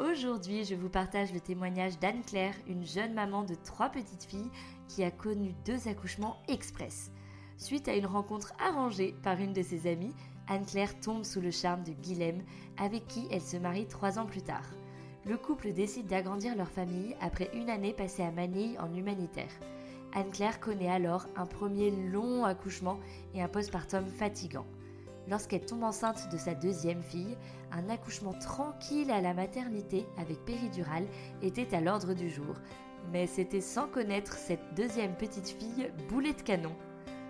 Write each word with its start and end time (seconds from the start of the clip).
Aujourd'hui, 0.00 0.64
je 0.64 0.74
vous 0.74 0.88
partage 0.88 1.30
le 1.30 1.40
témoignage 1.40 1.98
d'Anne-Claire, 1.98 2.54
une 2.66 2.86
jeune 2.86 3.12
maman 3.12 3.42
de 3.42 3.54
trois 3.54 3.90
petites 3.90 4.24
filles 4.24 4.50
qui 4.88 5.04
a 5.04 5.10
connu 5.10 5.52
deux 5.66 5.88
accouchements 5.88 6.38
express. 6.48 7.12
Suite 7.58 7.86
à 7.86 7.94
une 7.94 8.06
rencontre 8.06 8.54
arrangée 8.58 9.14
par 9.22 9.38
une 9.38 9.52
de 9.52 9.60
ses 9.60 9.86
amies, 9.86 10.14
Anne-Claire 10.48 10.98
tombe 11.00 11.24
sous 11.24 11.42
le 11.42 11.50
charme 11.50 11.82
de 11.82 11.92
Guilhem, 11.92 12.42
avec 12.78 13.06
qui 13.08 13.28
elle 13.30 13.42
se 13.42 13.58
marie 13.58 13.86
trois 13.86 14.18
ans 14.18 14.24
plus 14.24 14.40
tard. 14.40 14.70
Le 15.26 15.36
couple 15.36 15.74
décide 15.74 16.06
d'agrandir 16.06 16.56
leur 16.56 16.70
famille 16.70 17.14
après 17.20 17.50
une 17.52 17.68
année 17.68 17.92
passée 17.92 18.22
à 18.22 18.30
Manille 18.30 18.78
en 18.78 18.94
humanitaire. 18.94 19.52
Anne-Claire 20.14 20.60
connaît 20.60 20.90
alors 20.90 21.26
un 21.36 21.44
premier 21.44 21.90
long 21.90 22.46
accouchement 22.46 22.98
et 23.34 23.42
un 23.42 23.48
postpartum 23.48 24.06
fatigant. 24.06 24.64
Lorsqu'elle 25.30 25.64
tombe 25.64 25.84
enceinte 25.84 26.28
de 26.32 26.36
sa 26.36 26.54
deuxième 26.54 27.04
fille, 27.04 27.38
un 27.70 27.88
accouchement 27.88 28.32
tranquille 28.32 29.12
à 29.12 29.20
la 29.20 29.32
maternité 29.32 30.04
avec 30.18 30.44
péridurale 30.44 31.06
était 31.40 31.72
à 31.72 31.80
l'ordre 31.80 32.14
du 32.14 32.28
jour. 32.28 32.56
Mais 33.12 33.28
c'était 33.28 33.60
sans 33.60 33.86
connaître 33.86 34.32
cette 34.32 34.74
deuxième 34.74 35.14
petite 35.14 35.50
fille 35.50 35.88
boulet 36.08 36.32
de 36.32 36.42
canon. 36.42 36.72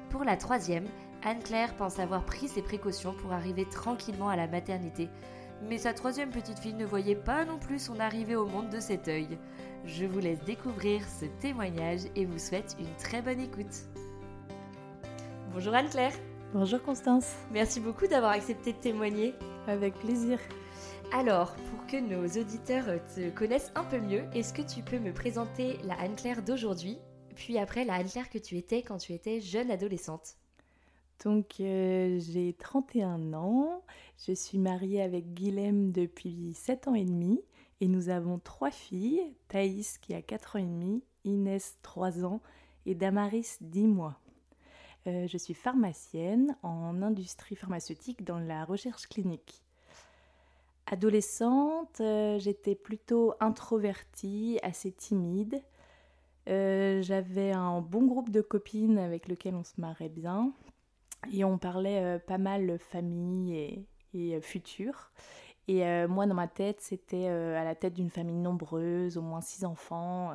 Pour 0.08 0.24
la 0.24 0.38
troisième, 0.38 0.86
Anne-Claire 1.22 1.76
pense 1.76 1.98
avoir 1.98 2.24
pris 2.24 2.48
ses 2.48 2.62
précautions 2.62 3.12
pour 3.12 3.32
arriver 3.32 3.66
tranquillement 3.66 4.30
à 4.30 4.36
la 4.36 4.48
maternité. 4.48 5.10
Mais 5.68 5.76
sa 5.76 5.92
troisième 5.92 6.30
petite 6.30 6.58
fille 6.58 6.72
ne 6.72 6.86
voyait 6.86 7.14
pas 7.14 7.44
non 7.44 7.58
plus 7.58 7.78
son 7.78 8.00
arrivée 8.00 8.34
au 8.34 8.46
monde 8.46 8.70
de 8.70 8.80
cet 8.80 9.08
œil. 9.08 9.38
Je 9.84 10.06
vous 10.06 10.20
laisse 10.20 10.42
découvrir 10.44 11.02
ce 11.06 11.26
témoignage 11.40 12.00
et 12.16 12.24
vous 12.24 12.38
souhaite 12.38 12.76
une 12.80 12.96
très 12.98 13.20
bonne 13.20 13.40
écoute. 13.40 13.84
Bonjour 15.52 15.74
Anne-Claire 15.74 16.14
Bonjour 16.52 16.82
Constance, 16.82 17.36
Merci 17.52 17.78
beaucoup 17.78 18.08
d'avoir 18.08 18.32
accepté 18.32 18.72
de 18.72 18.78
témoigner. 18.78 19.34
avec 19.68 19.94
plaisir. 19.94 20.40
Alors, 21.12 21.54
pour 21.54 21.86
que 21.86 21.96
nos 21.96 22.26
auditeurs 22.26 22.86
te 23.14 23.30
connaissent 23.30 23.70
un 23.76 23.84
peu 23.84 24.00
mieux, 24.00 24.24
est-ce 24.34 24.52
que 24.52 24.62
tu 24.62 24.82
peux 24.82 24.98
me 24.98 25.12
présenter 25.12 25.78
la 25.84 25.94
Anne-Claire 25.94 26.42
d'aujourd'hui, 26.42 26.98
puis 27.36 27.56
après 27.56 27.84
la 27.84 27.94
Anne-Claire 27.94 28.28
que 28.30 28.38
tu 28.38 28.56
étais 28.56 28.82
quand 28.82 28.96
tu 28.96 29.12
étais 29.12 29.40
jeune 29.40 29.70
adolescente? 29.70 30.34
Donc 31.24 31.60
euh, 31.60 32.18
j'ai 32.18 32.52
31 32.54 33.32
ans, 33.32 33.84
je 34.26 34.32
suis 34.32 34.58
mariée 34.58 35.02
avec 35.02 35.32
Guilhem 35.32 35.92
depuis 35.92 36.52
7 36.54 36.88
ans 36.88 36.96
et 36.96 37.04
demi 37.04 37.40
et 37.80 37.86
nous 37.86 38.08
avons 38.08 38.40
trois 38.40 38.72
filles, 38.72 39.22
Thaïs 39.46 39.98
qui 39.98 40.14
a 40.14 40.22
4 40.22 40.56
ans 40.56 40.58
et 40.58 40.62
demi, 40.62 41.04
Inès 41.24 41.78
3 41.82 42.24
ans 42.24 42.40
et 42.86 42.96
Damaris 42.96 43.58
10 43.60 43.86
mois. 43.86 44.18
Euh, 45.10 45.26
je 45.26 45.38
suis 45.38 45.54
pharmacienne 45.54 46.56
en 46.62 47.02
industrie 47.02 47.56
pharmaceutique 47.56 48.24
dans 48.24 48.38
la 48.38 48.64
recherche 48.64 49.08
clinique. 49.08 49.62
Adolescente, 50.86 52.00
euh, 52.00 52.38
j'étais 52.38 52.74
plutôt 52.74 53.34
introvertie, 53.40 54.58
assez 54.62 54.92
timide. 54.92 55.62
Euh, 56.48 57.02
J'avais 57.02 57.52
un 57.52 57.80
bon 57.80 58.06
groupe 58.06 58.30
de 58.30 58.40
copines 58.40 58.98
avec 58.98 59.28
lequel 59.28 59.54
on 59.54 59.64
se 59.64 59.80
marrait 59.80 60.08
bien 60.08 60.52
et 61.32 61.44
on 61.44 61.58
parlait 61.58 62.18
pas 62.20 62.38
mal 62.38 62.78
famille 62.78 63.54
et, 63.54 63.86
et, 64.14 64.40
futur. 64.40 65.10
Et 65.68 65.84
moi, 66.08 66.26
dans 66.26 66.34
ma 66.34 66.48
tête, 66.48 66.80
c'était 66.80 67.28
à 67.28 67.62
la 67.62 67.74
tête 67.74 67.94
d'une 67.94 68.10
famille 68.10 68.38
nombreuse, 68.38 69.16
au 69.18 69.22
moins 69.22 69.42
six 69.42 69.64
enfants. 69.64 70.32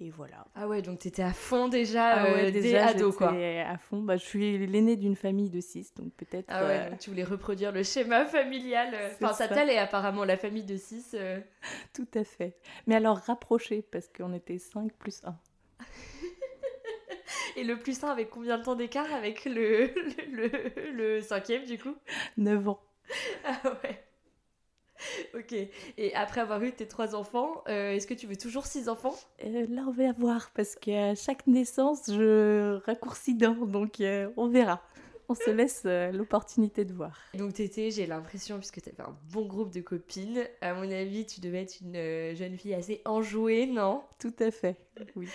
Euh, 0.00 0.04
et 0.04 0.10
voilà. 0.10 0.46
Ah 0.54 0.66
ouais, 0.68 0.82
donc 0.82 0.98
t'étais 1.00 1.22
à 1.22 1.32
fond 1.32 1.68
déjà, 1.68 2.08
Ah 2.08 2.24
ouais, 2.24 2.48
euh, 2.48 2.50
dès 2.50 2.60
déjà, 2.60 2.86
ado 2.88 3.12
quoi. 3.12 3.32
à 3.32 3.78
fond. 3.78 4.00
Bah, 4.02 4.16
je 4.16 4.24
suis 4.24 4.66
l'aînée 4.66 4.96
d'une 4.96 5.16
famille 5.16 5.50
de 5.50 5.60
six, 5.60 5.94
donc 5.94 6.12
peut-être. 6.14 6.46
Ah 6.48 6.64
ouais, 6.66 6.78
euh, 6.80 6.90
donc 6.90 6.98
tu 6.98 7.10
voulais 7.10 7.24
reproduire 7.24 7.72
le 7.72 7.82
schéma 7.82 8.26
familial. 8.26 8.94
euh, 8.94 9.10
Enfin, 9.14 9.32
ça. 9.32 9.44
Est 9.66 9.78
apparemment 9.78 10.24
la 10.24 10.36
famille 10.36 10.64
de 10.64 10.76
6. 10.76 11.16
Tout 11.94 12.08
à 12.14 12.24
fait. 12.24 12.56
Mais 12.86 12.96
alors 12.96 13.18
rapproché, 13.18 13.82
parce 13.82 14.08
qu'on 14.08 14.32
était 14.34 14.58
5 14.58 14.92
plus 14.92 15.20
1. 15.24 15.34
Et 17.56 17.64
le 17.64 17.78
plus 17.78 18.02
1 18.02 18.08
avec 18.08 18.30
combien 18.30 18.58
de 18.58 18.64
temps 18.64 18.74
d'écart 18.74 19.12
avec 19.14 19.44
le, 19.44 19.86
le, 20.30 20.48
le, 20.92 20.92
le 20.92 21.20
cinquième 21.20 21.64
du 21.64 21.78
coup? 21.78 21.94
9 22.36 22.68
ans. 22.68 22.80
Ah 23.44 23.60
ouais. 23.84 24.03
Ok. 25.34 25.54
Et 25.98 26.14
après 26.14 26.40
avoir 26.40 26.62
eu 26.62 26.72
tes 26.72 26.86
trois 26.86 27.14
enfants, 27.14 27.62
euh, 27.68 27.92
est-ce 27.92 28.06
que 28.06 28.14
tu 28.14 28.26
veux 28.26 28.36
toujours 28.36 28.66
six 28.66 28.88
enfants? 28.88 29.14
Euh, 29.44 29.66
là, 29.68 29.84
on 29.86 29.92
va 29.92 30.12
voir, 30.12 30.50
parce 30.54 30.74
qu'à 30.74 31.14
chaque 31.14 31.46
naissance, 31.46 32.02
je 32.08 32.78
raccourcis 32.86 33.34
d'un, 33.34 33.52
donc 33.52 34.00
euh, 34.00 34.28
on 34.36 34.48
verra. 34.48 34.82
On 35.28 35.34
se 35.34 35.50
laisse 35.50 35.82
euh, 35.86 36.12
l'opportunité 36.12 36.84
de 36.84 36.92
voir. 36.92 37.18
Donc 37.34 37.54
t'étais, 37.54 37.90
j'ai 37.90 38.06
l'impression, 38.06 38.58
puisque 38.58 38.82
t'avais 38.82 39.00
un 39.00 39.16
bon 39.32 39.46
groupe 39.46 39.72
de 39.72 39.80
copines, 39.80 40.44
à 40.60 40.74
mon 40.74 40.90
avis, 40.90 41.24
tu 41.24 41.40
devais 41.40 41.62
être 41.62 41.80
une 41.80 41.96
euh, 41.96 42.34
jeune 42.34 42.56
fille 42.56 42.74
assez 42.74 43.00
enjouée, 43.04 43.66
non? 43.66 44.02
Tout 44.18 44.34
à 44.38 44.50
fait, 44.50 44.76
oui. 45.16 45.28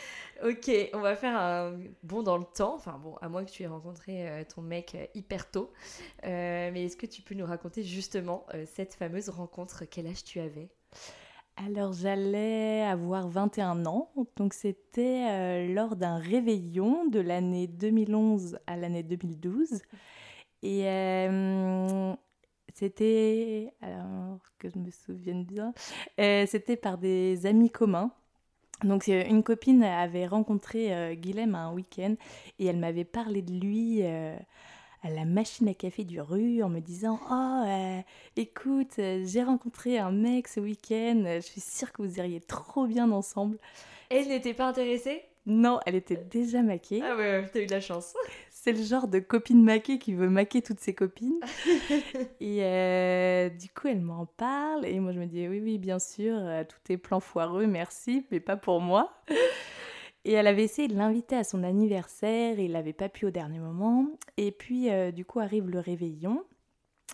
Ok, 0.44 0.72
on 0.94 1.00
va 1.00 1.16
faire 1.16 1.36
un 1.36 1.80
bond 2.04 2.24
dans 2.24 2.38
le 2.38 2.46
temps. 2.46 2.76
Enfin 2.76 3.00
bon, 3.02 3.16
à 3.18 3.30
moins 3.30 3.44
que 3.44 3.52
tu 3.52 3.64
aies 3.64 3.68
rencontré 3.68 4.30
euh, 4.30 4.44
ton 4.44 4.62
mec 4.62 4.96
hyper 5.16 5.50
tôt. 5.50 5.72
Euh, 6.24 6.70
mais 6.72 6.86
est-ce 6.86 6.98
que 6.98 7.08
tu 7.08 7.22
peux 7.22 7.36
nous 7.36 7.46
raconter 7.46 7.84
justement 7.84 8.46
cette 8.76 8.94
fameuse 8.94 9.30
rencontre? 9.30 9.86
Quel 9.90 10.08
âge 10.08 10.24
tu 10.24 10.40
avais? 10.40 10.70
Alors, 11.66 11.92
j'allais 11.92 12.84
avoir 12.84 13.28
21 13.28 13.86
ans, 13.86 14.10
donc 14.38 14.54
c'était 14.54 15.28
euh, 15.30 15.74
lors 15.74 15.98
d'un 15.98 16.18
réveillon 16.18 17.06
de 17.08 17.20
l'année 17.20 17.68
2011 17.68 18.60
à 18.66 18.78
l'année 18.78 19.04
2012. 19.04 19.82
Et 20.64 20.88
euh, 20.88 22.14
c'était, 22.74 23.74
alors 23.82 24.40
que 24.58 24.70
je 24.70 24.80
me 24.80 24.90
souvienne 24.90 25.44
bien, 25.44 25.74
euh, 26.22 26.46
c'était 26.48 26.78
par 26.78 26.98
des 26.98 27.46
amis 27.46 27.70
communs. 27.70 28.12
Donc, 28.86 29.08
une 29.08 29.44
copine 29.44 29.84
avait 29.84 30.28
rencontré 30.28 31.18
Guilhem 31.18 31.56
un 31.56 31.74
week-end 31.74 32.16
et 32.60 32.68
elle 32.68 32.78
m'avait 32.78 33.04
parlé 33.04 33.42
de 33.42 33.52
lui 33.52 34.02
à 35.02 35.10
la 35.10 35.26
machine 35.26 35.68
à 35.68 35.74
café 35.74 36.04
du 36.04 36.20
rue 36.22 36.64
en 36.64 36.70
me 36.70 36.80
disant 36.80 37.20
Oh, 37.30 37.64
euh, 37.66 38.02
écoute, 38.36 39.00
euh, 39.00 39.24
j'ai 39.26 39.44
rencontré 39.44 39.98
un 39.98 40.12
mec 40.12 40.48
ce 40.48 40.60
week-end, 40.60 41.24
je 41.26 41.42
suis 41.42 41.62
sûre 41.62 41.92
que 41.92 42.02
vous 42.02 42.18
iriez 42.18 42.42
trop 42.42 42.86
bien 42.86 43.12
ensemble. 43.12 43.58
Elle 44.10 44.28
n'était 44.28 44.54
pas 44.54 44.68
intéressée? 44.68 45.24
Non, 45.46 45.80
elle 45.86 45.96
était 45.96 46.16
déjà 46.16 46.62
maquée. 46.62 47.02
Ah 47.04 47.16
ouais, 47.16 47.50
t'as 47.52 47.62
eu 47.62 47.66
de 47.66 47.72
la 47.72 47.82
chance. 47.82 48.14
C'est 48.52 48.74
le 48.74 48.84
genre 48.84 49.08
de 49.08 49.20
copine 49.20 49.64
maquée 49.64 49.98
qui 49.98 50.14
veut 50.14 50.30
maquer 50.30 50.62
toutes 50.62 50.80
ses 50.80 50.94
copines. 50.94 51.40
et 52.42 52.64
euh, 52.64 53.50
du 53.50 53.70
coup, 53.70 53.88
elle 53.88 54.02
m'en 54.02 54.26
parle. 54.26 54.86
Et 54.86 55.00
moi, 55.00 55.12
je 55.12 55.20
me 55.20 55.26
dis, 55.26 55.48
oui, 55.48 55.62
oui, 55.64 55.78
bien 55.78 55.98
sûr, 55.98 56.36
euh, 56.38 56.64
tout 56.64 56.92
est 56.92 56.98
plan 56.98 57.20
foireux, 57.20 57.68
merci, 57.68 58.26
mais 58.32 58.40
pas 58.40 58.58
pour 58.58 58.82
moi. 58.82 59.14
Et 60.26 60.34
elle 60.34 60.48
avait 60.48 60.64
essayé 60.64 60.88
de 60.88 60.96
l'inviter 60.96 61.36
à 61.36 61.44
son 61.44 61.64
anniversaire 61.64 62.60
et 62.60 62.66
il 62.66 62.74
n'avait 62.74 62.94
pas 62.94 63.10
pu 63.10 63.26
au 63.26 63.32
dernier 63.32 63.60
moment. 63.60 64.08
Et 64.38 64.52
puis, 64.52 64.90
euh, 64.90 65.12
du 65.12 65.26
coup, 65.26 65.40
arrive 65.40 65.70
le 65.70 65.80
réveillon. 65.80 66.44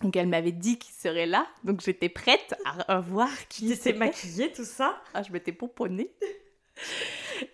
Donc, 0.02 0.16
elle 0.16 0.26
m'avait 0.26 0.52
dit 0.52 0.78
qu'il 0.78 0.94
serait 0.94 1.26
là. 1.26 1.46
Donc, 1.64 1.80
j'étais 1.80 2.08
prête 2.08 2.54
à, 2.64 3.00
voir 3.00 3.30
qui 3.48 3.74
s'est 3.76 3.92
maquillée, 3.92 4.52
tout 4.52 4.64
ça? 4.64 5.00
Ah, 5.14 5.22
je 5.22 5.32
m'étais 5.32 5.52
pomponnée. 5.52 6.12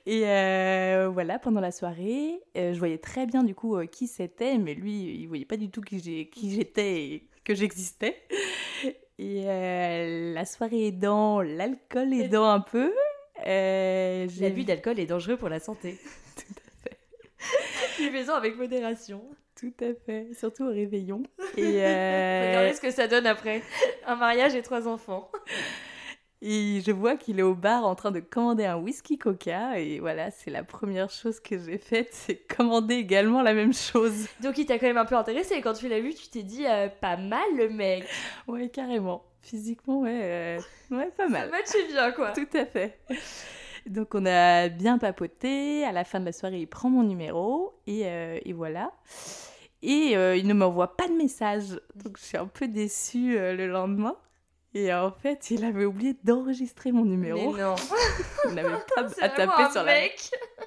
Et 0.07 0.27
euh, 0.27 1.11
voilà, 1.13 1.39
pendant 1.39 1.61
la 1.61 1.71
soirée, 1.71 2.41
euh, 2.57 2.73
je 2.73 2.79
voyais 2.79 2.99
très 2.99 3.27
bien 3.27 3.43
du 3.43 3.55
coup 3.55 3.77
qui 3.87 4.07
c'était, 4.07 4.57
mais 4.59 4.75
lui, 4.75 5.21
il 5.21 5.27
voyait 5.27 5.45
pas 5.45 5.57
du 5.57 5.71
tout 5.71 5.81
qui 5.81 5.99
j'étais 6.01 7.03
et 7.03 7.29
que 7.45 7.55
j'existais. 7.55 8.17
Et 9.19 9.45
la 9.45 10.45
soirée 10.45 10.87
aidant, 10.87 11.41
l'alcool 11.41 12.13
aidant 12.15 12.49
un 12.49 12.61
peu, 12.61 12.93
euh, 13.47 14.27
L'abus 14.41 14.65
d'alcool 14.65 14.99
est 14.99 15.07
dangereux 15.07 15.37
pour 15.37 15.49
la 15.49 15.61
santé. 15.61 15.99
Tout 16.37 16.55
à 16.57 16.89
fait. 16.89 16.99
Buvez-en 17.99 18.35
avec 18.35 18.57
modération. 18.57 19.23
Tout 19.59 19.75
à 19.81 19.95
fait, 19.95 20.29
surtout 20.35 20.65
au 20.65 20.73
réveillon. 20.73 21.23
Et 21.57 21.83
euh... 21.85 22.49
Regardez 22.49 22.75
ce 22.75 22.81
que 22.81 22.91
ça 22.91 23.07
donne 23.07 23.27
après. 23.27 23.63
Un 24.07 24.17
mariage 24.17 24.55
et 24.55 24.63
trois 24.63 24.89
enfants. 24.89 25.31
Et 26.45 26.81
je 26.85 26.91
vois 26.91 27.17
qu'il 27.17 27.39
est 27.39 27.45
au 27.45 27.55
bar 27.55 27.87
en 27.87 27.95
train 27.95 28.11
de 28.11 28.19
commander 28.19 28.65
un 28.65 28.77
whisky 28.77 29.17
coca. 29.17 29.79
Et 29.79 30.01
voilà, 30.01 30.33
c'est 30.33 30.51
la 30.51 30.65
première 30.65 31.09
chose 31.09 31.39
que 31.39 31.57
j'ai 31.57 31.79
faite, 31.79 32.09
c'est 32.11 32.35
commander 32.35 32.97
également 32.97 33.43
la 33.43 33.55
même 33.55 33.73
chose. 33.73 34.27
Donc 34.43 34.59
il 34.59 34.67
t'a 34.67 34.81
quand 34.81 34.89
même 34.89 34.97
un 34.97 35.05
peu 35.05 35.15
intéressé. 35.15 35.61
Quand 35.61 35.75
tu 35.75 35.87
l'as 35.87 36.01
vu, 36.01 36.13
tu 36.15 36.29
t'es 36.29 36.43
dit 36.43 36.67
euh, 36.67 36.89
pas 36.89 37.17
mal 37.17 37.45
le 37.57 37.69
mec. 37.69 38.05
Ouais, 38.49 38.69
carrément. 38.69 39.25
Physiquement, 39.43 40.01
ouais, 40.01 40.21
euh, 40.23 40.61
ouais 40.91 41.11
pas 41.17 41.29
mal. 41.29 41.51
Ça 41.51 41.57
matchait 41.57 41.87
bien, 41.89 42.13
quoi. 42.13 42.31
Tout 42.31 42.49
à 42.55 42.65
fait. 42.65 42.99
Donc 43.87 44.15
on 44.15 44.25
a 44.25 44.69
bien 44.69 44.99
papoté. 44.99 45.85
À 45.85 45.93
la 45.93 46.05
fin 46.05 46.21
de 46.21 46.25
la 46.25 46.33
soirée, 46.33 46.61
il 46.61 46.69
prend 46.69 46.89
mon 46.89 47.03
numéro 47.03 47.75
et, 47.87 48.07
euh, 48.07 48.39
et 48.45 48.53
voilà. 48.53 48.93
Et 49.83 50.17
euh, 50.17 50.37
il 50.37 50.47
ne 50.47 50.55
m'envoie 50.55 50.97
pas 50.97 51.09
de 51.09 51.15
message. 51.15 51.81
Donc 51.97 52.19
je 52.19 52.23
suis 52.23 52.37
un 52.37 52.47
peu 52.47 52.69
déçue 52.69 53.35
le 53.37 53.67
lendemain. 53.67 54.17
Et 54.75 54.93
en 54.95 55.11
fait, 55.11 55.51
il 55.51 55.65
avait 55.65 55.85
oublié 55.85 56.17
d'enregistrer 56.25 56.93
mon 56.93 57.05
numéro. 57.05 57.53
Mais 57.53 57.63
non. 57.63 57.75
il 58.49 58.55
n'avait 58.55 58.71
pas 58.95 59.03
à 59.21 59.29
taper 59.29 59.71
sur 59.71 59.85
mec. 59.85 60.31
la. 60.31 60.65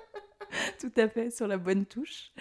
Tout 0.80 0.92
à 0.98 1.07
fait, 1.07 1.31
sur 1.31 1.48
la 1.48 1.57
bonne 1.57 1.86
touche. 1.86 2.31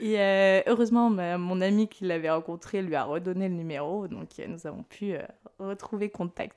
Et 0.00 0.18
euh, 0.18 0.62
heureusement, 0.66 1.10
mon 1.10 1.60
ami 1.60 1.88
qui 1.88 2.04
l'avait 2.04 2.30
rencontré 2.30 2.82
lui 2.82 2.94
a 2.94 3.04
redonné 3.04 3.48
le 3.48 3.54
numéro, 3.54 4.08
donc 4.08 4.28
euh, 4.38 4.46
nous 4.48 4.66
avons 4.66 4.82
pu 4.82 5.14
euh, 5.14 5.22
retrouver 5.58 6.10
contact. 6.10 6.56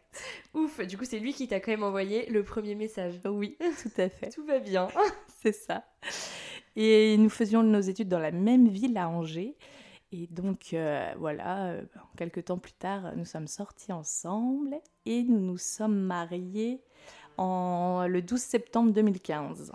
Ouf, 0.54 0.82
du 0.82 0.98
coup 0.98 1.06
c'est 1.06 1.20
lui 1.20 1.34
qui 1.34 1.48
t'a 1.48 1.60
quand 1.60 1.72
même 1.72 1.84
envoyé 1.84 2.26
le 2.30 2.44
premier 2.44 2.76
message. 2.76 3.20
Oui, 3.26 3.58
tout 3.82 4.02
à 4.02 4.10
fait. 4.10 4.30
Tout 4.30 4.46
va 4.46 4.60
bien. 4.60 4.88
C'est 5.42 5.54
ça. 5.54 5.84
Et 6.76 7.16
nous 7.18 7.30
faisions 7.30 7.64
nos 7.64 7.80
études 7.80 8.10
dans 8.10 8.20
la 8.20 8.32
même 8.32 8.68
ville 8.68 8.98
à 8.98 9.08
Angers. 9.08 9.56
Et 10.12 10.28
donc 10.28 10.74
voilà, 11.20 11.76
quelques 12.16 12.46
temps 12.46 12.58
plus 12.58 12.74
tard, 12.74 13.14
nous 13.18 13.26
sommes 13.26 13.48
sortis 13.48 13.92
ensemble 13.92 14.78
et 15.06 15.24
nous 15.24 15.40
nous 15.40 15.58
sommes 15.58 16.00
mariés 16.00 16.82
en, 17.38 18.08
le 18.08 18.22
12 18.22 18.40
septembre 18.40 18.94
2015. 18.94 19.72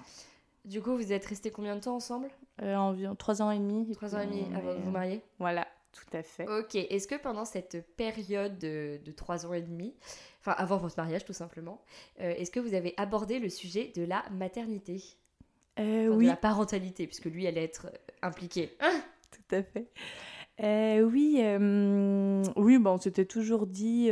Du 0.64 0.80
coup, 0.80 0.96
vous 0.96 1.12
êtes 1.12 1.26
restés 1.26 1.50
combien 1.50 1.76
de 1.76 1.80
temps 1.80 1.96
ensemble? 1.96 2.28
Environ 2.60 3.14
trois 3.14 3.42
ans 3.42 3.50
et 3.50 3.58
demi. 3.58 3.90
Trois 3.92 4.14
ans 4.14 4.20
et 4.20 4.26
demi 4.26 4.44
avant 4.54 4.74
de 4.74 4.80
vous 4.80 4.90
marier 4.90 5.22
Voilà, 5.38 5.66
tout 5.92 6.16
à 6.16 6.22
fait. 6.22 6.48
Ok, 6.48 6.74
est-ce 6.74 7.06
que 7.06 7.14
pendant 7.16 7.44
cette 7.44 7.86
période 7.96 8.58
de, 8.58 8.98
trois 9.16 9.46
ans 9.46 9.52
et 9.52 9.60
demi, 9.62 9.94
enfin 10.40 10.52
avant 10.52 10.78
votre 10.78 10.96
mariage 10.96 11.24
tout 11.24 11.32
simplement, 11.32 11.82
euh, 12.20 12.34
est-ce 12.36 12.50
que 12.50 12.60
vous 12.60 12.74
avez 12.74 12.94
abordé 12.96 13.38
le 13.38 13.48
sujet 13.48 13.92
de 13.94 14.02
la 14.02 14.24
maternité? 14.30 15.02
Euh, 15.78 16.08
Oui. 16.08 16.24
De 16.24 16.30
la 16.30 16.36
parentalité, 16.36 17.06
puisque 17.06 17.26
lui 17.26 17.46
allait 17.46 17.64
être 17.64 17.90
impliqué. 18.22 18.76
tout 19.30 19.54
à 19.54 19.62
fait. 19.62 19.88
oui, 21.02 21.42
oui 22.56 22.78
bon, 22.78 22.90
on 22.92 22.98
s'était 22.98 23.26
toujours 23.26 23.66
dit 23.66 24.10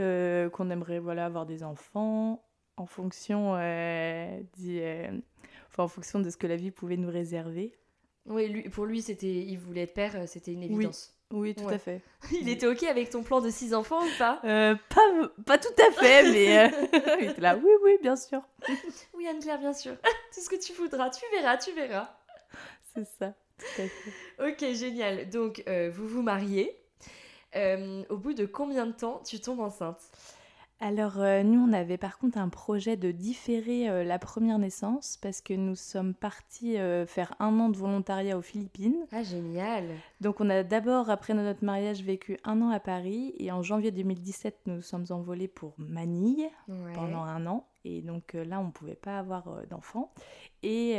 qu'on 0.53 0.71
aimerait 0.71 0.99
voilà, 0.99 1.27
avoir 1.27 1.47
des 1.47 1.63
enfants 1.63 2.43
en 2.77 2.87
fonction, 2.87 3.53
enfin, 3.53 3.61
en 5.79 5.89
fonction 5.89 6.21
de 6.21 6.31
ce 6.31 6.37
que 6.37 6.47
la 6.47 6.57
vie 6.57 6.71
pouvait 6.71 6.97
nous 6.97 7.11
réserver. 7.11 7.80
Oui, 8.27 8.49
lui, 8.49 8.69
pour 8.69 8.87
lui, 8.87 9.03
c'était, 9.03 9.27
il 9.27 9.59
voulait 9.59 9.83
être 9.83 9.95
père, 9.95 10.15
euh, 10.17 10.25
c'était 10.27 10.53
une 10.53 10.63
évidence. 10.63 11.15
Oui, 11.33 11.55
tout 11.55 11.69
à 11.69 11.79
fait. 11.79 12.03
Il 12.33 12.49
était 12.49 12.67
ok 12.67 12.83
avec 12.83 13.11
ton 13.11 13.23
plan 13.23 13.41
de 13.41 13.51
six 13.51 13.73
enfants 13.73 14.05
ou 14.05 14.19
pas? 14.19 14.41
Euh, 14.43 14.75
pas, 14.89 15.29
pas 15.47 15.59
tout 15.59 15.69
à 15.79 15.93
fait, 15.93 16.25
mais 16.25 16.59
euh, 16.59 16.69
il 17.21 17.29
était 17.29 17.41
là, 17.41 17.57
oui, 17.57 17.71
oui, 17.85 17.99
bien 18.03 18.17
sûr. 18.17 18.43
oui, 19.15 19.29
Anne-Claire, 19.29 19.61
bien 19.61 19.73
sûr. 19.73 19.95
tout 20.35 20.41
ce 20.41 20.49
que 20.51 20.57
tu 20.57 20.73
voudras, 20.73 21.09
tu 21.11 21.25
verras, 21.33 21.57
tu 21.57 21.73
verras. 21.73 22.09
C'est 22.93 23.05
ça, 23.05 23.33
tout 23.59 23.83
à 23.83 23.87
fait. 23.87 24.49
Ok, 24.49 24.75
génial. 24.75 25.31
Donc, 25.31 25.63
vous 25.93 26.09
vous 26.09 26.23
mariez. 26.23 26.77
au 27.55 28.17
bout 28.17 28.35
de 28.35 28.45
combien 28.45 28.87
de 28.87 28.93
temps 28.93 29.23
tu 29.25 29.39
tombes 29.41 29.61
enceinte? 29.61 30.01
Alors 30.83 31.21
euh, 31.21 31.43
nous, 31.43 31.61
on 31.61 31.75
avait 31.75 31.99
par 31.99 32.17
contre 32.19 32.39
un 32.39 32.49
projet 32.49 32.97
de 32.97 33.11
différer 33.11 33.91
euh, 33.91 34.03
la 34.03 34.19
première 34.19 34.59
naissance 34.59 35.19
parce 35.21 35.43
que 35.43 35.53
nous 35.53 35.75
sommes 35.75 36.15
partis 36.15 36.79
euh, 36.79 37.05
faire 37.07 37.35
un 37.39 37.61
an 37.61 37.69
de 37.69 37.77
volontariat 37.77 38.39
aux 38.39 38.43
Philippines. 38.43 38.97
Ah 39.13 39.23
génial 39.23 39.85
Donc 40.23 40.41
on 40.41 40.49
a 40.49 40.63
d'abord, 40.63 41.11
après 41.11 41.35
notre 41.35 41.63
mariage, 41.67 42.03
vécu 42.03 42.39
un 42.45 42.63
an 42.63 42.71
à 42.71 42.81
Paris 42.81 43.35
et 43.39 43.53
en 43.53 43.63
janvier 43.63 43.91
2017, 43.91 44.61
nous 44.67 44.77
nous 44.77 44.83
sommes 44.83 45.05
envolés 45.11 45.49
pour 45.49 45.75
Manille 45.77 46.49
pendant 46.95 47.25
un 47.25 47.47
an. 47.47 47.67
Et 47.85 48.01
donc 48.01 48.33
là, 48.33 48.61
on 48.61 48.65
ne 48.65 48.71
pouvait 48.71 48.95
pas 48.95 49.19
avoir 49.19 49.67
d'enfants. 49.69 50.13
Et 50.63 50.99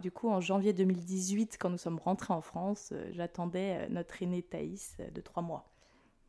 du 0.00 0.10
coup, 0.12 0.28
en 0.28 0.40
janvier 0.40 0.72
2018, 0.72 1.58
quand 1.58 1.70
nous 1.70 1.78
sommes 1.78 1.98
rentrés 1.98 2.34
en 2.34 2.40
France, 2.40 2.92
j'attendais 3.12 3.88
notre 3.88 4.22
aînée 4.22 4.42
Thaïs 4.42 4.96
de 5.12 5.20
trois 5.20 5.42
mois. 5.42 5.68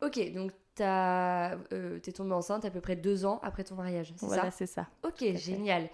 Ok, 0.02 0.32
donc 0.32 0.52
euh, 0.80 1.98
t'es 2.02 2.12
tombée 2.12 2.32
enceinte 2.32 2.64
à 2.64 2.70
peu 2.70 2.80
près 2.80 2.96
deux 2.96 3.26
ans 3.26 3.40
après 3.42 3.64
ton 3.64 3.74
mariage, 3.74 4.12
c'est 4.16 4.26
voilà, 4.26 4.50
c'est 4.50 4.66
ça. 4.66 4.86
Ok, 5.04 5.24
génial. 5.36 5.88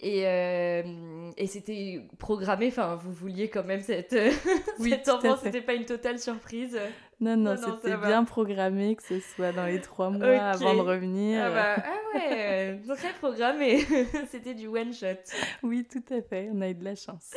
Et, 0.00 0.26
euh, 0.26 1.30
et 1.36 1.46
c'était 1.46 2.00
programmé, 2.18 2.66
enfin, 2.68 2.96
vous 2.96 3.12
vouliez 3.12 3.48
quand 3.48 3.62
même 3.62 3.82
cette, 3.82 4.16
oui, 4.80 4.90
cet 4.90 5.08
enfant, 5.08 5.36
c'était 5.40 5.60
pas 5.60 5.74
une 5.74 5.84
totale 5.84 6.18
surprise? 6.18 6.76
Non, 7.20 7.36
non, 7.36 7.54
c'était 7.56 7.96
bien 7.96 8.24
programmé 8.24 8.96
que 8.96 9.02
ce 9.04 9.20
soit 9.20 9.52
dans 9.52 9.66
les 9.66 9.80
trois 9.80 10.10
mois 10.10 10.26
avant 10.26 10.74
de 10.74 10.80
revenir. 10.80 11.44
Ah, 11.44 11.50
bah, 11.50 11.84
ah 11.86 12.18
ouais, 12.18 12.80
très 12.96 13.12
programmé. 13.12 13.86
c'était 14.28 14.54
du 14.54 14.66
one 14.66 14.92
shot. 14.92 15.22
Oui, 15.62 15.86
tout 15.88 16.02
à 16.12 16.20
fait, 16.20 16.50
on 16.52 16.60
a 16.62 16.70
eu 16.70 16.74
de 16.74 16.84
la 16.84 16.96
chance. 16.96 17.30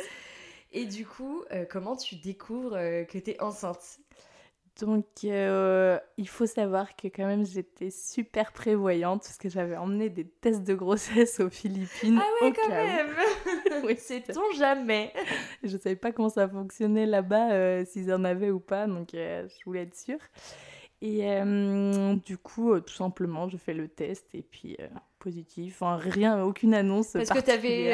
Et 0.72 0.86
du 0.86 1.06
coup, 1.06 1.44
euh, 1.52 1.64
comment 1.70 1.94
tu 1.94 2.16
découvres 2.16 2.74
que 2.74 3.18
tu 3.18 3.30
es 3.30 3.40
enceinte? 3.40 4.00
Donc, 4.80 5.06
euh, 5.24 5.98
il 6.18 6.28
faut 6.28 6.44
savoir 6.44 6.96
que 6.96 7.08
quand 7.08 7.24
même, 7.24 7.46
j'étais 7.46 7.90
super 7.90 8.52
prévoyante 8.52 9.22
parce 9.22 9.38
que 9.38 9.48
j'avais 9.48 9.76
emmené 9.76 10.10
des 10.10 10.26
tests 10.26 10.64
de 10.64 10.74
grossesse 10.74 11.40
aux 11.40 11.48
Philippines. 11.48 12.20
Ah 12.20 12.44
ouais, 12.44 12.52
quand 12.52 12.68
même 12.68 13.08
Oui, 13.84 13.96
sait-on 13.96 14.52
jamais 14.56 15.14
Je 15.62 15.78
savais 15.78 15.96
pas 15.96 16.12
comment 16.12 16.28
ça 16.28 16.46
fonctionnait 16.46 17.06
là-bas, 17.06 17.52
euh, 17.52 17.84
s'ils 17.86 18.12
en 18.12 18.22
avaient 18.24 18.50
ou 18.50 18.60
pas, 18.60 18.86
donc 18.86 19.14
euh, 19.14 19.48
je 19.48 19.64
voulais 19.64 19.82
être 19.82 19.96
sûre. 19.96 20.20
Et 21.02 21.26
du 22.24 22.38
coup, 22.38 22.80
tout 22.80 22.94
simplement, 22.94 23.48
je 23.48 23.58
fais 23.58 23.74
le 23.74 23.86
test 23.86 24.34
et 24.34 24.42
puis 24.42 24.78
positif. 25.18 25.74
Enfin, 25.80 25.96
rien, 25.96 26.42
aucune 26.42 26.72
annonce 26.72 27.12
Parce 27.12 27.28
que 27.28 27.38
tu 27.38 27.50
avais, 27.50 27.92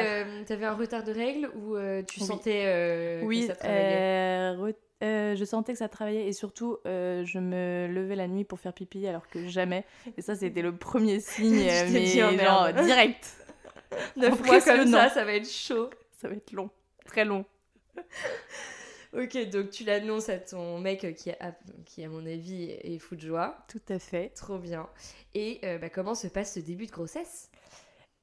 avais, 0.49 0.65
un 0.65 0.73
retard 0.73 1.03
de 1.03 1.11
règles 1.11 1.51
ou 1.53 1.75
tu 2.07 2.21
sentais 2.21 3.21
oui, 3.23 3.41
que 3.41 3.47
ça 3.47 3.55
travaillait? 3.55 4.55
Euh, 5.03 5.35
je 5.35 5.43
sentais 5.45 5.73
que 5.73 5.79
ça 5.79 5.89
travaillait 5.89 6.27
et 6.27 6.33
surtout, 6.33 6.77
euh, 6.85 7.25
je 7.25 7.39
me 7.39 7.87
levais 7.87 8.15
la 8.15 8.27
nuit 8.27 8.45
pour 8.45 8.59
faire 8.59 8.73
pipi 8.73 9.05
alors 9.05 9.27
que 9.27 9.47
jamais. 9.47 9.85
Et 10.17 10.21
ça, 10.21 10.35
c'était 10.35 10.61
le 10.61 10.75
premier 10.75 11.19
signe, 11.19 11.65
mais 11.91 12.05
genre 12.05 12.73
direct. 12.73 13.37
Neuf 14.15 14.43
mois 14.45 14.61
comme 14.61 14.87
ça, 14.87 15.09
ça 15.09 15.25
va 15.25 15.33
être 15.33 15.49
chaud. 15.49 15.89
Ça 16.19 16.27
va 16.27 16.35
être 16.35 16.51
long, 16.53 16.69
très 17.05 17.25
long. 17.25 17.45
ok, 19.13 19.49
donc 19.49 19.69
tu 19.69 19.83
l'annonces 19.83 20.29
à 20.29 20.37
ton 20.37 20.79
mec 20.79 21.15
qui, 21.15 21.31
a, 21.31 21.53
qui, 21.85 22.03
à 22.03 22.09
mon 22.09 22.25
avis, 22.25 22.71
est 22.71 22.99
fou 22.99 23.15
de 23.15 23.21
joie. 23.21 23.57
Tout 23.67 23.81
à 23.89 23.99
fait. 23.99 24.29
Trop 24.29 24.57
bien. 24.57 24.87
Et 25.33 25.59
euh, 25.63 25.77
bah, 25.77 25.89
comment 25.89 26.15
se 26.15 26.27
passe 26.27 26.53
ce 26.53 26.59
début 26.59 26.85
de 26.85 26.91
grossesse? 26.91 27.49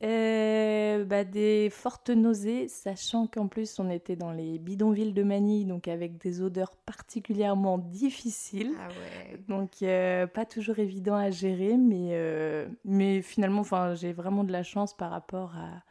Euh, 0.03 1.05
bah, 1.05 1.25
des 1.25 1.69
fortes 1.71 2.09
nausées, 2.09 2.69
sachant 2.69 3.27
qu'en 3.27 3.49
plus 3.49 3.79
on 3.79 3.91
était 3.91 4.17
dans 4.17 4.33
les 4.33 4.59
bidonvilles 4.59 5.13
de 5.13 5.23
Manille, 5.23 5.67
donc 5.67 5.89
avec 5.89 6.17
des 6.17 6.41
odeurs 6.41 6.75
particulièrement 6.75 7.77
difficiles. 7.77 8.73
Ah 8.79 8.89
ouais. 8.89 9.39
Donc 9.49 9.83
euh, 9.83 10.27
pas 10.27 10.47
toujours 10.47 10.79
évident 10.79 11.17
à 11.17 11.31
gérer, 11.31 11.77
mais, 11.77 12.11
euh, 12.13 12.67
mais 12.85 13.21
finalement 13.21 13.63
j'ai 13.95 14.13
vraiment 14.13 14.45
de 14.45 14.53
la 14.53 14.63
chance 14.63 14.97
par 14.97 15.11
rapport 15.11 15.55
à, 15.57 15.83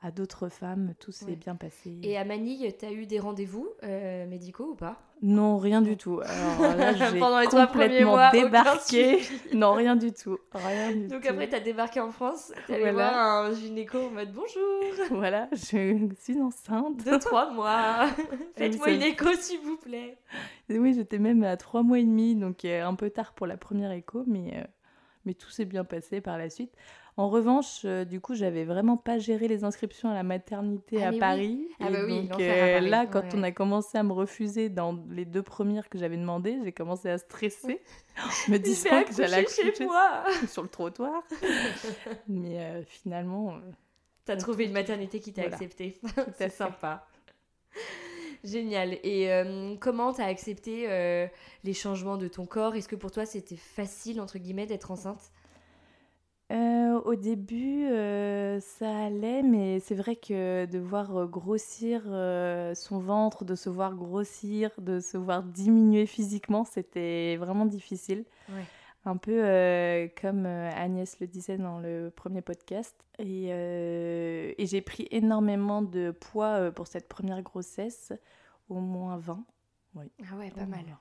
à 0.00 0.10
d'autres 0.12 0.48
femmes. 0.48 0.94
Tout 1.00 1.10
s'est 1.10 1.24
Ouais. 1.26 1.36
bien 1.36 1.56
passé. 1.56 1.98
Et 2.02 2.16
à 2.16 2.24
Manille, 2.24 2.72
t'as 2.78 2.92
eu 2.92 3.06
des 3.06 3.18
rendez-vous 3.18 3.68
euh, 3.82 4.26
médicaux 4.26 4.70
ou 4.72 4.74
pas? 4.76 5.00
Non, 5.22 5.58
rien 5.58 5.82
du 5.82 5.96
tout. 5.96 6.20
Alors 6.24 6.76
là, 6.76 6.92
j'ai 7.12 7.18
Pendant 7.18 7.40
les 7.40 7.46
trois 7.48 7.66
premiers 7.66 7.86
complètement 7.88 8.10
mois, 8.12 8.30
débarqué. 8.30 9.18
non, 9.52 9.72
rien 9.72 9.96
du 9.96 10.12
tout. 10.12 10.38
Rien 10.54 10.92
du 10.92 11.08
Donc 11.08 11.22
tout. 11.22 11.28
après, 11.30 11.48
t'as 11.48 11.58
débarqué 11.58 11.98
en 11.98 12.12
France, 12.12 12.52
t'es 12.68 12.74
allé 12.74 12.82
Voilà. 12.92 13.10
voir 13.10 13.44
un 13.46 13.52
gynéco 13.54 13.98
en 13.98 14.10
mode 14.10 14.32
bonjour, 14.32 14.84
Voilà, 15.10 15.48
je 15.52 16.08
suis 16.20 16.40
enceinte. 16.40 17.04
de 17.04 17.16
trois 17.16 17.50
mois, 17.50 18.06
faites-moi 18.56 18.92
une 18.92 19.02
écho 19.02 19.32
s'il 19.32 19.58
vous 19.60 19.76
plaît. 19.78 20.16
Et 20.68 20.78
oui, 20.78 20.94
j'étais 20.94 21.18
même 21.18 21.42
à 21.42 21.56
trois 21.56 21.82
mois 21.82 21.98
et 21.98 22.04
demi, 22.04 22.36
donc 22.36 22.64
euh, 22.64 22.84
un 22.86 22.94
peu 22.94 23.10
tard 23.10 23.32
pour 23.32 23.48
la 23.48 23.56
première 23.56 23.90
écho, 23.90 24.22
mais, 24.28 24.52
euh, 24.58 24.64
mais 25.24 25.34
tout 25.34 25.50
s'est 25.50 25.64
bien 25.64 25.82
passé 25.82 26.20
par 26.20 26.38
la 26.38 26.48
suite. 26.50 26.72
En 27.18 27.28
revanche, 27.28 27.82
euh, 27.84 28.04
du 28.04 28.20
coup, 28.20 28.34
j'avais 28.34 28.64
vraiment 28.64 28.96
pas 28.96 29.18
géré 29.18 29.48
les 29.48 29.64
inscriptions 29.64 30.08
à 30.08 30.14
la 30.14 30.22
maternité 30.22 31.02
Ah, 31.02 31.08
à 31.08 31.10
oui. 31.10 31.18
Paris. 31.18 31.68
Ah 31.80 31.90
bah 31.90 31.98
oui, 32.06 32.28
donc 32.28 32.40
à 32.40 32.44
euh, 32.44 32.74
Paris, 32.78 32.88
là, 32.90 33.06
quand 33.06 33.22
ouais. 33.22 33.28
on 33.34 33.42
a 33.42 33.50
commencé 33.50 33.98
à 33.98 34.04
me 34.04 34.12
refuser 34.12 34.68
dans 34.68 35.04
les 35.10 35.24
deux 35.24 35.42
premières 35.42 35.88
que 35.88 35.98
j'avais 35.98 36.16
demandées, 36.16 36.60
j'ai 36.62 36.70
commencé 36.70 37.10
à 37.10 37.18
stresser, 37.18 37.82
me 38.48 38.56
disant 38.58 39.02
que 39.02 39.12
j'allais 39.12 39.38
accoucher 39.38 39.74
chez 39.74 39.84
moi. 39.84 40.22
sur 40.48 40.62
le 40.62 40.68
trottoir. 40.68 41.24
mais 42.28 42.60
euh, 42.60 42.82
finalement, 42.84 43.58
T'as 44.24 44.36
trouvé 44.36 44.66
une 44.66 44.72
maternité 44.72 45.18
qui 45.20 45.32
t'a 45.32 45.42
Voilà. 45.42 45.56
accepté. 45.56 45.98
C'est 46.36 46.50
sympa. 46.50 47.04
Génial. 48.44 48.98
Et 49.02 49.32
euh, 49.32 49.74
comment 49.80 50.12
t'as 50.12 50.26
accepté 50.26 50.84
euh, 50.88 51.26
les 51.64 51.72
changements 51.74 52.16
de 52.16 52.28
ton 52.28 52.46
corps? 52.46 52.76
Est-ce 52.76 52.88
que 52.88 52.96
pour 52.96 53.10
toi 53.10 53.26
c'était 53.26 53.56
facile 53.56 54.20
entre 54.20 54.38
guillemets 54.38 54.66
d'être 54.66 54.90
enceinte? 54.90 55.32
Euh, 56.50 56.98
au 57.00 57.14
début, 57.14 57.84
euh, 57.86 58.58
ça 58.60 59.04
allait, 59.04 59.42
mais 59.42 59.80
c'est 59.80 59.94
vrai 59.94 60.16
que 60.16 60.64
de 60.64 60.78
voir 60.78 61.14
euh, 61.14 61.26
grossir 61.26 62.02
euh, 62.06 62.74
son 62.74 63.00
ventre, 63.00 63.44
de 63.44 63.54
se 63.54 63.68
voir 63.68 63.94
grossir, 63.94 64.70
de 64.78 64.98
se 64.98 65.18
voir 65.18 65.42
diminuer 65.42 66.06
physiquement, 66.06 66.64
c'était 66.64 67.36
vraiment 67.36 67.66
difficile. 67.66 68.24
Ouais. 68.48 68.64
Un 69.04 69.16
peu 69.16 69.40
comme 70.20 70.44
Agnès 70.44 71.18
le 71.20 71.26
disait 71.26 71.56
dans 71.56 71.78
le 71.78 72.10
premier 72.14 72.42
podcast. 72.42 72.94
Et, 73.18 73.46
et 73.48 74.66
j'ai 74.66 74.82
pris 74.82 75.06
énormément 75.10 75.80
de 75.80 76.10
poids 76.10 76.70
pour 76.72 76.86
cette 76.88 77.08
première 77.08 77.40
grossesse, 77.42 78.12
au 78.68 78.80
moins 78.80 79.16
20. 79.16 79.44
Ah 79.96 80.36
ouais, 80.36 80.50
pas 80.50 80.66
mal. 80.66 80.84
moins. 80.84 80.98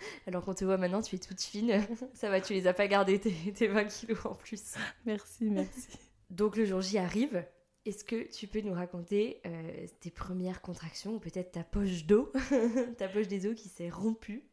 Alors 0.26 0.44
qu'on 0.44 0.54
te 0.54 0.64
voit 0.64 0.76
maintenant, 0.76 1.02
tu 1.02 1.16
es 1.16 1.18
toute 1.18 1.40
fine. 1.40 1.80
Ça 2.14 2.28
va, 2.30 2.40
tu 2.40 2.52
les 2.52 2.66
as 2.66 2.74
pas 2.74 2.86
gardés 2.86 3.18
tes, 3.18 3.32
tes 3.52 3.68
20 3.68 3.84
kilos 3.84 4.26
en 4.26 4.34
plus. 4.34 4.74
Merci, 5.06 5.50
merci. 5.50 5.88
Donc 6.30 6.56
le 6.56 6.64
jour 6.64 6.80
J 6.80 6.98
arrive. 6.98 7.44
Est-ce 7.86 8.04
que 8.04 8.30
tu 8.30 8.46
peux 8.46 8.60
nous 8.60 8.74
raconter 8.74 9.40
euh, 9.46 9.86
tes 10.00 10.10
premières 10.10 10.60
contractions 10.60 11.14
ou 11.14 11.18
peut-être 11.18 11.52
ta 11.52 11.64
poche 11.64 12.04
d'eau, 12.04 12.30
ta 12.98 13.08
poche 13.08 13.26
des 13.26 13.46
os 13.46 13.54
qui 13.54 13.70
s'est 13.70 13.88
rompue? 13.88 14.44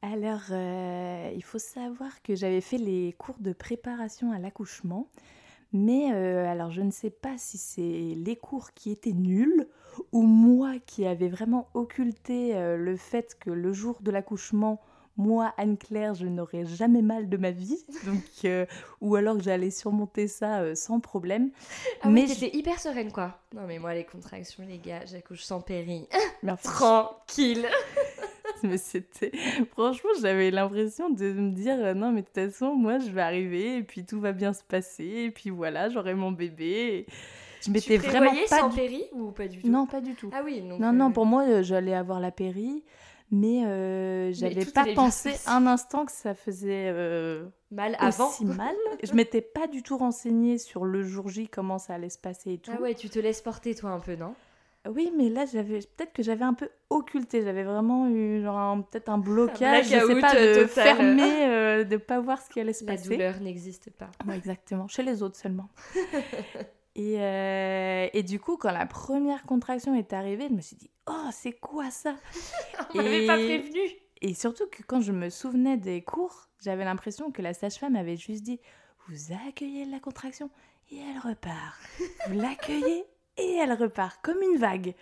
Alors, 0.00 0.44
euh, 0.50 1.32
il 1.34 1.42
faut 1.42 1.58
savoir 1.58 2.22
que 2.22 2.36
j'avais 2.36 2.60
fait 2.60 2.78
les 2.78 3.14
cours 3.18 3.38
de 3.40 3.52
préparation 3.52 4.32
à 4.32 4.38
l'accouchement, 4.38 5.10
mais 5.72 6.12
euh, 6.12 6.46
alors 6.46 6.70
je 6.70 6.82
ne 6.82 6.90
sais 6.90 7.10
pas 7.10 7.36
si 7.36 7.58
c'est 7.58 8.14
les 8.16 8.36
cours 8.36 8.72
qui 8.72 8.90
étaient 8.92 9.12
nuls 9.12 9.68
ou 10.12 10.22
moi 10.22 10.74
qui 10.86 11.06
avais 11.06 11.28
vraiment 11.28 11.68
occulté 11.74 12.54
euh, 12.56 12.76
le 12.76 12.96
fait 12.96 13.36
que 13.38 13.50
le 13.50 13.72
jour 13.72 13.98
de 14.00 14.10
l'accouchement, 14.10 14.80
moi, 15.16 15.52
Anne-Claire, 15.56 16.14
je 16.14 16.26
n'aurais 16.26 16.64
jamais 16.64 17.02
mal 17.02 17.28
de 17.28 17.36
ma 17.36 17.50
vie, 17.50 17.84
donc, 18.06 18.22
euh, 18.44 18.66
ou 19.00 19.16
alors 19.16 19.36
que 19.36 19.42
j'allais 19.42 19.70
surmonter 19.70 20.28
ça 20.28 20.60
euh, 20.60 20.74
sans 20.76 21.00
problème. 21.00 21.50
Ah 22.02 22.08
Mais 22.08 22.22
oui, 22.22 22.28
je- 22.28 22.34
t'étais 22.40 22.56
hyper 22.56 22.78
sereine 22.78 23.10
quoi. 23.10 23.38
Non 23.54 23.62
mais 23.66 23.78
moi 23.80 23.94
les 23.94 24.04
contractions 24.04 24.64
les 24.68 24.78
gars, 24.78 25.04
j'accouche 25.06 25.42
sans 25.42 25.60
péri. 25.60 26.06
Mais 26.42 26.52
enfin, 26.52 26.70
Tranquille. 26.70 27.66
mais 28.62 28.78
c'était 28.78 29.30
franchement 29.72 30.10
j'avais 30.20 30.50
l'impression 30.50 31.10
de 31.10 31.32
me 31.32 31.50
dire 31.52 31.76
euh, 31.78 31.94
non 31.94 32.10
mais 32.10 32.22
de 32.22 32.26
toute 32.26 32.50
façon 32.50 32.74
moi 32.74 32.98
je 32.98 33.08
vais 33.10 33.20
arriver 33.20 33.76
et 33.76 33.82
puis 33.84 34.04
tout 34.04 34.18
va 34.20 34.32
bien 34.32 34.52
se 34.52 34.64
passer 34.64 35.04
et 35.04 35.30
puis 35.30 35.50
voilà 35.50 35.88
j'aurai 35.90 36.14
mon 36.14 36.32
bébé 36.32 37.06
je 37.64 37.70
m'étais 37.70 37.96
vraiment 37.96 38.32
pas 38.48 38.58
sans 38.60 38.68
du... 38.68 38.76
péri 38.76 39.04
ou 39.12 39.30
pas 39.32 39.48
du 39.48 39.60
tout 39.60 39.68
non 39.68 39.86
pas 39.86 40.00
du 40.00 40.14
tout 40.14 40.30
Ah 40.32 40.42
oui, 40.44 40.60
donc 40.60 40.78
non 40.80 40.88
euh, 40.88 40.92
non 40.92 41.12
pour 41.12 41.26
moi 41.26 41.44
euh, 41.46 41.62
j'allais 41.62 41.94
avoir 41.94 42.20
la 42.20 42.30
péri 42.30 42.84
mais 43.30 43.64
euh, 43.66 44.32
j'avais 44.32 44.64
pas 44.64 44.86
pensé 44.94 45.34
un 45.46 45.66
instant 45.66 46.06
que 46.06 46.12
ça 46.12 46.34
faisait 46.34 46.90
euh, 46.94 47.44
mal 47.70 47.94
avant. 48.00 48.28
aussi 48.28 48.44
mal 48.46 48.74
je 49.02 49.12
m'étais 49.12 49.42
pas 49.42 49.66
du 49.66 49.82
tout 49.82 49.98
renseignée 49.98 50.56
sur 50.58 50.84
le 50.84 51.02
jour 51.02 51.28
J 51.28 51.48
comment 51.48 51.78
ça 51.78 51.94
allait 51.94 52.08
se 52.08 52.18
passer 52.18 52.54
et 52.54 52.58
tout 52.58 52.70
Ah 52.74 52.80
ouais, 52.80 52.94
tu 52.94 53.10
te 53.10 53.18
laisses 53.18 53.42
porter 53.42 53.74
toi 53.74 53.90
un 53.90 54.00
peu, 54.00 54.16
non? 54.16 54.34
Oui 54.88 55.12
mais 55.14 55.28
là 55.28 55.44
j'avais 55.44 55.80
peut-être 55.80 56.12
que 56.14 56.22
j'avais 56.22 56.44
un 56.44 56.54
peu 56.54 56.70
occulté 56.88 57.42
j'avais 57.42 57.64
vraiment 57.64 58.08
eu 58.08 58.40
genre 58.42 58.78
peut-être 58.88 59.08
un 59.10 59.18
blocage 59.18 59.86
je 59.86 59.98
sais 59.98 60.20
pas 60.20 60.34
euh, 60.36 60.54
de 60.62 60.68
total. 60.68 60.84
fermer 60.96 61.44
euh, 61.46 61.84
de 61.84 61.96
pas 61.98 62.20
voir 62.20 62.40
ce 62.40 62.48
qui 62.48 62.60
allait 62.60 62.72
se 62.72 62.84
La 62.86 62.92
passer 62.92 63.10
douleur 63.10 63.40
n'existe 63.40 63.90
pas. 63.90 64.08
Ouais, 64.26 64.36
exactement, 64.36 64.86
chez 64.88 65.02
les 65.02 65.22
autres 65.22 65.36
seulement. 65.36 65.68
et, 66.98 67.14
euh, 67.20 68.08
et 68.12 68.22
du 68.22 68.40
coup, 68.40 68.56
quand 68.56 68.72
la 68.72 68.84
première 68.86 69.44
contraction 69.44 69.94
est 69.94 70.12
arrivée, 70.12 70.48
je 70.50 70.54
me 70.54 70.60
suis 70.60 70.76
dit, 70.76 70.90
oh, 71.08 71.28
c'est 71.32 71.52
quoi 71.52 71.90
ça? 71.90 72.16
On 72.94 72.98
m'avait 72.98 73.26
pas 73.26 73.34
prévenu. 73.36 73.78
Et 74.20 74.34
surtout 74.34 74.66
que 74.70 74.82
quand 74.82 75.00
je 75.00 75.12
me 75.12 75.30
souvenais 75.30 75.76
des 75.76 76.02
cours, 76.02 76.48
j'avais 76.62 76.84
l'impression 76.84 77.30
que 77.30 77.40
la 77.40 77.54
sage-femme 77.54 77.94
avait 77.94 78.16
juste 78.16 78.42
dit, 78.42 78.58
vous 79.08 79.32
accueillez 79.48 79.84
la 79.84 80.00
contraction 80.00 80.50
et 80.90 80.96
elle 80.98 81.18
repart. 81.20 81.78
Vous 82.28 82.34
l'accueillez 82.40 83.04
et 83.36 83.52
elle 83.62 83.72
repart, 83.72 84.18
comme 84.22 84.42
une 84.42 84.58
vague. 84.58 84.94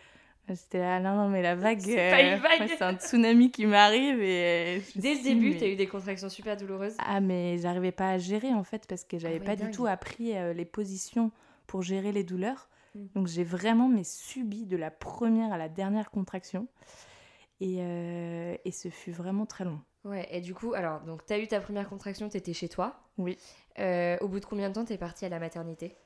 J'étais 0.48 0.78
là, 0.78 1.00
non, 1.00 1.16
non, 1.16 1.28
mais 1.28 1.42
la 1.42 1.56
vague, 1.56 1.80
C'est 1.80 1.96
pas 2.10 2.20
une 2.20 2.34
euh, 2.34 2.36
vague. 2.36 2.60
ouais, 2.60 2.68
c'est 2.68 2.82
un 2.82 2.94
tsunami 2.94 3.50
qui 3.50 3.64
m'arrive 3.66 4.20
et... 4.20 4.76
euh, 4.76 4.80
Dès 4.94 5.14
le 5.14 5.22
début, 5.22 5.50
mais- 5.50 5.56
t'as 5.56 5.66
eu 5.66 5.74
des 5.76 5.88
contractions 5.88 6.28
super 6.28 6.56
douloureuses. 6.56 6.94
ah 6.98 7.20
mais 7.20 7.58
j'arrivais 7.58 7.90
pas 7.90 8.10
à 8.10 8.18
gérer 8.18 8.52
en 8.52 8.62
fait 8.62 8.86
parce 8.86 9.02
que 9.02 9.18
j'avais 9.18 9.40
ouais, 9.40 9.44
pas 9.44 9.56
dingue. 9.56 9.70
du 9.70 9.76
tout 9.76 9.86
appris 9.86 10.36
euh, 10.36 10.52
les 10.52 10.64
positions 10.66 11.32
pour 11.66 11.82
gérer 11.82 12.12
les 12.12 12.24
douleurs. 12.24 12.68
Mm. 12.94 13.06
Donc 13.14 13.26
j'ai 13.26 13.44
vraiment 13.44 13.88
mais 13.88 14.04
subi 14.04 14.66
de 14.66 14.76
la 14.76 14.90
première 14.90 15.52
à 15.52 15.58
la 15.58 15.68
dernière 15.68 16.10
contraction 16.10 16.68
et, 17.60 17.78
euh, 17.80 18.56
et 18.64 18.70
ce 18.70 18.88
fut 18.88 19.12
vraiment 19.12 19.46
très 19.46 19.64
long. 19.64 19.80
Ouais, 20.04 20.28
et 20.30 20.40
du 20.40 20.54
coup, 20.54 20.74
alors, 20.74 21.00
donc 21.00 21.26
t'as 21.26 21.38
eu 21.38 21.48
ta 21.48 21.60
première 21.60 21.88
contraction, 21.88 22.28
t'étais 22.28 22.52
chez 22.52 22.68
toi. 22.68 23.00
Oui. 23.18 23.36
Euh, 23.78 24.16
au 24.20 24.28
bout 24.28 24.40
de 24.40 24.44
combien 24.44 24.68
de 24.68 24.74
temps 24.74 24.84
t'es 24.84 24.98
partie 24.98 25.24
à 25.24 25.28
la 25.28 25.40
maternité? 25.40 25.96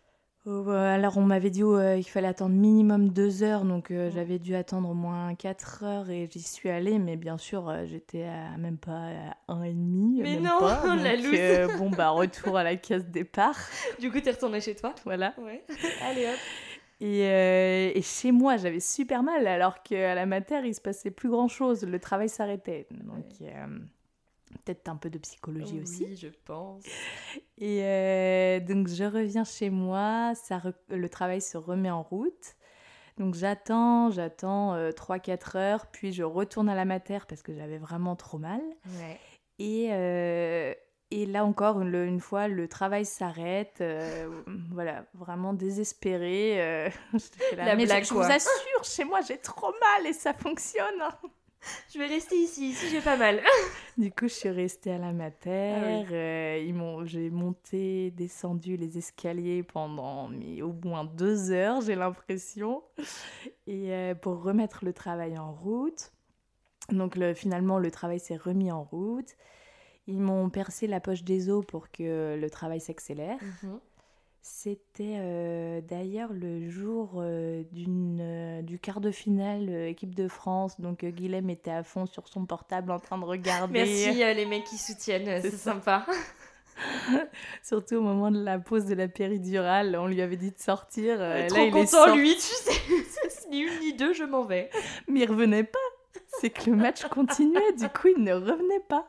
Alors 0.47 1.19
on 1.19 1.23
m'avait 1.23 1.51
dit 1.51 1.63
euh, 1.63 1.97
qu'il 1.97 2.11
fallait 2.11 2.29
attendre 2.29 2.55
minimum 2.55 3.11
deux 3.11 3.43
heures 3.43 3.65
donc 3.65 3.91
euh, 3.91 4.11
j'avais 4.11 4.39
dû 4.39 4.55
attendre 4.55 4.89
au 4.89 4.95
moins 4.95 5.35
quatre 5.35 5.85
heures 5.85 6.09
et 6.09 6.29
j'y 6.33 6.41
suis 6.41 6.71
allée 6.71 6.99
mais 6.99 7.17
bien 7.17 7.37
sûr 7.37 7.69
euh, 7.69 7.85
j'étais 7.85 8.25
à 8.25 8.57
même 8.57 8.79
pas 8.79 9.09
à 9.47 9.53
un 9.53 9.63
et 9.65 9.75
demi. 9.75 10.21
Mais 10.23 10.35
même 10.37 10.45
non, 10.45 10.59
pas, 10.59 10.97
la 10.97 11.17
donc, 11.17 11.25
loose. 11.27 11.35
euh, 11.39 11.69
Bon 11.77 11.91
bah 11.91 12.09
retour 12.11 12.57
à 12.57 12.65
la 12.65 12.77
case 12.77 13.05
départ, 13.07 13.57
Du 14.01 14.11
coup, 14.11 14.21
t'es 14.21 14.31
retournée 14.31 14.61
chez 14.61 14.75
toi 14.75 14.95
voilà. 15.05 15.35
Ouais. 15.39 15.63
Allez 16.09 16.27
hop. 16.27 16.39
Et, 17.03 17.25
euh, 17.25 17.93
et 17.95 18.03
chez 18.03 18.31
moi, 18.31 18.59
j'avais 18.59 18.79
super 18.81 19.23
mal, 19.23 19.47
alors 19.47 19.83
qu'à 19.83 20.15
la 20.15 20.27
mater, 20.27 20.61
il 20.67 20.75
se 20.75 20.83
passait 20.83 21.11
plus 21.11 21.31
grand 21.31 21.49
chose. 21.49 21.83
Le 21.87 21.99
travail 21.99 22.29
s'arrêtait. 22.29 22.87
Donc, 22.91 23.25
euh, 23.41 23.67
peut-être 24.65 24.89
un 24.89 24.97
peu 24.97 25.11
de 25.11 25.19
psychologie 25.19 25.81
aussi. 25.81 26.05
Oui, 26.05 26.17
je 26.17 26.29
pense. 26.45 26.85
Et 27.59 27.81
euh, 27.85 28.61
donc, 28.61 28.89
je 28.89 29.05
reviens 29.05 29.45
chez 29.45 29.71
moi, 29.71 30.33
ça 30.35 30.59
re- 30.59 30.75
le 30.89 31.09
travail 31.09 31.41
se 31.41 31.57
remet 31.59 31.91
en 31.91 32.03
route. 32.03 32.57
Donc, 33.19 33.35
j'attends, 33.35 34.11
j'attends 34.11 34.75
3-4 34.93 35.57
heures, 35.57 35.87
puis 35.89 36.13
je 36.13 36.23
retourne 36.23 36.69
à 36.69 36.75
la 36.75 36.85
mater 36.85 37.19
parce 37.29 37.43
que 37.43 37.55
j'avais 37.55 37.79
vraiment 37.79 38.17
trop 38.17 38.39
mal. 38.39 38.63
Ouais. 38.99 39.19
Et, 39.59 39.89
euh, 39.93 40.73
et 41.11 41.27
là 41.27 41.45
encore, 41.45 41.81
une, 41.83 41.95
une 41.95 42.21
fois, 42.21 42.49
le 42.49 42.67
travail 42.67 43.05
s'arrête. 43.05 43.79
euh, 43.83 44.31
voilà, 44.73 45.05
vraiment 45.13 45.53
désespérée. 45.53 46.63
euh, 46.63 46.89
là, 47.57 47.67
La 47.67 47.79
je- 47.79 47.85
blague, 47.85 48.05
je, 48.05 48.15
vous 48.15 48.21
assure, 48.23 48.85
chez 48.85 49.05
moi, 49.05 49.21
j'ai 49.21 49.37
trop 49.39 49.73
mal 49.73 50.07
et 50.07 50.13
ça 50.15 50.33
fonctionne. 50.33 51.01
hein. 51.03 51.15
Je 51.93 51.99
vais 51.99 52.07
rester 52.07 52.37
ici, 52.37 52.71
ici 52.71 52.87
j'ai 52.91 53.01
pas 53.01 53.17
mal. 53.17 53.41
Du 53.99 54.11
coup, 54.11 54.29
je 54.29 54.33
suis 54.35 54.49
restée 54.49 54.93
à 54.93 54.99
la 54.99 55.13
mater. 55.13 55.73
Ah 55.75 55.83
oui. 55.85 56.15
euh, 56.15 56.65
ils 56.67 56.73
m'ont, 56.73 57.05
j'ai 57.05 57.29
monté, 57.29 58.11
descendu 58.13 58.77
les 58.77 58.97
escaliers 58.97 59.63
pendant 59.63 60.29
mais 60.29 60.63
au 60.63 60.73
moins 60.85 61.05
deux 61.05 61.51
heures, 61.51 61.83
j'ai 61.83 61.97
l'impression, 61.97 62.83
et 63.67 63.93
euh, 63.93 64.15
pour 64.15 64.43
remettre 64.43 64.85
le 64.87 64.93
travail 64.95 65.37
en 65.39 65.53
route. 65.53 66.13
Donc 66.91 67.15
le- 67.17 67.35
finalement, 67.35 67.79
le 67.79 67.91
travail 67.91 68.21
s'est 68.21 68.37
remis 68.39 68.73
en 68.73 68.85
route. 68.85 69.37
Ils 70.07 70.21
m'ont 70.21 70.49
percé 70.49 70.87
la 70.87 70.99
poche 71.01 71.23
des 71.23 71.51
os 71.51 71.65
pour 71.67 71.91
que 71.91 72.39
le 72.41 72.51
travail 72.51 72.81
s'accélère. 72.81 73.39
Mhm. 73.63 73.81
C'était 74.43 75.17
euh, 75.19 75.83
d'ailleurs 75.83 76.33
le 76.33 76.71
jour 76.71 77.17
euh, 77.17 77.63
d'une, 77.73 78.21
euh, 78.23 78.63
du 78.63 78.79
quart 78.79 79.03
de 79.03 79.11
finale 79.11 79.69
équipe 79.69 80.15
de 80.15 80.29
France. 80.29 80.81
Donc 80.81 81.05
Guilhem 81.05 81.51
était 81.51 81.71
à 81.71 81.83
fond 81.83 82.07
sur 82.07 82.27
son 82.27 82.47
portable 82.47 82.91
en 82.91 82.99
train 82.99 83.19
de 83.19 83.25
regarder. 83.25 83.73
Merci 83.73 84.15
les 84.35 84.47
mecs 84.47 84.65
qui 84.65 84.79
soutiennent, 84.79 85.43
c'est 85.43 85.51
sympa. 85.51 86.07
Surtout 87.63 87.97
au 87.97 88.01
moment 88.01 88.31
de 88.31 88.43
la 88.43 88.59
pause 88.59 88.87
de 88.87 88.95
la 88.95 89.09
péridurale, 89.09 89.95
on 90.01 90.07
lui 90.07 90.23
avait 90.23 90.39
dit 90.39 90.53
de 90.53 90.59
sortir. 90.59 91.17
Trop 91.17 91.25
là, 91.25 91.47
il 91.47 91.69
est 91.69 91.71
content, 91.71 91.87
sorti, 91.87 92.19
lui, 92.19 92.35
tu 92.35 92.41
sais. 92.41 93.51
ni 93.51 93.61
une 93.61 93.81
ni 93.81 93.93
deux, 93.93 94.15
je 94.15 94.25
m'en 94.25 94.45
vais. 94.45 94.71
Mais 95.07 95.21
il 95.21 95.27
revenait 95.27 95.65
pas. 95.65 95.79
C'est 96.41 96.49
que 96.49 96.71
le 96.71 96.77
match 96.77 97.05
continuait, 97.09 97.73
du 97.79 97.89
coup, 97.91 98.09
il 98.17 98.23
ne 98.23 98.33
revenait 98.33 98.81
pas. 98.89 99.07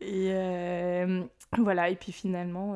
Et 0.00 0.32
voilà, 1.56 1.88
et 1.88 1.94
puis 1.94 2.10
finalement, 2.10 2.74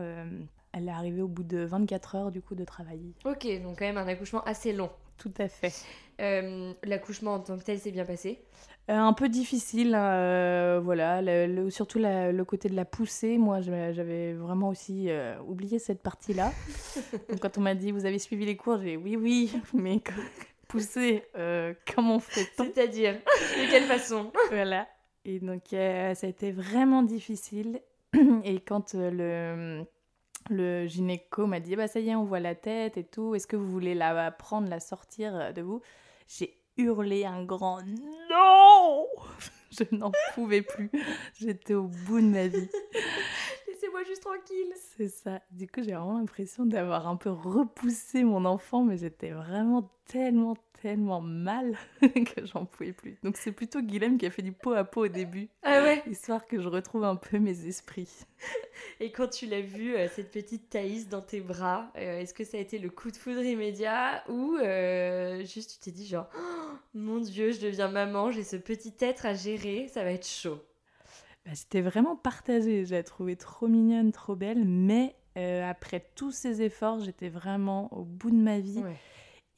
elle 0.76 0.88
est 0.88 0.92
arrivée 0.92 1.22
au 1.22 1.28
bout 1.28 1.42
de 1.42 1.64
24 1.64 2.14
heures, 2.16 2.30
du 2.30 2.42
coup, 2.42 2.54
de 2.54 2.64
travail. 2.64 3.00
Ok, 3.24 3.46
donc 3.62 3.78
quand 3.78 3.86
même 3.86 3.96
un 3.98 4.06
accouchement 4.06 4.42
assez 4.44 4.72
long. 4.72 4.90
Tout 5.16 5.32
à 5.38 5.48
fait. 5.48 5.72
Euh, 6.20 6.72
L'accouchement 6.84 7.34
en 7.34 7.40
tant 7.40 7.56
que 7.56 7.64
tel 7.64 7.78
s'est 7.78 7.90
bien 7.90 8.04
passé? 8.04 8.38
Euh, 8.90 8.94
un 8.94 9.14
peu 9.14 9.28
difficile, 9.30 9.94
euh, 9.98 10.78
voilà, 10.84 11.22
le- 11.22 11.46
le- 11.46 11.70
surtout 11.70 11.98
la- 11.98 12.30
le 12.32 12.44
côté 12.44 12.68
de 12.68 12.76
la 12.76 12.84
poussée. 12.84 13.38
Moi, 13.38 13.60
j'avais 13.62 14.34
vraiment 14.34 14.68
aussi 14.68 15.08
oublié 15.46 15.78
cette 15.78 16.02
partie-là. 16.02 16.52
Quand 17.40 17.56
on 17.58 17.62
m'a 17.62 17.74
dit, 17.74 17.90
vous 17.92 18.04
avez 18.04 18.18
suivi 18.18 18.44
les 18.44 18.56
cours, 18.56 18.78
j'ai 18.82 18.96
dit, 18.96 19.02
oui, 19.02 19.16
oui, 19.16 19.52
mais 19.74 20.00
pousser, 20.68 21.24
comment 21.94 22.18
fait-on 22.20 22.64
C'est-à-dire, 22.64 23.14
de 23.14 23.70
quelle 23.70 23.84
façon? 23.84 24.30
Voilà. 24.50 24.86
Et 25.24 25.40
donc, 25.40 25.62
ça 25.70 25.76
a 26.26 26.26
été 26.26 26.52
vraiment 26.52 27.02
difficile. 27.02 27.80
Et 28.44 28.60
quand 28.60 28.94
le, 28.94 29.84
le 30.50 30.86
gynéco 30.86 31.46
m'a 31.46 31.60
dit, 31.60 31.76
bah 31.76 31.88
ça 31.88 32.00
y 32.00 32.08
est, 32.08 32.14
on 32.14 32.24
voit 32.24 32.40
la 32.40 32.54
tête 32.54 32.96
et 32.96 33.04
tout, 33.04 33.34
est-ce 33.34 33.46
que 33.46 33.56
vous 33.56 33.70
voulez 33.70 33.94
la 33.94 34.30
prendre, 34.30 34.68
la 34.68 34.80
sortir 34.80 35.34
euh, 35.34 35.52
de 35.52 35.62
vous? 35.62 35.80
J'ai 36.28 36.58
hurlé 36.76 37.24
un 37.24 37.44
grand 37.44 37.80
non 38.30 39.06
Je 39.70 39.84
n'en 39.94 40.12
pouvais 40.34 40.62
plus. 40.62 40.90
J'étais 41.34 41.74
au 41.74 41.88
bout 41.88 42.20
de 42.20 42.26
ma 42.26 42.46
vie. 42.46 42.68
Laissez-moi 43.68 44.04
juste 44.04 44.22
tranquille. 44.22 44.72
C'est 44.96 45.08
ça. 45.08 45.40
Du 45.50 45.66
coup, 45.66 45.82
j'ai 45.82 45.92
vraiment 45.92 46.18
l'impression 46.18 46.64
d'avoir 46.64 47.08
un 47.08 47.16
peu 47.16 47.30
repoussé 47.30 48.24
mon 48.24 48.44
enfant, 48.44 48.84
mais 48.84 48.96
j'étais 48.96 49.30
vraiment 49.30 49.90
tellement, 50.06 50.56
tellement 50.86 51.20
mal 51.20 51.76
que 52.00 52.46
j'en 52.46 52.64
pouvais 52.64 52.92
plus. 52.92 53.18
Donc, 53.24 53.36
c'est 53.36 53.50
plutôt 53.50 53.80
Guilhem 53.80 54.18
qui 54.18 54.26
a 54.26 54.30
fait 54.30 54.42
du 54.42 54.52
pot 54.52 54.72
à 54.72 54.84
pot 54.84 55.06
au 55.06 55.08
début, 55.08 55.48
Ah 55.64 55.82
ouais 55.82 56.00
histoire 56.08 56.46
que 56.46 56.60
je 56.60 56.68
retrouve 56.68 57.02
un 57.02 57.16
peu 57.16 57.40
mes 57.40 57.66
esprits. 57.66 58.08
Et 59.00 59.10
quand 59.10 59.26
tu 59.26 59.46
l'as 59.46 59.62
vue, 59.62 59.96
euh, 59.96 60.06
cette 60.14 60.30
petite 60.30 60.70
Thaïs 60.70 61.08
dans 61.08 61.22
tes 61.22 61.40
bras, 61.40 61.90
euh, 61.96 62.20
est-ce 62.20 62.32
que 62.32 62.44
ça 62.44 62.56
a 62.58 62.60
été 62.60 62.78
le 62.78 62.88
coup 62.88 63.10
de 63.10 63.16
foudre 63.16 63.42
immédiat 63.42 64.22
ou 64.28 64.56
euh, 64.62 65.44
juste 65.44 65.72
tu 65.72 65.78
t'es 65.80 65.90
dit 65.90 66.06
genre 66.06 66.28
Oh, 66.38 66.76
mon 66.94 67.18
dieu, 67.18 67.50
je 67.50 67.60
deviens 67.60 67.88
maman, 67.88 68.30
j'ai 68.30 68.44
ce 68.44 68.54
petit 68.54 68.94
être 69.00 69.26
à 69.26 69.34
gérer, 69.34 69.88
ça 69.88 70.04
va 70.04 70.12
être 70.12 70.28
chaud. 70.28 70.60
Bah, 71.44 71.52
C'était 71.54 71.80
vraiment 71.80 72.14
partagé. 72.14 72.84
Je 72.84 72.94
la 72.94 73.02
trouvais 73.02 73.34
trop 73.34 73.66
mignonne, 73.66 74.12
trop 74.12 74.36
belle, 74.36 74.64
mais 74.64 75.16
euh, 75.36 75.68
après 75.68 76.06
tous 76.14 76.30
ces 76.30 76.62
efforts, 76.62 77.00
j'étais 77.00 77.28
vraiment 77.28 77.92
au 77.92 78.04
bout 78.04 78.30
de 78.30 78.36
ma 78.36 78.60
vie 78.60 78.78
Ouais. 78.78 78.96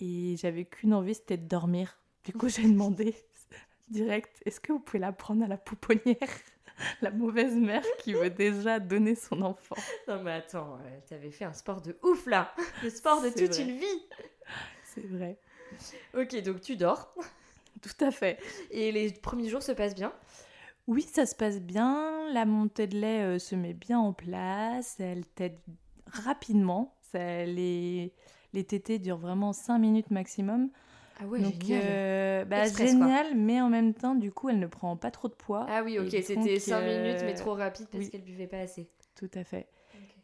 Et 0.01 0.37
j'avais 0.37 0.65
qu'une 0.65 0.95
envie, 0.95 1.15
c'était 1.15 1.37
de 1.37 1.47
dormir. 1.47 1.99
Du 2.25 2.33
coup, 2.33 2.49
j'ai 2.49 2.63
demandé 2.63 3.15
direct 3.89 4.43
est-ce 4.45 4.61
que 4.61 4.73
vous 4.73 4.81
pouvez 4.81 4.99
la 4.99 5.13
prendre 5.13 5.45
à 5.45 5.47
la 5.47 5.57
pouponnière 5.57 6.17
La 7.03 7.11
mauvaise 7.11 7.55
mère 7.57 7.83
qui 7.99 8.13
veut 8.13 8.31
déjà 8.31 8.79
donner 8.79 9.15
son 9.17 9.43
enfant? 9.43 9.75
Non 10.07 10.23
mais 10.23 10.33
attends, 10.33 10.75
euh, 10.85 10.99
t'avais 11.09 11.31
fait 11.33 11.45
un 11.45 11.53
sport 11.53 11.81
de 11.81 11.97
ouf 12.05 12.27
là 12.27 12.55
Le 12.85 12.91
sport 12.91 13.21
de 13.21 13.31
toute 13.31 13.53
vrai. 13.55 13.63
une 13.63 13.77
vie 13.79 14.03
C'est 14.85 15.07
vrai. 15.07 15.39
Ok, 16.17 16.41
donc 16.43 16.61
tu 16.61 16.77
dors 16.77 17.13
Tout 17.83 18.05
à 18.05 18.11
fait. 18.13 18.39
et 18.71 18.93
les 18.93 19.11
premiers 19.13 19.49
jours 19.49 19.63
se 19.63 19.73
passent 19.73 19.95
bien? 19.97 20.13
Oui, 20.87 21.03
ça 21.03 21.27
se 21.27 21.35
passe 21.35 21.61
bien. 21.61 22.31
La 22.33 22.45
montée 22.47 22.87
de 22.87 22.97
lait 22.97 23.23
euh, 23.23 23.39
se 23.39 23.55
met 23.55 23.75
bien 23.75 23.99
en 23.99 24.13
place. 24.13 24.97
Elle 25.01 25.27
t'aide 25.27 25.59
rapidement. 26.07 26.97
Ça, 27.13 27.45
les, 27.45 28.15
les 28.53 28.65
tétés 28.65 28.99
durent 28.99 29.19
vraiment 29.19 29.53
5 29.53 29.79
minutes 29.79 30.11
maximum. 30.11 30.71
Ah 31.21 31.27
ouais, 31.27 31.41
Donc, 31.41 31.55
génial 31.55 31.83
euh, 31.85 32.45
bah, 32.45 32.63
Express, 32.63 32.95
quoi. 32.95 33.07
génial, 33.07 33.37
mais 33.37 33.61
en 33.61 33.69
même 33.69 33.93
temps, 33.95 34.15
du 34.15 34.31
coup, 34.31 34.49
elle 34.49 34.61
ne 34.61 34.67
prend 34.67 34.97
pas 34.97 35.11
trop 35.11 35.29
de 35.29 35.35
poids. 35.35 35.67
Ah 35.69 35.83
oui, 35.83 35.99
ok, 35.99 36.11
c'était 36.11 36.59
5 36.59 36.81
euh, 36.81 37.03
minutes 37.03 37.23
mais 37.25 37.35
trop 37.35 37.55
rapide 37.55 37.89
parce 37.91 38.05
oui. 38.05 38.11
qu'elle 38.11 38.23
buvait 38.23 38.47
pas 38.47 38.59
assez. 38.59 38.89
Tout 39.17 39.31
à 39.35 39.45
fait. 39.45 39.67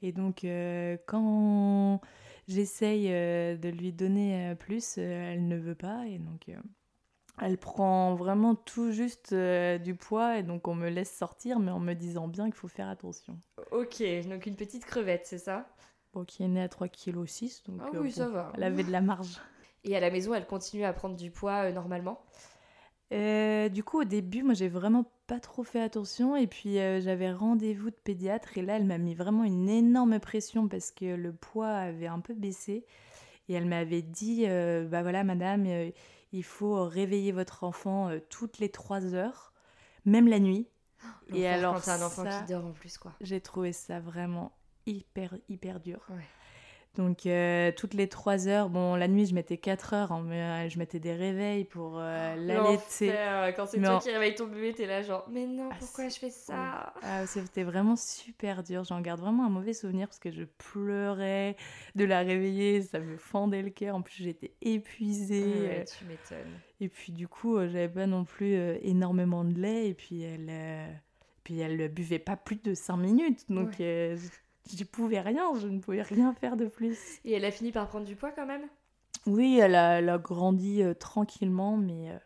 Et 0.02 0.12
donc, 0.12 0.44
euh, 0.44 0.96
quand 1.06 2.00
j'essaye 2.46 3.08
de 3.08 3.68
lui 3.68 3.92
donner 3.92 4.54
plus, 4.58 4.98
elle 4.98 5.48
ne 5.48 5.56
veut 5.56 5.74
pas. 5.74 6.06
Et 6.06 6.18
donc, 6.18 6.50
elle 7.42 7.58
prend 7.58 8.14
vraiment 8.14 8.54
tout 8.54 8.92
juste 8.92 9.34
du 9.34 9.94
poids. 9.96 10.38
Et 10.38 10.42
donc, 10.42 10.68
on 10.68 10.74
me 10.74 10.88
laisse 10.88 11.12
sortir, 11.12 11.58
mais 11.58 11.72
en 11.72 11.80
me 11.80 11.94
disant 11.94 12.28
bien 12.28 12.44
qu'il 12.44 12.54
faut 12.54 12.68
faire 12.68 12.88
attention. 12.88 13.36
Ok, 13.72 14.02
donc 14.28 14.46
une 14.46 14.56
petite 14.56 14.84
crevette, 14.84 15.26
c'est 15.26 15.38
ça? 15.38 15.66
Bon, 16.14 16.24
qui 16.24 16.42
est 16.42 16.48
née 16.48 16.62
à 16.62 16.68
3,6 16.68 17.62
kg. 17.62 17.70
Donc, 17.70 17.80
Ah 17.82 17.96
euh, 17.96 18.00
oui, 18.00 18.08
bon, 18.08 18.14
ça 18.14 18.28
va. 18.28 18.52
Elle 18.54 18.62
avait 18.62 18.84
de 18.84 18.92
la 18.92 19.00
marge. 19.00 19.40
Et 19.84 19.96
à 19.96 20.00
la 20.00 20.10
maison, 20.10 20.34
elle 20.34 20.46
continue 20.46 20.84
à 20.84 20.92
prendre 20.92 21.16
du 21.16 21.30
poids 21.30 21.64
euh, 21.64 21.72
normalement? 21.72 22.24
Euh, 23.12 23.68
du 23.68 23.84
coup, 23.84 24.00
au 24.00 24.04
début, 24.04 24.42
moi, 24.42 24.54
j'ai 24.54 24.68
vraiment 24.68 25.04
pas 25.26 25.40
trop 25.40 25.62
fait 25.62 25.80
attention. 25.80 26.36
Et 26.36 26.46
puis, 26.46 26.78
euh, 26.78 27.00
j'avais 27.00 27.32
rendez-vous 27.32 27.90
de 27.90 27.96
pédiatre. 27.96 28.56
Et 28.56 28.62
là, 28.62 28.76
elle 28.76 28.86
m'a 28.86 28.98
mis 28.98 29.14
vraiment 29.14 29.44
une 29.44 29.68
énorme 29.68 30.18
pression 30.20 30.68
parce 30.68 30.90
que 30.90 31.04
le 31.04 31.32
poids 31.32 31.68
avait 31.68 32.06
un 32.06 32.20
peu 32.20 32.34
baissé. 32.34 32.84
Et 33.48 33.54
elle 33.54 33.66
m'avait 33.66 34.02
dit 34.02 34.44
euh, 34.48 34.86
Bah 34.86 35.02
voilà, 35.02 35.22
madame, 35.22 35.66
il 36.32 36.44
faut 36.44 36.84
réveiller 36.84 37.30
votre 37.30 37.62
enfant 37.62 38.10
toutes 38.30 38.58
les 38.58 38.70
3 38.70 39.14
heures, 39.14 39.52
même 40.06 40.28
la 40.28 40.38
nuit. 40.38 40.66
Et 41.34 41.46
alors, 41.46 41.74
quand 41.74 41.82
t'as 41.82 41.98
un 41.98 42.06
enfant 42.06 42.24
ça, 42.24 42.40
qui 42.40 42.52
dort 42.52 42.64
en 42.64 42.72
plus, 42.72 42.96
quoi. 42.96 43.12
j'ai 43.20 43.40
trouvé 43.40 43.72
ça 43.74 44.00
vraiment 44.00 44.52
hyper, 44.86 45.36
hyper 45.48 45.80
dur. 45.80 46.00
Ouais. 46.10 46.22
Donc, 46.96 47.26
euh, 47.26 47.72
toutes 47.76 47.94
les 47.94 48.08
3 48.08 48.46
heures, 48.46 48.68
bon, 48.68 48.94
la 48.94 49.08
nuit, 49.08 49.26
je 49.26 49.34
mettais 49.34 49.56
4 49.58 49.94
heures, 49.94 50.12
hein, 50.12 50.22
mais 50.24 50.40
euh, 50.40 50.68
je 50.68 50.78
mettais 50.78 51.00
des 51.00 51.12
réveils 51.14 51.64
pour 51.64 51.98
euh, 51.98 52.36
l'allaiter. 52.36 53.08
L'enfer, 53.08 53.52
Quand 53.56 53.66
c'est 53.66 53.80
toi 53.80 53.96
en- 53.96 53.98
qui 53.98 54.12
réveilles 54.12 54.36
ton 54.36 54.46
bébé, 54.46 54.72
t'es 54.74 54.86
là 54.86 55.02
genre, 55.02 55.26
mais 55.28 55.44
non, 55.44 55.70
Ah, 55.72 55.76
pourquoi 55.80 56.08
je 56.08 56.16
fais 56.20 56.30
ça? 56.30 56.92
Ah, 57.02 57.26
C'était 57.26 57.64
vraiment 57.64 57.96
super 57.96 58.62
dur. 58.62 58.84
J'en 58.84 59.00
garde 59.00 59.18
vraiment 59.20 59.44
un 59.44 59.48
mauvais 59.50 59.72
souvenir 59.72 60.06
parce 60.06 60.20
que 60.20 60.30
je 60.30 60.44
pleurais 60.44 61.56
de 61.96 62.04
la 62.04 62.20
réveiller, 62.20 62.82
ça 62.82 63.00
me 63.00 63.16
fendait 63.16 63.62
le 63.62 63.70
cœur. 63.70 63.96
En 63.96 64.02
plus, 64.02 64.22
j'étais 64.22 64.52
épuisée. 64.62 65.42
Ouais, 65.42 65.80
euh, 65.80 65.84
tu 65.98 66.04
m'étonnes. 66.04 66.60
Et 66.80 66.88
puis, 66.88 67.10
du 67.12 67.26
coup, 67.26 67.58
j'avais 67.58 67.88
pas 67.88 68.06
non 68.06 68.24
plus 68.24 68.54
énormément 68.82 69.42
de 69.44 69.58
lait. 69.60 69.88
Et 69.88 69.94
puis, 69.94 70.22
elle, 70.22 70.48
puis 71.42 71.58
elle 71.58 71.88
buvait 71.88 72.18
pas 72.20 72.36
plus 72.36 72.62
de 72.62 72.72
5 72.74 72.98
minutes. 72.98 73.46
Donc, 73.50 73.80
euh, 73.80 74.16
j'y 74.66 74.84
pouvais 74.84 75.20
rien. 75.20 75.54
Je 75.58 75.68
ne 75.68 75.80
pouvais 75.80 76.02
rien 76.02 76.32
faire 76.34 76.56
de 76.56 76.66
plus. 76.66 77.20
Et 77.24 77.32
elle 77.32 77.44
a 77.44 77.50
fini 77.50 77.72
par 77.72 77.88
prendre 77.88 78.06
du 78.06 78.14
poids 78.16 78.30
quand 78.32 78.46
même? 78.46 78.68
Oui, 79.26 79.58
elle 79.60 79.74
a, 79.74 79.98
elle 79.98 80.08
a 80.08 80.16
grandi 80.18 80.82
euh, 80.82 80.94
tranquillement, 80.94 81.76
mais 81.76 82.10
euh, 82.10 82.18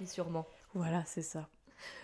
Et 0.00 0.06
sûrement. 0.06 0.46
voilà, 0.74 1.04
c'est 1.06 1.22
ça. 1.22 1.48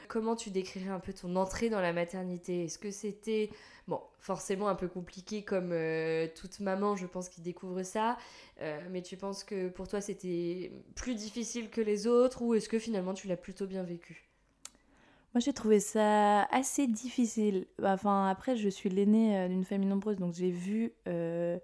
Comment 0.09 0.35
tu 0.37 0.51
décrirais 0.51 0.91
un 0.91 0.99
peu 1.01 1.13
ton 1.13 1.37
entrée 1.37 1.71
dans 1.71 1.81
la 1.81 1.93
maternité? 1.93 2.65
Est-ce 2.65 2.79
que 2.79 2.91
c'était, 2.91 3.51
bon, 3.87 4.01
forcément 4.19 4.69
un 4.69 4.75
peu 4.75 4.89
compliqué 4.89 5.45
comme 5.45 5.71
euh, 5.73 6.27
toute 6.35 6.61
maman, 6.61 6.97
je 6.97 7.07
pense, 7.07 7.29
qui 7.29 7.41
découvre 7.43 7.83
ça, 7.85 8.17
euh, 8.61 8.81
mais 8.91 9.03
tu 9.03 9.17
penses 9.17 9.45
que 9.45 9.69
pour 9.69 9.87
toi 9.89 10.01
c'était 10.01 10.73
plus 10.97 11.15
difficile 11.15 11.71
que 11.71 11.81
les 11.81 12.07
autres 12.09 12.43
ou 12.43 12.55
est-ce 12.55 12.69
que 12.69 12.79
finalement 12.79 13.15
tu 13.15 13.29
l'as 13.29 13.37
plutôt 13.37 13.67
bien 13.67 13.85
vécu? 13.85 14.30
Moi, 15.35 15.41
j'ai 15.41 15.53
trouvé 15.53 15.79
ça 15.79 16.43
assez 16.45 16.89
difficile. 16.89 17.67
Enfin, 17.83 18.29
après, 18.29 18.57
je 18.57 18.69
suis 18.69 18.89
l'aînée 18.89 19.37
euh, 19.39 19.49
d'une 19.49 19.65
famille 19.65 19.89
nombreuse, 19.89 20.17
donc 20.17 20.35
j'ai 20.35 20.51
vu 20.51 20.93
euh, 21.07 21.57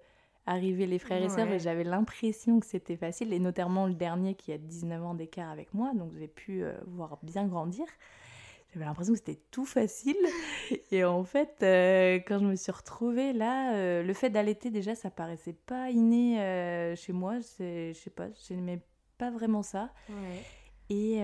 arriver 0.45 0.85
les 0.85 0.99
frères 0.99 1.21
et 1.21 1.27
sœurs 1.27 1.47
Ouais. 1.49 1.55
et 1.55 1.59
j'avais 1.59 1.83
l'impression 1.83 2.61
que 2.61 2.65
c'était 2.65 2.95
facile, 2.95 3.33
et 3.33 3.39
notamment 3.39 3.85
le 3.87 3.93
dernier 3.93 4.35
qui 4.35 4.53
a 4.53 4.57
19 4.57 5.03
ans 5.03 5.13
d'écart 5.15 5.49
avec 5.49 5.73
moi, 5.73 5.91
donc 5.93 6.13
j'ai 6.17 6.29
pu 6.29 6.63
euh, 6.63 6.77
voir 6.87 7.19
bien 7.23 7.45
grandir. 7.45 7.85
J'avais 8.73 8.85
l'impression 8.85 9.13
que 9.13 9.19
c'était 9.19 9.41
tout 9.51 9.65
facile. 9.65 10.15
Et 10.91 11.03
en 11.03 11.23
fait, 11.23 11.57
euh, 11.63 12.19
quand 12.25 12.39
je 12.39 12.45
me 12.45 12.55
suis 12.55 12.71
retrouvée 12.71 13.31
là, 13.33 14.01
le 14.03 14.13
fait 14.13 14.29
d'allaiter, 14.29 14.69
déjà, 14.71 14.93
ça 14.93 15.09
paraissait 15.09 15.55
pas 15.65 15.89
inné 15.89 16.35
chez 16.97 17.13
moi. 17.13 17.39
Je 17.39 17.93
sais 17.93 18.09
pas, 18.09 18.27
je 18.47 18.53
n'aimais 18.53 18.81
pas 19.17 19.31
vraiment 19.31 19.63
ça 19.63 19.89
Ouais. 20.09 20.43
et, 20.89 21.21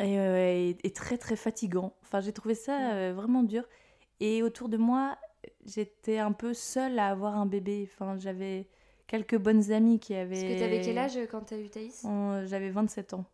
et, 0.00 0.18
euh, 0.18 0.36
et- 0.36 0.76
et 0.84 0.92
très 0.92 1.18
très 1.18 1.36
fatigant. 1.36 1.94
Enfin, 2.02 2.20
j'ai 2.20 2.32
trouvé 2.32 2.54
ça 2.54 2.92
euh, 2.94 3.12
vraiment 3.14 3.42
dur. 3.42 3.64
Et 4.20 4.42
autour 4.42 4.68
de 4.68 4.76
moi, 4.76 5.18
j'étais 5.66 6.18
un 6.18 6.32
peu 6.32 6.54
seule 6.54 6.98
à 6.98 7.08
avoir 7.08 7.36
un 7.36 7.46
bébé. 7.46 7.88
Enfin, 7.92 8.16
j'avais 8.18 8.68
quelques 9.06 9.36
bonnes 9.38 9.72
amies 9.72 9.98
qui 10.00 10.14
avaient. 10.14 10.40
Parce 10.40 10.54
que 10.54 10.58
t'avais 10.58 10.80
quel 10.80 10.98
âge 10.98 11.18
quand 11.30 11.42
t'as 11.42 11.58
eu 11.58 11.68
Thaïs? 11.68 12.04
Euh, 12.04 12.46
J'avais 12.46 12.70
27 12.70 13.14
ans. 13.14 13.24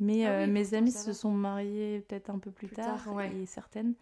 Mais 0.00 0.26
Ah 0.26 0.32
euh, 0.32 0.46
oui, 0.46 0.52
mes 0.52 0.74
amies 0.74 0.90
se 0.90 1.12
sont 1.12 1.30
mariées 1.30 2.00
peut-être 2.00 2.30
un 2.30 2.38
peu 2.38 2.50
plus, 2.50 2.66
Plus 2.66 2.76
tard, 2.76 3.02
tard, 3.04 3.14
ouais. 3.14 3.30
et 3.32 3.46
certaines. 3.46 3.94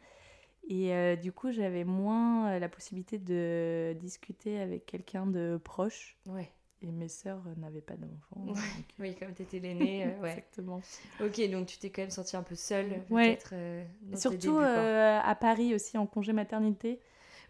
Et 0.69 0.95
euh, 0.95 1.17
du 1.17 1.33
coup, 1.33 1.51
j'avais 1.51 1.85
moins 1.85 2.53
euh, 2.53 2.59
la 2.59 2.69
possibilité 2.69 3.19
de 3.19 3.95
discuter 4.01 4.59
avec 4.61 4.87
quelqu'un 4.87 5.27
de 5.27 5.61
proche. 5.63 6.17
Ouais. 6.27 6.51
Et 6.85 6.91
mes 6.91 7.09
sœurs 7.09 7.43
n'avaient 7.59 7.81
pas 7.81 7.95
d'enfants. 7.95 8.53
Ouais. 8.53 8.61
Oui, 8.99 9.15
comme 9.15 9.33
t'étais 9.35 9.61
l'aînée, 9.61 10.05
euh, 10.05 10.09
ouais. 10.23 10.31
Exactement. 10.31 10.81
Ok, 11.21 11.41
donc 11.51 11.67
tu 11.67 11.79
t'es 11.79 11.91
quand 11.91 12.03
même 12.03 12.11
sentie 12.11 12.37
un 12.37 12.43
peu 12.43 12.57
seule, 12.57 13.03
Ouais. 13.09 13.37
peut-être. 13.37 13.51
euh, 13.53 13.85
Surtout 14.17 14.37
débuts, 14.39 14.65
euh, 14.65 15.21
à 15.23 15.35
Paris 15.37 15.75
aussi 15.75 15.97
en 15.97 16.07
congé 16.07 16.33
maternité. 16.33 16.99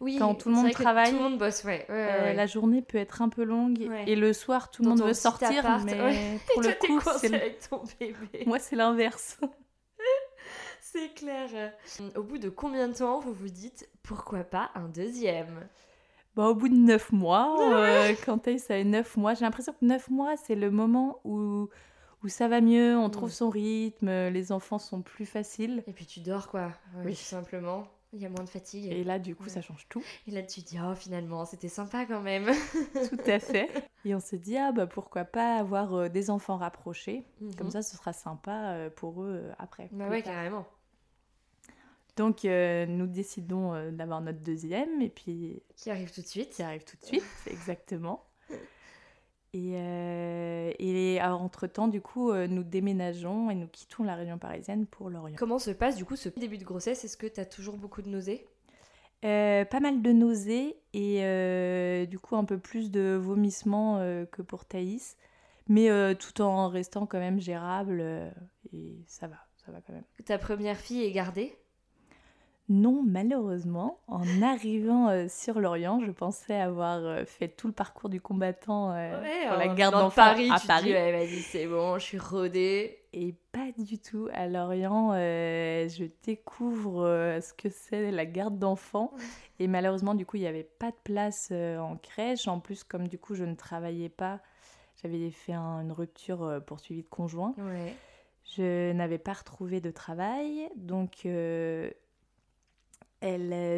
oui, 0.00 0.18
quand 0.18 0.34
tout 0.34 0.50
le 0.50 0.54
monde 0.56 0.70
travaille, 0.72 1.10
Tout 1.12 1.16
le 1.16 1.22
monde 1.22 1.38
bosse, 1.38 1.64
ouais. 1.64 1.86
La 1.88 2.46
journée 2.46 2.82
peut 2.82 2.98
être 2.98 3.22
un 3.22 3.30
peu 3.30 3.44
longue 3.44 3.88
et 4.06 4.16
le 4.16 4.32
soir 4.34 4.70
tout 4.70 4.82
le 4.82 4.90
monde 4.90 5.00
veut 5.02 5.14
sortir, 5.14 5.60
appart, 5.64 5.82
mais 5.84 6.38
pour 6.52 6.62
Et 6.64 6.68
le 6.68 6.74
toi, 6.78 6.86
coup, 7.00 7.10
c'est 7.18 7.34
avec 7.34 7.68
ton 7.70 7.82
bébé. 7.98 8.42
moi 8.46 8.58
c'est 8.58 8.76
l'inverse. 8.76 9.38
C'est 10.80 11.14
clair. 11.14 11.48
Au 12.16 12.22
bout 12.22 12.36
de 12.38 12.50
combien 12.50 12.88
de 12.88 12.92
temps 12.94 13.18
vous 13.20 13.32
vous 13.32 13.48
dites 13.48 13.88
pourquoi 14.02 14.44
pas 14.44 14.70
un 14.74 14.88
deuxième? 14.88 15.66
Bah, 16.34 16.48
au 16.48 16.54
bout 16.54 16.68
de 16.68 16.74
neuf 16.74 17.12
mois, 17.12 17.56
euh, 17.60 18.12
quand 18.24 18.38
Thaïs 18.38 18.70
a 18.70 18.78
eu 18.80 18.84
neuf 18.84 19.16
mois, 19.16 19.34
j'ai 19.34 19.44
l'impression 19.44 19.72
que 19.72 19.84
neuf 19.84 20.08
mois 20.08 20.34
c'est 20.36 20.54
le 20.54 20.70
moment 20.70 21.20
où, 21.24 21.68
où 22.24 22.28
ça 22.28 22.48
va 22.48 22.60
mieux, 22.62 22.96
on 22.96 23.10
trouve 23.10 23.28
Mm. 23.28 23.32
son 23.32 23.50
rythme, 23.50 24.28
les 24.28 24.50
enfants 24.52 24.78
sont 24.78 25.02
plus 25.02 25.26
faciles. 25.26 25.84
Et 25.86 25.92
puis 25.92 26.06
tu 26.06 26.20
dors 26.20 26.48
quoi, 26.48 26.68
ouais, 26.96 27.04
Oui. 27.06 27.14
tout 27.14 27.20
simplement. 27.22 27.86
Il 28.14 28.20
y 28.20 28.26
a 28.26 28.28
moins 28.28 28.44
de 28.44 28.48
fatigue. 28.48 28.92
Et 28.92 29.04
là, 29.04 29.18
du 29.18 29.34
coup, 29.34 29.44
Ouais. 29.44 29.48
ça 29.48 29.62
change 29.62 29.86
tout. 29.88 30.02
Et 30.26 30.30
là 30.32 30.42
tu 30.42 30.62
te 30.62 30.68
dis 30.68 30.78
oh 30.82 30.94
finalement 30.94 31.46
c'était 31.46 31.68
sympa 31.68 32.04
quand 32.06 32.20
même. 32.20 32.44
Tout 33.10 33.30
à 33.30 33.38
fait. 33.38 33.70
Et 34.04 34.14
on 34.14 34.20
se 34.20 34.36
dit, 34.36 34.56
ah 34.58 34.70
bah 34.72 34.86
pourquoi 34.86 35.24
pas 35.24 35.56
avoir 35.56 35.94
euh, 35.94 36.08
des 36.08 36.28
enfants 36.28 36.56
rapprochés. 36.58 37.24
Comme 37.56 37.68
Mhm. 37.68 37.72
ça, 37.72 37.82
ce 37.82 37.96
sera 37.96 38.12
sympa 38.12 38.52
euh, 38.72 38.90
pour 38.90 39.22
eux 39.22 39.40
euh, 39.44 39.52
après. 39.58 39.88
Bah 39.92 40.08
ouais 40.08 40.20
tard. 40.22 40.34
carrément. 40.34 40.66
Donc, 42.16 42.44
euh, 42.44 42.84
nous 42.86 43.06
décidons 43.06 43.72
euh, 43.74 43.90
d'avoir 43.90 44.20
notre 44.20 44.40
deuxième 44.40 45.00
et 45.00 45.08
puis 45.08 45.62
Qui 45.76 45.90
arrive 45.90 46.12
tout 46.12 46.20
de 46.20 46.26
suite. 46.26 46.50
qui 46.50 46.62
arrive 46.62 46.84
tout 46.84 46.96
de 47.00 47.04
suite, 47.06 47.24
exactement. 47.46 48.24
Et, 49.54 49.72
euh, 49.76 50.72
et 50.78 51.20
entre-temps, 51.22 51.88
du 51.88 52.00
coup, 52.00 52.32
nous 52.32 52.64
déménageons 52.64 53.50
et 53.50 53.54
nous 53.54 53.66
quittons 53.68 54.02
la 54.02 54.14
région 54.14 54.38
parisienne 54.38 54.86
pour 54.86 55.10
Lorient. 55.10 55.36
Comment 55.38 55.58
se 55.58 55.70
passe 55.70 55.96
du 55.96 56.04
coup 56.06 56.16
ce 56.16 56.30
début 56.30 56.58
de 56.58 56.64
grossesse? 56.64 57.04
Est-ce 57.04 57.16
que 57.18 57.26
tu 57.26 57.38
as 57.40 57.44
toujours 57.46 57.76
beaucoup 57.76 58.00
de 58.02 58.08
nausées? 58.08 58.46
Pas 59.20 59.80
mal 59.80 60.00
de 60.02 60.10
nausées 60.12 60.76
et 60.94 62.06
du 62.06 62.18
coup 62.18 62.36
un 62.36 62.44
peu 62.44 62.58
plus 62.58 62.90
de 62.90 63.14
vomissements 63.20 63.98
que 64.32 64.40
pour 64.40 64.64
Thaïs, 64.64 65.18
mais 65.68 66.14
tout 66.16 66.40
en 66.40 66.68
restant 66.68 67.04
quand 67.04 67.18
même 67.20 67.38
gérable 67.38 68.02
et 68.72 68.96
ça 69.06 69.26
va, 69.28 69.36
ça 69.66 69.70
va 69.70 69.82
quand 69.82 69.92
même. 69.92 70.04
Ta 70.24 70.38
première 70.38 70.78
fille 70.78 71.04
est 71.04 71.12
gardée? 71.12 71.54
Non, 72.68 73.02
malheureusement, 73.04 73.98
en 74.06 74.22
arrivant 74.42 75.08
euh, 75.08 75.26
sur 75.28 75.60
Lorient, 75.60 76.00
je 76.00 76.10
pensais 76.12 76.54
avoir 76.54 76.98
euh, 76.98 77.24
fait 77.24 77.48
tout 77.48 77.66
le 77.66 77.72
parcours 77.72 78.08
du 78.08 78.20
combattant 78.20 78.92
euh, 78.92 79.20
pour 79.48 79.58
la 79.58 79.68
garde 79.68 79.94
d'enfants 79.94 80.14
Paris, 80.22 80.48
à 80.50 80.58
tu 80.60 80.66
Paris. 80.68 80.84
dis 80.84 80.92
ouais 80.92 81.12
vas-y 81.12 81.40
c'est 81.40 81.66
bon, 81.66 81.98
je 81.98 82.04
suis 82.04 82.18
rodée. 82.18 82.98
Et 83.12 83.34
pas 83.52 83.68
du 83.76 83.98
tout. 83.98 84.28
À 84.32 84.46
Lorient, 84.46 85.10
euh, 85.14 85.86
je 85.88 86.04
découvre 86.24 87.38
ce 87.42 87.52
que 87.52 87.68
c'est 87.68 88.10
la 88.10 88.24
garde 88.24 88.58
d'enfants. 88.58 89.12
Et 89.58 89.66
malheureusement, 89.66 90.14
du 90.14 90.24
coup, 90.24 90.36
il 90.38 90.40
n'y 90.40 90.46
avait 90.46 90.62
pas 90.62 90.90
de 90.90 90.96
place 91.04 91.52
en 91.52 91.96
crèche. 91.96 92.48
En 92.48 92.58
plus, 92.58 92.84
comme 92.84 93.06
du 93.08 93.18
coup, 93.18 93.34
je 93.34 93.44
ne 93.44 93.54
travaillais 93.54 94.08
pas, 94.08 94.40
j'avais 95.02 95.30
fait 95.30 95.52
un- 95.52 95.80
une 95.82 95.92
rupture 95.92 96.60
pour 96.66 96.80
suivi 96.80 97.02
de 97.02 97.08
conjoint. 97.08 97.54
Ouais. 97.58 97.94
Je 98.56 98.92
n'avais 98.92 99.18
pas 99.18 99.34
retrouvé 99.34 99.80
de 99.82 99.90
travail. 99.90 100.68
Donc, 100.76 101.26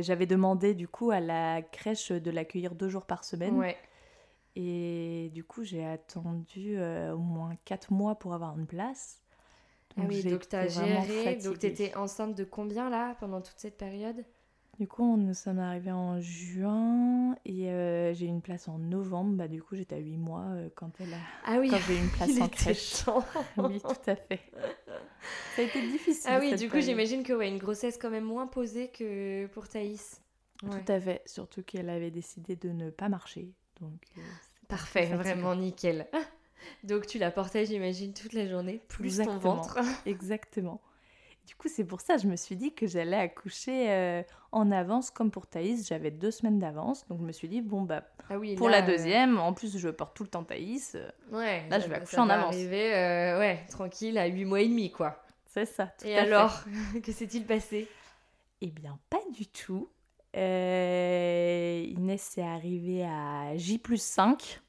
j'avais 0.02 0.26
demandé 0.26 0.74
du 0.74 0.88
coup 0.88 1.10
à 1.10 1.20
la 1.20 1.62
crèche 1.62 2.10
de 2.12 2.30
l'accueillir 2.30 2.74
deux 2.74 2.88
jours 2.88 3.06
par 3.06 3.24
semaine. 3.24 3.56
Ouais. 3.56 3.76
Et 4.56 5.30
du 5.34 5.42
coup, 5.42 5.64
j'ai 5.64 5.84
attendu 5.84 6.76
euh, 6.76 7.12
au 7.12 7.18
moins 7.18 7.56
quatre 7.64 7.92
mois 7.92 8.14
pour 8.14 8.34
avoir 8.34 8.56
une 8.56 8.66
place. 8.66 9.20
Ah 9.96 10.02
oui, 10.08 10.20
j'ai 10.22 10.30
donc 10.30 10.48
t'as 10.48 10.68
géré. 10.68 11.36
Donc 11.36 11.54
fatiguée. 11.54 11.58
t'étais 11.58 11.94
enceinte 11.96 12.36
de 12.36 12.44
combien 12.44 12.88
là 12.88 13.16
pendant 13.20 13.40
toute 13.40 13.58
cette 13.58 13.76
période? 13.76 14.24
Du 14.78 14.88
coup, 14.88 15.16
nous 15.16 15.34
sommes 15.34 15.60
arrivés 15.60 15.92
en 15.92 16.20
juin 16.20 17.36
et 17.44 17.68
euh, 17.68 18.12
j'ai 18.12 18.26
eu 18.26 18.28
une 18.28 18.42
place 18.42 18.66
en 18.66 18.78
novembre. 18.78 19.36
Bah, 19.36 19.46
du 19.46 19.62
coup, 19.62 19.76
j'étais 19.76 19.94
à 19.94 19.98
8 19.98 20.16
mois 20.16 20.46
euh, 20.50 20.68
quand, 20.74 20.90
elle 21.00 21.14
a... 21.14 21.18
Ah 21.46 21.58
oui, 21.60 21.68
quand 21.70 21.78
j'ai 21.86 21.94
eu 21.94 22.00
une 22.00 22.10
place 22.10 22.40
en 22.40 22.48
crèche. 22.48 23.04
oui, 23.56 23.80
tout 23.80 24.10
à 24.10 24.16
fait. 24.16 24.40
Ça 25.56 25.62
a 25.62 25.64
été 25.64 25.80
difficile. 25.82 26.30
Ah 26.32 26.38
oui, 26.40 26.54
du 26.56 26.68
coup 26.68 26.80
j'imagine 26.80 27.22
que 27.22 27.32
ouais, 27.32 27.48
une 27.48 27.58
grossesse 27.58 27.98
quand 27.98 28.10
même 28.10 28.24
moins 28.24 28.46
posée 28.46 28.88
que 28.88 29.46
pour 29.48 29.68
Thaïs. 29.68 30.20
Ouais. 30.62 30.82
Tout 30.84 30.92
à 30.92 31.00
fait. 31.00 31.22
Surtout 31.26 31.62
qu'elle 31.62 31.90
avait 31.90 32.10
décidé 32.10 32.56
de 32.56 32.70
ne 32.70 32.90
pas 32.90 33.08
marcher. 33.08 33.52
Donc, 33.80 34.00
euh, 34.18 34.20
Parfait, 34.68 35.06
vraiment 35.06 35.54
nickel. 35.54 36.08
Donc 36.84 37.06
tu 37.06 37.18
la 37.18 37.30
portais, 37.30 37.66
j'imagine, 37.66 38.14
toute 38.14 38.32
la 38.32 38.48
journée, 38.48 38.80
plus 38.88 39.16
ton 39.16 39.22
Exactement. 39.22 39.56
ventre. 39.56 39.78
Exactement. 40.06 40.80
Du 41.46 41.54
coup, 41.56 41.68
c'est 41.68 41.84
pour 41.84 42.00
ça 42.00 42.16
que 42.16 42.22
je 42.22 42.26
me 42.28 42.36
suis 42.36 42.56
dit 42.56 42.74
que 42.74 42.86
j'allais 42.86 43.18
accoucher 43.18 43.90
euh, 43.90 44.22
en 44.52 44.70
avance, 44.72 45.10
comme 45.10 45.30
pour 45.30 45.46
Thaïs. 45.46 45.86
J'avais 45.86 46.10
deux 46.10 46.30
semaines 46.30 46.58
d'avance. 46.58 47.06
Donc, 47.08 47.18
je 47.20 47.24
me 47.24 47.32
suis 47.32 47.48
dit, 47.48 47.60
bon, 47.60 47.82
bah, 47.82 48.02
Ah 48.30 48.38
oui, 48.38 48.54
pour 48.54 48.68
là, 48.70 48.80
la 48.80 48.84
euh, 48.84 48.86
deuxième, 48.86 49.38
en 49.38 49.52
plus, 49.52 49.76
je 49.76 49.88
porte 49.90 50.16
tout 50.16 50.22
le 50.22 50.30
temps 50.30 50.44
Thaïs. 50.44 50.94
euh, 50.94 51.10
Ouais, 51.32 51.68
Là, 51.68 51.80
je 51.80 51.84
vais 51.84 51.90
va- 51.90 51.96
accoucher 51.96 52.16
ça 52.16 52.22
en 52.22 52.26
va 52.26 52.34
avance. 52.34 52.54
Arriver, 52.54 52.94
euh, 52.94 53.38
ouais, 53.38 53.66
tranquille, 53.68 54.16
à 54.16 54.26
8 54.26 54.44
mois 54.46 54.62
et 54.62 54.68
demi, 54.68 54.90
quoi. 54.90 55.22
C'est 55.46 55.66
ça. 55.66 55.86
tout 55.98 56.06
Et 56.06 56.16
à 56.18 56.24
fait. 56.24 56.32
alors, 56.32 56.64
que 57.02 57.12
s'est-il 57.12 57.44
passé? 57.46 57.88
Eh 58.62 58.70
bien, 58.70 58.98
pas 59.10 59.20
du 59.32 59.46
tout. 59.46 59.88
Inès 60.34 60.42
est 62.38 62.42
arrivée 62.42 63.04
à 63.04 63.56
J 63.56 63.78
plus 63.78 64.00
5. 64.02 64.60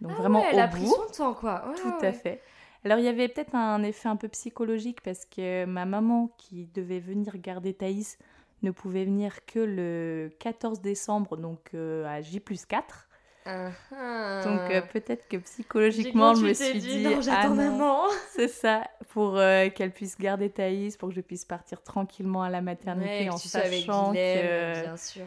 Donc 0.00 0.12
Ah 0.12 0.14
vraiment 0.14 0.40
ouais, 0.40 0.46
elle 0.52 0.56
au 0.56 0.60
a 0.60 0.66
bout. 0.66 0.76
pris 0.76 0.86
son 0.86 1.12
temps, 1.24 1.34
quoi. 1.34 1.66
Ouais, 1.68 1.74
Tout 1.74 1.88
ouais, 2.00 2.06
à 2.06 2.12
fait. 2.12 2.40
Alors, 2.88 3.00
il 3.00 3.04
y 3.04 3.08
avait 3.08 3.28
peut-être 3.28 3.54
un 3.54 3.82
effet 3.82 4.08
un 4.08 4.16
peu 4.16 4.28
psychologique 4.28 5.02
parce 5.02 5.26
que 5.26 5.66
ma 5.66 5.84
maman, 5.84 6.34
qui 6.38 6.70
devait 6.74 7.00
venir 7.00 7.36
garder 7.36 7.74
Thaïs, 7.74 8.16
ne 8.62 8.70
pouvait 8.70 9.04
venir 9.04 9.44
que 9.44 9.58
le 9.58 10.30
14 10.38 10.80
décembre, 10.80 11.36
donc 11.36 11.74
euh, 11.74 12.06
à 12.06 12.22
J 12.22 12.40
plus 12.40 12.64
4. 12.64 13.06
Ah, 13.44 13.68
ah. 13.92 14.40
Donc, 14.42 14.70
euh, 14.70 14.80
peut-être 14.80 15.28
que 15.28 15.36
psychologiquement, 15.36 16.34
je 16.34 16.46
me 16.46 16.54
suis 16.54 16.78
dit, 16.78 16.96
dit, 16.96 17.04
non, 17.04 17.20
j'attends 17.20 17.50
ah 17.50 17.54
maman. 17.54 18.04
c'est 18.30 18.48
ça, 18.48 18.88
pour 19.10 19.36
euh, 19.36 19.68
qu'elle 19.68 19.92
puisse 19.92 20.16
garder 20.16 20.48
Thaïs, 20.48 20.96
pour 20.96 21.10
que 21.10 21.14
je 21.14 21.20
puisse 21.20 21.44
partir 21.44 21.82
tranquillement 21.82 22.42
à 22.42 22.48
la 22.48 22.62
maternité 22.62 23.28
en 23.28 23.36
sachant 23.36 24.14
que- 24.14 24.82
bien 24.82 24.96
sûr. 24.96 25.26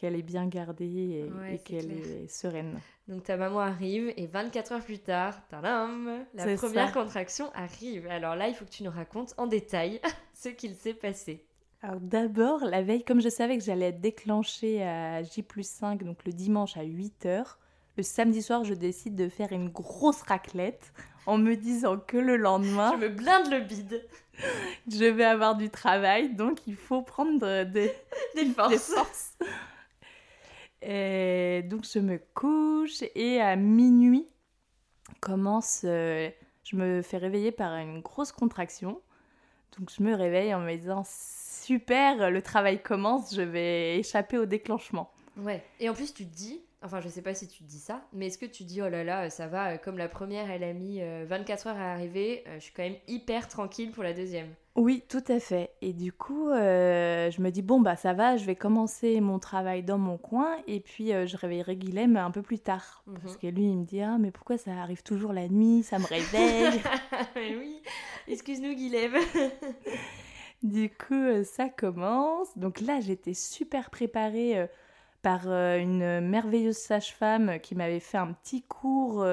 Qu'elle 0.00 0.16
est 0.16 0.22
bien 0.22 0.46
gardée 0.46 0.86
et, 0.86 1.30
Ouais, 1.38 1.54
et 1.54 1.56
c'est 1.58 1.62
qu'elle 1.64 1.92
est 1.92 2.28
sereine. 2.28 2.80
Donc 3.08 3.24
ta 3.24 3.36
maman 3.36 3.60
arrive 3.60 4.12
et 4.16 4.26
24 4.26 4.72
heures 4.72 4.84
plus 4.84 4.98
tard, 5.00 5.34
tadam, 5.48 6.24
la 6.34 6.56
première 6.56 6.86
ça. 6.88 6.92
contraction 6.92 7.50
arrive. 7.54 8.06
Alors 8.08 8.34
là, 8.36 8.48
il 8.48 8.54
faut 8.54 8.64
que 8.64 8.70
tu 8.70 8.82
nous 8.82 8.90
racontes 8.90 9.34
en 9.36 9.46
détail 9.46 10.00
ce 10.34 10.48
qu'il 10.48 10.74
s'est 10.74 10.94
passé. 10.94 11.44
Alors 11.82 12.00
d'abord, 12.00 12.64
la 12.64 12.82
veille, 12.82 13.04
comme 13.04 13.20
je 13.20 13.28
savais 13.28 13.58
que 13.58 13.64
j'allais 13.64 13.86
être 13.88 14.00
déclenchée 14.00 14.82
à 14.82 15.22
J 15.22 15.42
plus 15.42 15.66
5, 15.68 16.02
donc 16.04 16.24
le 16.24 16.32
dimanche 16.32 16.76
à 16.76 16.84
8h, 16.84 17.44
le 17.96 18.02
samedi 18.02 18.42
soir, 18.42 18.64
je 18.64 18.74
décide 18.74 19.16
de 19.16 19.28
faire 19.28 19.52
une 19.52 19.68
grosse 19.70 20.22
raclette 20.22 20.92
en 21.26 21.36
me 21.36 21.56
disant 21.56 21.98
que 21.98 22.16
le 22.16 22.36
lendemain, 22.36 22.92
Je 22.98 23.04
me 23.04 23.08
blinde 23.08 23.50
le 23.50 23.60
bide. 23.60 24.06
je 24.90 25.04
vais 25.04 25.24
avoir 25.24 25.56
du 25.56 25.68
travail, 25.70 26.34
donc 26.34 26.58
il 26.66 26.76
faut 26.76 27.02
prendre 27.02 27.64
des, 27.64 27.92
Des 28.34 28.44
des 28.44 28.78
forces. 28.78 29.36
Et 30.82 31.62
donc 31.64 31.84
je 31.84 31.98
me 31.98 32.18
couche 32.34 33.02
et 33.14 33.40
à 33.40 33.56
minuit 33.56 34.26
commence, 35.20 35.82
euh, 35.84 36.30
je 36.64 36.76
me 36.76 37.02
fais 37.02 37.18
réveiller 37.18 37.52
par 37.52 37.74
une 37.76 38.00
grosse 38.00 38.32
contraction. 38.32 39.00
Donc 39.78 39.90
je 39.96 40.02
me 40.02 40.14
réveille 40.14 40.54
en 40.54 40.60
me 40.60 40.74
disant 40.76 41.04
super, 41.06 42.30
le 42.30 42.42
travail 42.42 42.82
commence, 42.82 43.34
je 43.34 43.42
vais 43.42 43.98
échapper 43.98 44.38
au 44.38 44.46
déclenchement. 44.46 45.12
Ouais. 45.36 45.62
Et 45.78 45.88
en 45.88 45.94
plus, 45.94 46.12
tu 46.12 46.26
te 46.26 46.34
dis, 46.34 46.60
enfin, 46.82 47.00
je 47.00 47.08
sais 47.08 47.22
pas 47.22 47.34
si 47.34 47.48
tu 47.48 47.62
te 47.62 47.68
dis 47.68 47.78
ça, 47.78 48.02
mais 48.12 48.26
est-ce 48.26 48.38
que 48.38 48.46
tu 48.46 48.64
te 48.64 48.68
dis, 48.68 48.82
oh 48.82 48.88
là 48.88 49.04
là, 49.04 49.30
ça 49.30 49.46
va, 49.46 49.72
euh, 49.72 49.76
comme 49.78 49.98
la 49.98 50.08
première, 50.08 50.50
elle 50.50 50.64
a 50.64 50.72
mis 50.72 51.00
euh, 51.00 51.24
24 51.28 51.68
heures 51.68 51.78
à 51.78 51.92
arriver, 51.92 52.44
euh, 52.46 52.54
je 52.54 52.64
suis 52.64 52.72
quand 52.72 52.82
même 52.82 52.98
hyper 53.08 53.48
tranquille 53.48 53.92
pour 53.92 54.02
la 54.02 54.12
deuxième. 54.12 54.48
Oui, 54.76 55.02
tout 55.08 55.24
à 55.28 55.40
fait. 55.40 55.72
Et 55.82 55.92
du 55.92 56.12
coup, 56.12 56.48
euh, 56.48 57.30
je 57.30 57.40
me 57.42 57.50
dis, 57.50 57.60
bon, 57.60 57.80
bah 57.80 57.96
ça 57.96 58.12
va, 58.12 58.36
je 58.36 58.44
vais 58.44 58.54
commencer 58.54 59.20
mon 59.20 59.40
travail 59.40 59.82
dans 59.82 59.98
mon 59.98 60.16
coin 60.16 60.56
et 60.68 60.78
puis 60.78 61.12
euh, 61.12 61.26
je 61.26 61.36
réveillerai 61.36 61.76
Guilhem 61.76 62.16
un 62.16 62.30
peu 62.30 62.40
plus 62.40 62.60
tard. 62.60 63.02
Mhm. 63.06 63.18
Parce 63.18 63.36
que 63.36 63.48
lui, 63.48 63.64
il 63.64 63.76
me 63.76 63.84
dit, 63.84 64.00
ah, 64.00 64.16
mais 64.18 64.30
pourquoi 64.30 64.58
ça 64.58 64.70
arrive 64.72 65.02
toujours 65.02 65.32
la 65.32 65.48
nuit, 65.48 65.82
ça 65.82 65.98
me 65.98 66.06
réveille? 66.06 66.80
Mais 67.34 67.56
oui, 67.56 67.82
excuse-nous, 68.28 68.74
Guilhem. 68.74 69.12
Du 70.62 70.90
coup, 70.90 71.14
euh, 71.14 71.42
ça 71.42 71.70
commence. 71.70 72.56
Donc 72.58 72.82
là, 72.82 73.00
j'étais 73.00 73.32
super 73.32 73.88
préparée 73.88 74.68
par 75.22 75.48
une 75.48 76.20
merveilleuse 76.20 76.76
sage-femme 76.76 77.58
qui 77.60 77.74
m'avait 77.74 77.98
fait 77.98 78.18
un 78.18 78.34
petit 78.34 78.62
cours 78.62 79.24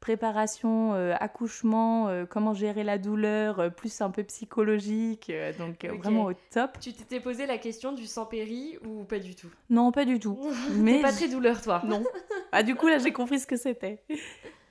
préparation, 0.00 0.94
euh, 0.94 1.14
accouchement, 1.18 2.08
euh, 2.08 2.24
comment 2.26 2.54
gérer 2.54 2.84
la 2.84 2.98
douleur, 2.98 3.60
euh, 3.60 3.70
plus 3.70 4.00
un 4.00 4.10
peu 4.10 4.22
psychologique. 4.24 5.32
donc 5.58 5.84
vraiment 5.84 6.24
au 6.26 6.32
top. 6.50 6.78
tu 6.80 6.92
t'étais 6.92 7.20
posé 7.20 7.46
la 7.46 7.58
question 7.58 7.92
du 7.92 8.06
sans 8.06 8.26
péri 8.26 8.78
ou 8.86 9.04
pas 9.04 9.18
du 9.18 9.34
tout? 9.34 9.48
Non, 9.70 9.92
pas 9.92 10.04
du 10.04 10.18
tout. 10.18 10.38
Mais 10.74 11.00
pas 11.02 11.12
très 11.12 11.28
douleur, 11.28 11.60
toi. 11.62 11.82
non. 11.84 12.02
Ah, 12.52 12.62
du 12.62 12.74
coup, 12.74 12.86
là, 12.88 12.98
j'ai 12.98 13.12
compris 13.12 13.38
ce 13.40 13.46
que 13.46 13.56
c'était. 13.56 14.02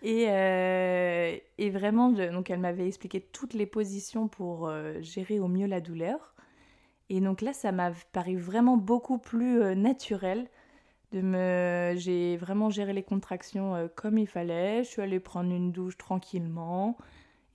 Et, 0.02 0.26
euh, 0.30 1.36
et 1.58 1.70
vraiment, 1.70 2.14
je- 2.16 2.32
donc 2.32 2.50
elle 2.50 2.60
m'avait 2.60 2.88
expliqué 2.88 3.20
toutes 3.22 3.54
les 3.54 3.66
positions 3.66 4.28
pour 4.28 4.68
euh, 4.68 5.02
gérer 5.02 5.40
au 5.40 5.48
mieux 5.48 5.68
la 5.68 5.82
douleur. 5.82 6.34
Et 7.10 7.22
donc 7.22 7.42
là, 7.42 7.54
ça 7.54 7.72
m'a 7.72 7.92
paru 8.14 8.38
vraiment 8.38 8.78
beaucoup 8.78 9.18
plus 9.20 9.62
euh, 9.62 9.76
naturel. 9.76 10.48
De 11.16 11.22
me... 11.22 11.94
J'ai 11.96 12.36
vraiment 12.36 12.70
géré 12.70 12.92
les 12.92 13.02
contractions 13.04 13.74
euh, 13.74 13.88
comme 13.88 14.18
il 14.18 14.28
fallait. 14.28 14.84
Je 14.84 14.90
suis 14.90 15.02
allée 15.02 15.22
prendre 15.22 15.50
une 15.50 15.72
douche 15.72 15.98
tranquillement. 15.98 16.98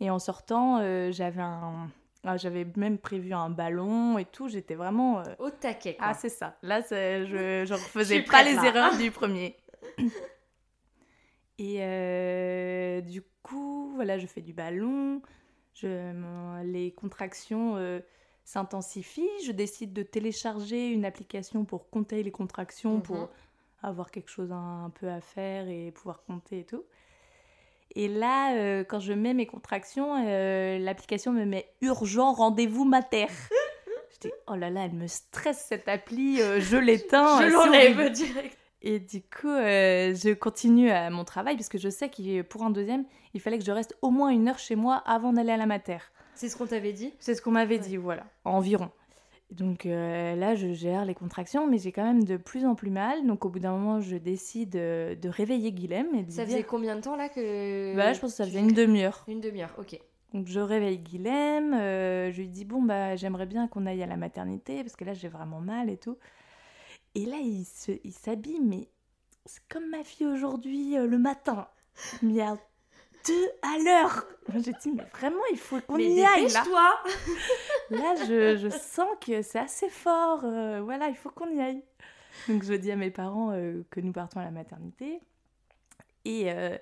Et 0.00 0.08
en 0.08 0.18
sortant, 0.18 0.78
euh, 0.80 1.12
j'avais 1.12 1.42
un... 1.42 1.90
ah, 2.24 2.38
j'avais 2.38 2.66
même 2.76 2.96
prévu 2.96 3.34
un 3.34 3.50
ballon 3.50 4.16
et 4.16 4.24
tout. 4.24 4.48
J'étais 4.48 4.74
vraiment... 4.76 5.18
euh, 5.20 5.24
Au 5.38 5.50
taquet, 5.50 5.94
quoi. 5.96 6.06
ah, 6.08 6.14
c'est 6.14 6.30
ça. 6.30 6.56
Là, 6.62 6.80
c'est- 6.82 7.26
je 7.26 7.36
ne 7.68 7.72
refaisais 7.72 8.22
pas 8.22 8.42
les 8.42 8.54
là. 8.54 8.64
erreurs 8.64 8.96
du 8.96 9.10
premier. 9.20 9.56
Et 11.58 11.76
euh, 11.80 13.00
du 13.02 13.22
coup, 13.42 13.92
voilà, 13.94 14.16
je 14.18 14.26
fais 14.26 14.40
du 14.40 14.54
ballon. 14.54 15.20
Je, 15.74 16.62
les 16.62 16.92
contractions 16.92 17.76
s'intensifient. 18.44 19.28
Je 19.44 19.52
décide 19.52 19.92
de 19.92 20.02
télécharger 20.02 20.88
une 20.90 21.04
application 21.04 21.66
pour 21.66 21.90
compter 21.90 22.22
les 22.22 22.30
contractions, 22.30 22.96
Mhm. 22.96 23.02
pour 23.02 23.28
avoir 23.82 24.10
quelque 24.10 24.30
chose 24.30 24.52
un, 24.52 24.84
un 24.86 24.90
peu 24.90 25.08
à 25.08 25.20
faire 25.20 25.68
et 25.68 25.90
pouvoir 25.92 26.22
compter 26.24 26.60
et 26.60 26.64
tout. 26.64 26.84
Et 27.96 28.06
là, 28.08 28.54
euh, 28.54 28.84
quand 28.84 29.00
je 29.00 29.12
mets 29.12 29.34
mes 29.34 29.46
contractions, 29.46 30.24
euh, 30.26 30.78
l'application 30.78 31.32
me 31.32 31.44
met 31.44 31.68
urgent 31.80 32.32
rendez-vous 32.32 32.84
mater. 32.84 33.26
Je 34.12 34.28
dis, 34.28 34.32
oh 34.48 34.54
là 34.54 34.70
là, 34.70 34.84
elle 34.84 34.92
me 34.92 35.06
stresse 35.06 35.64
cette 35.68 35.88
appli, 35.88 36.40
euh, 36.40 36.60
je 36.60 36.76
l'éteins. 36.78 37.40
Je 37.42 37.52
l'enlève 37.52 38.10
direct. 38.12 38.56
Et 38.82 38.98
du 38.98 39.20
coup, 39.20 39.48
je 39.48 40.32
continue 40.34 40.90
à 40.90 41.10
mon 41.10 41.24
travail 41.24 41.54
parce 41.56 41.68
que 41.68 41.76
je 41.78 41.90
sais 41.90 42.08
que 42.08 42.40
pour 42.42 42.62
un 42.62 42.70
deuxième, 42.70 43.04
il 43.34 43.40
fallait 43.40 43.58
que 43.58 43.64
je 43.64 43.72
reste 43.72 43.94
au 44.00 44.10
moins 44.10 44.30
une 44.30 44.48
heure 44.48 44.58
chez 44.58 44.74
moi 44.74 45.02
avant 45.04 45.32
d'aller 45.34 45.52
à 45.52 45.58
la 45.58 45.66
mater. 45.66 45.98
C'est 46.34 46.48
ce 46.48 46.56
qu'on 46.56 46.66
t'avait 46.66 46.94
dit? 46.94 47.12
C'est 47.18 47.34
ce 47.34 47.42
qu'on 47.42 47.50
m'avait 47.50 47.74
Ouais. 47.76 47.80
dit, 47.82 47.96
voilà, 47.98 48.24
environ. 48.44 48.90
Donc 49.50 49.84
euh, 49.84 50.36
là, 50.36 50.54
je 50.54 50.72
gère 50.72 51.04
les 51.04 51.14
contractions, 51.14 51.66
mais 51.66 51.78
j'ai 51.78 51.90
quand 51.90 52.04
même 52.04 52.24
de 52.24 52.36
plus 52.36 52.64
en 52.64 52.74
plus 52.74 52.90
mal. 52.90 53.26
Donc 53.26 53.44
au 53.44 53.48
bout 53.48 53.58
d'un 53.58 53.72
moment, 53.72 54.00
je 54.00 54.16
décide 54.16 54.76
euh, 54.76 55.14
de 55.16 55.28
réveiller 55.28 55.72
Guilhem 55.72 56.14
et 56.14 56.22
de 56.22 56.30
Ça 56.30 56.42
lui 56.42 56.50
faisait 56.50 56.58
dire... 56.58 56.66
combien 56.66 56.96
de 56.96 57.00
temps 57.00 57.16
là 57.16 57.28
que. 57.28 57.96
Bah, 57.96 58.12
je 58.12 58.20
pense 58.20 58.30
que 58.30 58.36
ça 58.36 58.46
faisait 58.46 58.60
une 58.60 58.72
demi-heure. 58.72 59.24
Une 59.26 59.40
demi-heure, 59.40 59.74
ok. 59.78 59.98
Donc 60.32 60.46
je 60.46 60.60
réveille 60.60 60.98
Guilhem, 60.98 61.74
euh, 61.74 62.30
je 62.30 62.40
lui 62.40 62.48
dis 62.48 62.64
bon 62.64 62.80
bah 62.80 63.16
j'aimerais 63.16 63.46
bien 63.46 63.66
qu'on 63.66 63.84
aille 63.84 64.00
à 64.04 64.06
la 64.06 64.16
maternité 64.16 64.84
parce 64.84 64.94
que 64.94 65.04
là 65.04 65.12
j'ai 65.12 65.26
vraiment 65.26 65.58
mal 65.58 65.90
et 65.90 65.96
tout. 65.96 66.18
Et 67.16 67.24
là 67.26 67.38
il 67.38 67.64
se, 67.64 67.90
il 68.04 68.12
s'habille 68.12 68.60
mais 68.60 68.88
c'est 69.44 69.66
comme 69.68 69.90
ma 69.90 70.04
fille 70.04 70.28
aujourd'hui 70.28 70.94
le 70.94 71.18
matin, 71.18 71.66
mais 72.22 72.40
à 72.42 72.56
deux 73.26 73.48
à 73.62 73.78
l'heure. 73.84 74.26
J'ai 74.54 74.72
dit 74.72 74.92
mais 74.92 75.04
vraiment 75.12 75.42
il 75.52 75.58
faut 75.58 75.80
qu'on 75.80 75.98
y 75.98 76.24
aille 76.24 76.48
là. 76.48 76.64
Là 77.90 78.14
je, 78.26 78.56
je 78.56 78.68
sens 78.68 79.08
que 79.24 79.42
c'est 79.42 79.58
assez 79.58 79.88
fort, 79.88 80.40
euh, 80.44 80.80
voilà 80.82 81.08
il 81.08 81.16
faut 81.16 81.30
qu'on 81.30 81.50
y 81.50 81.60
aille. 81.60 81.82
Donc 82.48 82.62
je 82.64 82.74
dis 82.74 82.90
à 82.90 82.96
mes 82.96 83.10
parents 83.10 83.52
euh, 83.52 83.82
que 83.90 84.00
nous 84.00 84.12
partons 84.12 84.40
à 84.40 84.44
la 84.44 84.50
maternité 84.50 85.20
et 86.24 86.52
euh, 86.52 86.76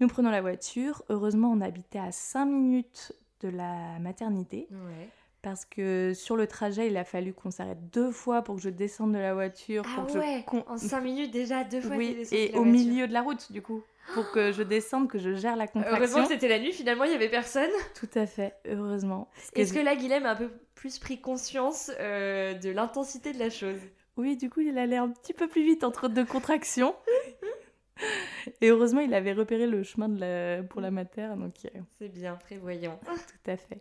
nous 0.00 0.08
prenons 0.08 0.30
la 0.30 0.40
voiture. 0.40 1.02
Heureusement, 1.08 1.50
on 1.50 1.60
habitait 1.60 1.98
à 1.98 2.12
5 2.12 2.46
minutes 2.46 3.12
de 3.40 3.48
la 3.48 3.98
maternité 3.98 4.68
Ouais. 4.70 5.08
Parce 5.42 5.64
que 5.64 6.12
sur 6.14 6.36
le 6.36 6.46
trajet, 6.46 6.88
il 6.88 6.96
a 6.96 7.04
fallu 7.04 7.32
qu'on 7.32 7.50
s'arrête 7.50 7.90
deux 7.92 8.10
fois 8.10 8.42
pour 8.42 8.56
que 8.56 8.60
je 8.62 8.70
descende 8.70 9.12
de 9.12 9.18
la 9.18 9.34
voiture. 9.34 9.84
Ah 9.86 10.00
pour 10.00 10.06
que 10.12 10.18
ouais 10.18 10.38
je 10.40 10.44
con- 10.44 10.64
En 10.68 10.76
5 10.76 11.00
minutes 11.00 11.30
déjà, 11.30 11.64
deux 11.64 11.80
fois 11.80 11.96
Oui, 11.96 12.16
et 12.32 12.48
de 12.48 12.52
la 12.52 12.58
au 12.58 12.64
voiture. 12.64 12.64
milieu 12.86 13.06
de 13.08 13.12
la 13.12 13.22
route, 13.22 13.52
du 13.52 13.62
coup, 13.62 13.82
pour 14.14 14.30
que 14.30 14.52
je 14.52 14.62
descende, 14.62 15.08
que 15.08 15.18
je 15.18 15.34
gère 15.34 15.56
la 15.56 15.64
Heureusement 15.74 15.90
contraction. 15.90 16.22
que 16.22 16.28
c'était 16.28 16.48
la 16.48 16.58
nuit, 16.58 16.72
finalement 16.72 17.04
il 17.04 17.12
y 17.12 17.14
avait 17.14 17.28
personne. 17.30 17.70
Tout 17.94 18.08
à 18.16 18.26
fait, 18.26 18.54
heureusement. 18.66 19.28
Est-ce 19.54 19.72
que 19.72 19.78
là, 19.78 19.94
Guilhem 19.96 20.26
a 20.26 20.30
un 20.32 20.36
peu 20.36 20.50
plus 20.74 20.98
pris 20.98 21.20
conscience 21.20 21.90
euh, 22.00 22.54
de 22.54 22.70
l'intensité 22.70 23.32
de 23.32 23.38
la 23.38 23.50
chose? 23.50 23.78
Oui, 24.16 24.36
du 24.36 24.50
coup, 24.50 24.60
il 24.60 24.76
allait 24.78 24.96
un 24.96 25.08
petit 25.10 25.32
peu 25.32 25.46
plus 25.46 25.62
vite 25.64 25.84
entre 25.84 26.08
deux 26.08 26.24
contractions. 26.24 26.94
Et 28.60 28.68
heureusement, 28.70 29.00
il 29.00 29.14
avait 29.14 29.32
repéré 29.32 29.66
le 29.66 29.82
chemin 29.82 30.08
de 30.08 30.20
la... 30.20 30.62
pour 30.62 30.80
la 30.80 30.90
mater, 30.90 31.28
donc 31.36 31.54
euh, 31.64 31.80
C'est 31.98 32.08
bien, 32.08 32.34
prévoyant. 32.36 32.98
tout 33.04 33.50
à 33.50 33.56
fait. 33.56 33.80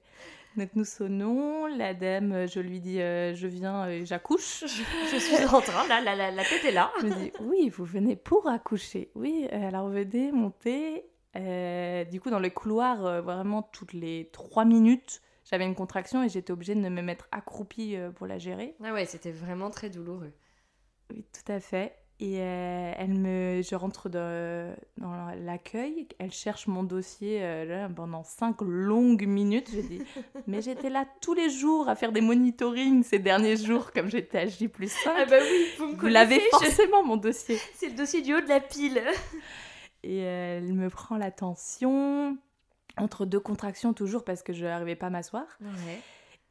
Donc 0.56 0.70
nous 0.74 0.86
sonnons, 0.86 1.68
la 1.68 1.94
dame, 1.94 2.32
euh, 2.32 2.48
je 2.48 2.60
lui 2.60 2.80
dis, 2.80 3.00
euh, 3.00 3.36
je 3.36 3.46
viens, 3.46 3.86
euh, 3.88 4.06
j'accouche. 4.06 4.64
Je 5.12 5.18
suis 5.20 5.46
en 5.46 5.62
train, 5.62 5.88
là, 5.88 6.02
la, 6.02 6.16
la, 6.16 6.32
la 6.32 6.44
tête 6.44 6.66
est 6.66 6.72
là. 6.72 6.92
Je 7.02 7.08
dis, 7.08 7.32
oui, 7.42 7.70
vous 7.70 7.86
venez 7.86 8.16
pour 8.16 8.48
accoucher. 8.50 9.12
Oui, 9.14 9.48
alors 9.52 9.88
venez, 9.90 10.32
montez. 10.32 11.06
Euh, 11.36 12.04
du 12.06 12.20
coup, 12.20 12.32
dans 12.32 12.40
le 12.40 12.50
couloir, 12.50 13.06
euh, 13.06 13.22
vraiment 13.22 13.62
toutes 13.62 13.94
les 13.94 14.30
trois 14.34 14.66
minutes, 14.66 15.22
j'avais 15.46 15.66
une 15.66 15.76
contraction 15.76 16.24
et 16.24 16.30
j'étais 16.30 16.52
obligée 16.52 16.74
de 16.74 16.80
me 16.82 17.02
mettre 17.02 17.28
accroupie 17.32 17.96
pour 18.16 18.26
la 18.26 18.40
gérer. 18.40 18.76
Ah 18.84 18.94
ouais, 18.94 19.06
c'était 19.06 19.32
vraiment 19.32 19.70
très 19.70 19.92
douloureux. 19.92 20.34
Oui, 21.12 21.24
tout 21.32 21.52
à 21.52 21.60
fait. 21.60 21.94
Et 22.20 22.40
euh, 22.42 22.94
elle 22.98 23.14
me, 23.14 23.62
je 23.62 23.76
rentre 23.76 24.10
dans 24.10 24.76
l'accueil, 25.46 26.08
elle 26.18 26.32
cherche 26.32 26.66
mon 26.66 26.82
dossier 26.82 27.44
euh, 27.44 27.64
là, 27.66 27.90
pendant 27.96 28.24
cinq 28.24 28.62
longues 28.62 29.28
minutes. 29.28 29.70
J'ai 29.72 29.84
dit, 29.84 30.02
mais 30.48 30.64
j'étais 30.64 30.90
là 30.90 31.06
tous 31.22 31.36
les 31.36 31.52
jours 31.52 31.88
à 31.90 31.96
faire 31.96 32.12
des 32.12 32.22
monitorings 32.22 33.04
ces 33.04 33.20
derniers 33.20 33.56
jours, 33.56 33.92
comme 33.94 34.10
j'étais 34.10 34.40
à 34.40 34.46
J 34.48 34.68
plus 34.68 34.92
5. 34.92 35.12
Ah 35.16 35.26
bah 35.26 35.36
oui, 35.42 35.66
vous 35.78 35.88
me 35.90 35.96
Vous 35.96 36.08
l'avez 36.08 36.40
je- 36.40 36.50
forcément, 36.50 37.04
mon 37.04 37.18
dossier. 37.18 37.58
C'est 37.76 37.90
le 37.90 37.96
dossier 37.96 38.24
du 38.24 38.34
haut 38.34 38.42
de 38.42 38.50
la 38.50 38.62
pile. 38.62 39.00
Et 40.02 40.24
euh, 40.24 40.58
elle 40.58 40.74
me 40.74 40.90
prend 40.90 41.18
la 41.18 41.30
tension, 41.30 42.36
entre 42.98 43.26
deux 43.26 43.40
contractions 43.40 43.94
toujours 43.94 44.24
parce 44.24 44.42
que 44.42 44.54
je 44.54 44.66
n'arrivais 44.66 44.96
pas 44.96 45.08
à 45.08 45.12
m'asseoir. 45.12 45.46
Ouais. 45.62 46.02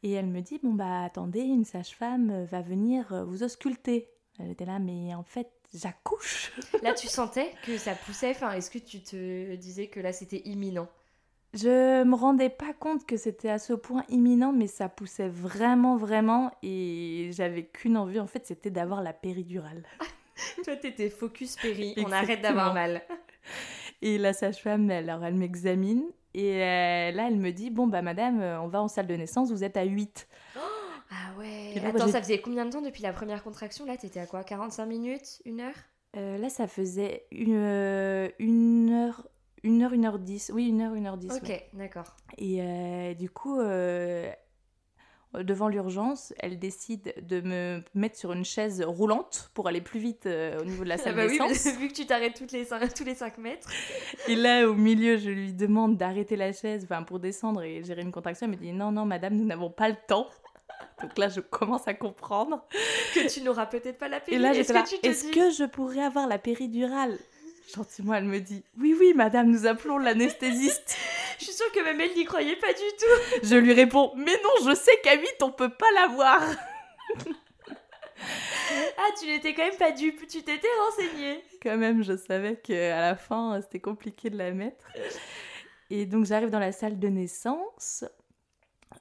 Et 0.05 0.13
elle 0.13 0.27
me 0.27 0.43
dit, 0.43 0.61
bon 0.63 0.75
bah 0.75 1.03
attendez, 1.03 1.41
une 1.41 1.65
sage-femme 1.65 2.45
va 2.45 2.61
venir 2.63 3.25
vous 3.27 3.43
ausculter. 3.43 4.11
J'étais 4.39 4.67
là, 4.67 4.79
mais 4.79 5.15
en 5.15 5.23
fait, 5.23 5.49
j'accouche. 5.81 6.53
Là, 6.83 6.95
tu 6.95 7.07
sentais 7.07 7.53
que 7.65 7.79
ça 7.79 7.95
poussait. 7.95 8.31
Enfin, 8.31 8.53
est-ce 8.53 8.71
que 8.71 8.79
tu 8.79 9.01
te 9.01 9.55
disais 9.57 9.89
que 9.89 10.01
là, 10.01 10.13
c'était 10.13 10.43
imminent? 10.45 10.89
Je 11.55 12.05
me 12.05 12.15
rendais 12.15 12.51
pas 12.51 12.75
compte 12.79 13.07
que 13.07 13.17
c'était 13.17 13.49
à 13.49 13.59
ce 13.59 13.73
point 13.73 14.05
imminent, 14.09 14.53
mais 14.53 14.67
ça 14.67 14.89
poussait 14.89 15.29
vraiment, 15.29 15.97
vraiment. 15.97 16.51
Et 16.63 17.31
j'avais 17.33 17.65
qu'une 17.65 17.97
envie, 17.97 18.21
en 18.21 18.27
fait, 18.27 18.47
c'était 18.47 18.71
d'avoir 18.71 19.03
la 19.03 19.13
péridurale. 19.13 19.85
Toi, 20.65 20.77
t'étais 20.77 21.09
focus 21.09 21.57
péri. 21.57 21.95
On 21.99 22.13
arrête 22.13 22.43
d'avoir 22.43 22.75
mal. 22.75 23.03
Et 24.03 24.19
la 24.19 24.33
sage-femme, 24.33 24.91
alors 24.91 25.25
elle 25.25 25.37
m'examine. 25.37 26.05
Et 26.35 26.63
euh, 26.63 27.13
là, 27.13 27.29
elle 27.29 27.39
me 27.39 27.51
dit, 27.51 27.71
bon 27.71 27.87
bah 27.87 28.03
madame, 28.03 28.43
euh, 28.43 28.61
on 28.61 28.69
va 28.69 28.83
en 28.83 28.89
salle 28.89 29.07
de 29.07 29.15
naissance, 29.15 29.51
vous 29.51 29.65
êtes 29.65 29.79
à 29.79 29.85
8. 29.85 30.29
Ah 31.11 31.39
ouais. 31.39 31.75
Là, 31.81 31.89
Attends, 31.89 32.09
ça 32.09 32.21
faisait 32.21 32.41
combien 32.41 32.65
de 32.65 32.71
temps 32.71 32.83
depuis 32.83 33.03
la 33.03 33.13
première 33.13 33.43
contraction 33.43 33.85
Là, 33.87 33.97
t'étais 33.97 34.21
à 34.21 34.27
quoi 34.27 34.45
45 34.45 34.87
minutes 34.87 35.41
Une 35.45 35.61
heure? 35.61 35.75
Euh, 36.17 36.39
là, 36.39 36.49
ça 36.49 36.67
faisait 36.67 37.27
une, 37.31 37.55
euh, 37.57 38.29
une 38.39 38.91
heure, 38.91 39.29
une 39.63 39.83
heure, 39.83 39.93
une 39.93 40.05
heure 40.05 40.19
dix. 40.19 40.51
Oui, 40.55 40.69
une 40.69 40.81
heure, 40.81 40.95
une 40.95 41.07
heure 41.07 41.19
dix. 41.19 41.31
Ok, 41.31 41.49
ouais. 41.49 41.69
d'accord. 41.75 42.17
Et 42.39 42.63
euh, 42.63 43.15
du 43.15 43.31
coup, 43.31 43.61
devant 45.43 45.69
l'urgence, 45.69 46.33
elle 46.39 46.59
décide 46.59 47.15
de 47.23 47.41
me 47.41 47.83
mettre 47.95 48.17
sur 48.17 48.33
une 48.33 48.45
chaise 48.45 48.83
roulante 48.83 49.51
pour 49.55 49.69
aller 49.69 49.81
plus 49.81 50.01
vite 50.01 50.27
euh, 50.27 50.61
au 50.61 50.65
niveau 50.65 50.85
de 50.85 50.89
la 50.89 50.95
Ah 50.95 50.99
salle 51.05 51.17
bah 51.17 51.27
oui, 51.29 51.39
vu 51.79 51.89
que 51.89 51.93
tu 51.93 52.07
t'arrêtes 52.07 52.35
toutes 52.35 52.53
les 52.53 52.67
tous 52.95 53.05
les 53.05 53.15
5 53.15 53.39
mètres. 53.39 53.69
Et 54.29 54.37
là, 54.37 54.69
au 54.69 54.75
milieu, 54.75 55.17
je 55.17 55.31
lui 55.31 55.53
demande 55.53 55.97
d'arrêter 55.97 56.37
la 56.37 56.53
chaise 56.53 56.87
pour 57.07 57.19
descendre 57.19 57.63
et 57.63 57.83
gérer 57.85 58.03
une 58.03 58.13
contraction. 58.13 58.47
Elle 58.47 58.53
me 58.53 58.57
dit 58.57 58.73
non, 58.73 58.93
non, 58.93 59.05
madame, 59.05 59.35
nous 59.35 59.45
n'avons 59.45 59.71
pas 59.71 59.89
le 59.89 59.97
temps. 60.09 60.29
Donc 61.03 61.17
là, 61.19 61.29
je 61.29 61.41
commence 61.41 61.87
à 61.89 61.95
comprendre. 61.95 62.65
Que 63.15 63.29
tu 63.33 63.43
n'auras 63.43 63.67
peut-être 63.67 63.99
pas 63.99 64.09
la 64.09 64.19
Et 64.19 64.21
péri. 64.21 64.39
là, 64.39 64.51
Est-ce 64.51 64.59
j'étais 64.73 64.73
là, 64.73 64.85
est-ce 65.03 65.31
que 65.31 65.51
je 65.51 65.65
pourrais 65.65 66.03
avoir 66.03 66.27
la 66.27 66.39
péridurale? 66.39 67.19
Gentiment, 67.75 68.15
elle 68.15 68.25
me 68.25 68.39
dit 68.41 68.63
oui, 68.79 68.95
oui, 68.99 69.13
madame, 69.15 69.51
nous 69.51 69.67
appelons 69.67 69.99
l'anesthésiste. 69.99 70.97
Je 71.39 71.45
suis 71.45 71.53
sûre 71.53 71.71
que 71.73 71.83
même 71.85 72.01
elle 72.01 72.15
n'y 72.15 72.25
croyait 72.25 72.57
pas 72.57 72.73
du 72.73 72.79
tout. 72.99 73.41
Je 73.43 73.57
lui 73.57 73.73
réponds 73.75 74.13
mais 74.17 74.33
non, 74.43 74.71
je 74.71 74.75
sais 74.75 74.97
qu'à 75.03 75.15
8, 75.17 75.27
on 75.43 75.51
peut 75.51 75.69
pas 75.69 75.91
l'avoir. 75.95 76.41
Ah, 78.99 79.09
tu 79.21 79.27
n'étais 79.27 79.53
quand 79.55 79.65
même 79.67 79.77
pas 79.77 79.93
dupe. 79.93 80.27
Tu 80.27 80.43
t'étais 80.43 80.67
renseignée. 80.87 81.43
Quand 81.63 81.77
même, 81.77 82.03
je 82.03 82.17
savais 82.17 82.57
qu'à 82.57 83.01
la 83.01 83.17
fin, 83.17 83.61
c'était 83.61 83.81
compliqué 83.81 84.31
de 84.31 84.39
la 84.39 84.53
mettre. 84.53 84.87
Et 85.91 86.07
donc, 86.07 86.25
j'arrive 86.25 86.51
dans 86.51 86.59
la 86.59 86.73
salle 86.73 86.99
de 86.99 87.09
naissance. 87.09 88.05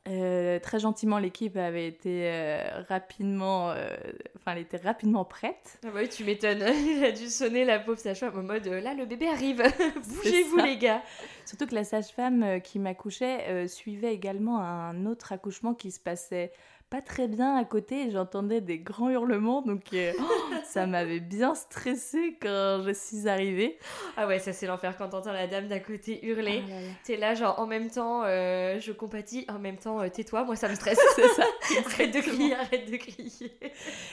Euh, 0.08 0.60
très 0.60 0.80
gentiment, 0.80 1.18
l'équipe 1.18 1.58
avait 1.58 1.88
été 1.88 2.30
euh, 2.30 2.84
rapidement, 2.88 3.72
euh, 3.72 3.88
enfin, 4.36 4.52
elle 4.52 4.60
était 4.60 4.78
rapidement 4.78 5.26
prête. 5.26 5.80
Ah 5.84 5.88
bah 5.92 6.02
oui, 6.02 6.10
tu 6.10 6.24
m'étonnes. 6.24 6.62
Il 6.86 7.04
a 7.04 7.12
dû 7.12 7.28
sonner 7.28 7.66
la 7.66 7.80
pauvre 7.80 7.98
sage-femme 7.98 8.38
en 8.38 8.44
mode 8.44 8.68
euh, 8.68 8.82
là, 8.82 8.94
le 8.94 9.06
bébé 9.06 9.28
arrive. 9.28 9.64
Bougez-vous, 10.08 10.58
les 10.58 10.78
gars. 10.78 11.02
Surtout 11.46 11.66
que 11.66 11.74
la 11.74 11.84
sage-femme 11.84 12.44
euh, 12.44 12.60
qui 12.60 12.78
m'accouchait 12.78 13.50
euh, 13.50 13.68
suivait 13.68 14.14
également 14.14 14.62
un 14.62 15.08
autre 15.08 15.32
accouchement 15.32 15.74
qui 15.74 15.92
se 15.92 16.00
passait 16.00 16.52
pas 16.90 17.02
très 17.02 17.28
bien 17.28 17.56
à 17.56 17.66
côté 17.66 18.08
et 18.08 18.12
j'entendais 18.12 18.62
des 18.62 18.80
grands 18.80 19.10
hurlements. 19.10 19.62
Donc 19.62 19.94
euh, 19.94 20.12
ça 20.66 20.86
m'avait 20.86 21.20
bien 21.20 21.56
stressée 21.56 22.38
quand 22.42 22.82
je 22.86 22.92
suis 22.94 23.28
arrivée. 23.28 23.78
Ah 24.18 24.28
ouais, 24.28 24.40
ça 24.40 24.54
c'est 24.54 24.68
l'enfer 24.68 24.96
quand 24.98 25.10
t'entends 25.10 25.34
la 25.34 25.48
dame 25.48 25.68
d'à 25.68 25.80
côté 25.80 26.26
hurler. 26.26 26.64
Ah. 26.68 26.74
T'es 27.04 27.18
là, 27.18 27.34
genre 27.34 27.60
en 27.60 27.66
même 27.66 27.90
temps, 27.90 28.24
euh, 28.24 28.80
je 28.80 28.92
compatis, 28.92 29.46
en 29.50 29.60
même 29.60 29.78
temps, 29.78 30.00
euh, 30.00 30.10
tais-toi, 30.10 30.44
moi 30.44 30.56
ça 30.56 30.70
me 30.70 30.76
stresse. 30.76 31.00
C'est 31.16 31.28
ça. 31.30 31.44
arrête 31.86 32.14
de 32.14 32.20
crier, 32.20 32.54
arrête 32.54 32.92
de 32.92 32.98
crier. 32.98 33.60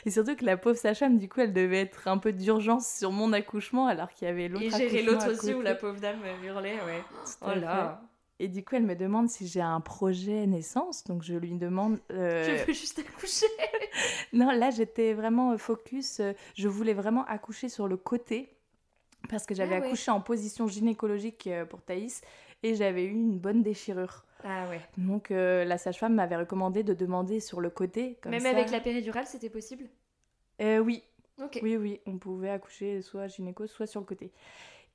Et 0.07 0.11
surtout 0.11 0.35
que 0.35 0.45
la 0.45 0.57
pauvre 0.57 0.77
sage-femme, 0.77 1.19
du 1.19 1.29
coup, 1.29 1.41
elle 1.41 1.53
devait 1.53 1.81
être 1.81 2.09
un 2.09 2.19
peu 2.19 2.33
d'urgence 2.33 2.89
sur 2.89 3.13
mon 3.13 3.33
accouchement 3.33 3.87
alors 3.87 4.11
qu'il 4.11 4.27
y 4.27 4.31
avait 4.31 4.49
l'autre 4.49 4.65
Et 4.65 4.71
gérer 4.71 5.03
l'autre 5.03 5.31
aussi 5.31 5.53
où 5.55 5.61
la 5.61 5.75
pauvre 5.75 6.01
dame 6.01 6.21
hurlait, 6.43 6.75
ouais. 6.87 7.03
Oh 7.43 7.59
là. 7.61 8.03
Et 8.41 8.49
du 8.49 8.65
coup, 8.65 8.75
elle 8.75 8.83
me 8.85 8.97
demande 8.97 9.29
si 9.29 9.47
j'ai 9.47 9.61
un 9.61 9.81
projet 9.81 10.47
naissance. 10.47 11.05
Donc, 11.05 11.23
je 11.23 11.35
lui 11.35 11.53
demande. 11.53 11.99
euh, 12.11 12.45
Je 12.59 12.65
veux 12.67 12.73
juste 12.73 12.99
accoucher. 12.99 13.47
Non, 14.33 14.51
là, 14.51 14.71
j'étais 14.71 15.13
vraiment 15.13 15.53
euh, 15.53 15.59
focus. 15.59 16.21
euh, 16.21 16.33
Je 16.55 16.67
voulais 16.69 16.95
vraiment 16.95 17.25
accoucher 17.27 17.69
sur 17.69 17.87
le 17.87 17.97
côté. 17.97 18.49
Parce 19.29 19.47
que 19.47 19.55
j'avais 19.55 19.77
Ah 19.77 19.81
ouais. 19.81 19.87
accouché 19.87 20.11
en 20.11 20.21
position 20.21 20.67
gynécologique 20.67 21.49
pour 21.71 21.83
Thaïs. 21.83 22.23
Et 22.65 22.75
j'avais 22.75 23.05
eu 23.05 23.11
une 23.13 23.39
bonne 23.39 23.63
déchirure. 23.63 24.25
Ah 24.45 24.65
ouais. 24.71 24.81
Donc, 24.99 25.31
euh, 25.31 25.65
la 25.65 25.79
sage-femme 25.79 26.15
m'avait 26.15 26.37
recommandé 26.37 26.83
de 26.83 26.95
demander 26.95 27.39
sur 27.39 27.61
le 27.61 27.71
côté. 27.71 28.19
Comme 28.23 28.33
Même 28.33 28.41
ça. 28.43 28.51
avec 28.51 28.71
la 28.71 28.81
péridurale, 28.81 29.27
c'était 29.27 29.51
possible? 29.51 29.85
Euh, 30.61 30.79
oui, 30.79 31.03
oui, 31.63 31.77
oui. 31.77 32.01
On 32.07 32.19
pouvait 32.19 32.51
accoucher 32.51 33.03
soit 33.03 33.29
gynéco, 33.29 33.67
soit 33.69 33.87
sur 33.87 34.01
le 34.01 34.07
côté. 34.07 34.33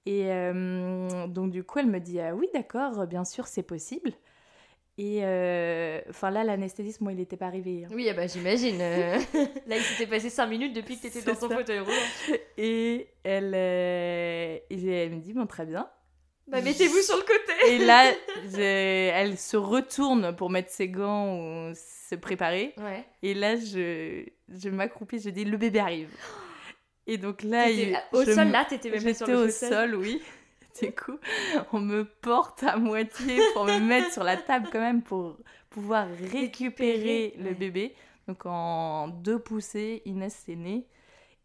Et 0.07 0.31
euh, 0.31 1.27
donc, 1.27 1.51
du 1.51 1.63
coup, 1.63 1.79
elle 1.79 1.87
me 1.87 1.99
dit 1.99 2.19
Ah 2.21 2.33
oui, 2.33 2.47
d'accord, 2.53 3.05
bien 3.07 3.25
sûr, 3.25 3.45
c'est 3.47 3.61
possible. 3.63 4.13
Et 4.99 5.19
euh, 5.21 5.99
enfin, 6.09 6.31
là, 6.31 6.43
l'anesthésiste, 6.43 7.01
moi, 7.01 7.11
il 7.11 7.17
n'était 7.19 7.37
pas 7.37 7.45
arrivé. 7.47 7.83
hein. 7.85 7.89
Oui, 7.93 8.07
ah 8.09 8.13
bah 8.13 8.25
j'imagine. 8.25 8.79
euh, 8.81 9.19
Là, 9.67 9.75
il 9.77 9.81
s'était 9.83 10.07
passé 10.09 10.29
5 10.29 10.47
minutes 10.47 10.73
depuis 10.73 10.95
que 10.97 11.03
t'étais 11.03 11.19
C'est 11.19 11.33
dans 11.39 11.47
ton 11.49 11.55
fauteuil 11.55 11.79
roulant. 11.79 12.37
Et 12.57 13.07
elle, 13.23 13.51
euh, 13.53 14.57
et 14.69 14.87
elle 14.87 15.11
me 15.11 15.19
dit 15.19 15.33
Bon, 15.33 15.45
très 15.45 15.65
bien. 15.65 15.87
Bah 16.47 16.61
mettez-vous 16.61 17.01
sur 17.01 17.17
le 17.17 17.23
côté. 17.23 17.73
Et 17.73 17.77
là, 17.79 18.11
elle 18.57 19.37
se 19.37 19.57
retourne 19.57 20.33
pour 20.33 20.49
mettre 20.49 20.71
ses 20.71 20.87
gants 20.87 21.35
ou 21.37 21.73
se 21.75 22.15
préparer. 22.15 22.73
Ouais. 22.77 23.03
Et 23.21 23.33
là, 23.33 23.57
je, 23.57 24.23
je 24.49 24.69
m'accroupis, 24.69 25.19
je 25.19 25.29
dis 25.29 25.43
le 25.43 25.57
bébé 25.57 25.79
arrive. 25.79 26.09
Et 27.07 27.17
donc 27.17 27.41
là, 27.43 27.69
il- 27.69 27.97
au 28.11 28.23
je 28.25 28.31
sol, 28.33 28.47
me- 28.47 28.51
là, 28.51 28.65
t'étais 28.65 28.89
même 28.91 29.13
sur 29.13 29.27
le 29.27 29.35
au 29.35 29.49
sol, 29.49 29.95
oui. 29.95 30.21
Du 30.81 30.91
coup, 30.91 31.17
on 31.73 31.79
me 31.79 32.03
porte 32.03 32.61
à 32.63 32.77
moitié 32.77 33.39
pour 33.53 33.65
me 33.65 33.79
mettre 33.79 34.11
sur 34.13 34.23
la 34.23 34.37
table 34.37 34.67
quand 34.71 34.79
même 34.79 35.01
pour 35.01 35.37
pouvoir 35.71 36.07
récupérer 36.31 37.33
le 37.39 37.53
bébé. 37.55 37.95
Donc 38.27 38.45
en 38.45 39.07
deux 39.07 39.39
poussées, 39.39 40.03
Inès 40.05 40.43
est 40.47 40.55
née. 40.55 40.85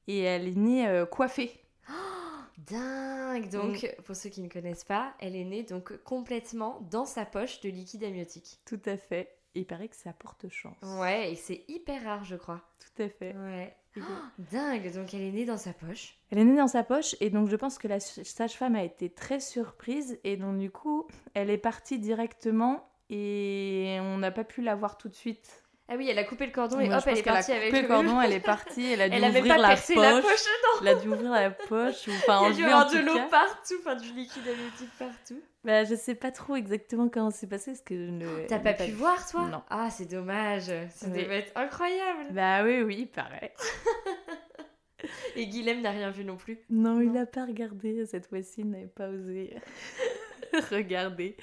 Et 0.06 0.18
elle 0.20 0.48
est 0.48 0.56
née 0.56 0.86
euh, 0.86 1.06
coiffée. 1.06 1.50
Dingue. 2.58 3.48
Donc, 3.50 3.82
Mm. 3.82 4.02
pour 4.02 4.14
ceux 4.16 4.28
qui 4.28 4.42
ne 4.42 4.48
connaissent 4.48 4.84
pas, 4.84 5.14
elle 5.18 5.34
est 5.36 5.44
née 5.44 5.62
donc 5.62 5.96
complètement 6.04 6.86
dans 6.90 7.06
sa 7.06 7.24
poche 7.24 7.60
de 7.60 7.70
liquide 7.70 8.04
amniotique. 8.04 8.58
Tout 8.66 8.80
à 8.84 8.96
fait. 8.96 9.34
Et 9.54 9.60
il 9.60 9.66
paraît 9.66 9.88
que 9.88 9.96
ça 9.96 10.12
porte 10.12 10.48
chance. 10.48 10.76
Ouais, 11.00 11.32
et 11.32 11.36
c'est 11.36 11.64
hyper 11.68 12.02
rare, 12.04 12.24
je 12.24 12.36
crois. 12.36 12.62
Tout 12.78 13.02
à 13.02 13.08
fait. 13.08 13.34
Ouais. 13.36 13.76
Donc- 13.94 14.04
Dingue. 14.50 14.94
Donc, 14.94 15.12
elle 15.12 15.20
est 15.22 15.30
née 15.32 15.44
dans 15.44 15.58
sa 15.58 15.74
poche. 15.74 16.16
Elle 16.30 16.38
est 16.38 16.44
née 16.44 16.56
dans 16.56 16.68
sa 16.68 16.82
poche 16.82 17.14
et 17.20 17.28
donc 17.28 17.48
je 17.48 17.56
pense 17.56 17.76
que 17.76 17.86
la 17.88 18.00
sage-femme 18.00 18.74
a 18.74 18.82
été 18.82 19.10
très 19.10 19.38
surprise 19.40 20.18
et 20.24 20.38
donc 20.38 20.58
du 20.58 20.70
coup 20.70 21.06
elle 21.34 21.50
est 21.50 21.58
partie 21.58 21.98
directement 21.98 22.88
et 23.10 23.98
on 24.00 24.16
n'a 24.16 24.30
pas 24.30 24.44
pu 24.44 24.62
la 24.62 24.74
voir 24.74 24.96
tout 24.96 25.10
de 25.10 25.14
suite. 25.14 25.61
Ah 25.92 25.96
oui, 25.98 26.08
elle 26.08 26.18
a 26.18 26.24
coupé 26.24 26.46
le 26.46 26.52
cordon 26.52 26.80
et 26.80 26.90
hop, 26.90 27.02
elle 27.06 27.18
est 27.18 27.28
a 27.28 27.32
partie 27.34 27.52
avec 27.52 27.68
coupé 27.68 27.82
le 27.82 27.88
cordon, 27.88 28.18
elle 28.18 28.32
est 28.32 28.40
partie, 28.40 28.92
elle 28.92 29.02
a 29.02 29.08
dû 29.10 29.16
Elle 29.16 29.24
a 29.24 29.28
ouvrir 29.28 29.46
pas 29.56 29.60
la 29.60 29.68
percé 29.68 29.92
poche, 29.94 30.02
la 30.04 30.22
poche, 30.22 30.30
non. 30.30 30.78
elle 30.80 30.88
a 30.88 30.94
dû 30.94 31.08
ouvrir 31.08 31.30
la 31.32 31.50
poche 31.50 32.08
ou 32.08 32.10
enfin 32.12 32.40
Il 32.44 32.48
y 32.48 32.52
a 32.52 32.54
dû 32.56 32.64
avoir 32.64 32.90
de 32.90 32.98
l'eau 33.00 33.18
partout, 33.30 33.74
enfin 33.80 33.96
du 33.96 34.08
liquide 34.12 34.42
amniotique 34.48 34.90
partout. 34.98 35.40
Bah, 35.64 35.84
je 35.84 35.94
sais 35.94 36.14
pas 36.14 36.30
trop 36.30 36.56
exactement 36.56 37.10
comment 37.10 37.30
c'est 37.30 37.46
passé 37.46 37.72
parce 37.72 37.82
que 37.82 37.94
je 37.94 38.10
ne 38.10 38.46
T'as 38.46 38.58
pas 38.58 38.72
pu 38.72 38.90
voir, 38.92 39.28
toi? 39.30 39.42
Non. 39.42 39.62
Ah, 39.68 39.90
c'est 39.90 40.10
dommage. 40.10 40.72
Ça 40.94 41.06
Oui. 41.08 41.22
devait 41.22 41.40
être 41.40 41.52
incroyable. 41.56 42.30
Bah 42.30 42.64
oui 42.64 42.80
oui 42.82 43.04
pareil. 43.06 43.50
Et 45.36 45.46
Guilhem 45.46 45.82
n'a 45.82 45.90
rien 45.90 46.10
vu 46.10 46.24
non 46.24 46.36
plus. 46.36 46.58
Non, 46.70 47.00
il 47.00 47.08
Non. 47.08 47.14
n'a 47.20 47.26
pas 47.26 47.44
regardé 47.44 48.06
cette 48.06 48.28
fois-ci, 48.28 48.60
il 48.62 48.70
n'avait 48.70 48.86
pas 48.86 49.08
osé 49.08 49.54
regarder. 50.70 51.36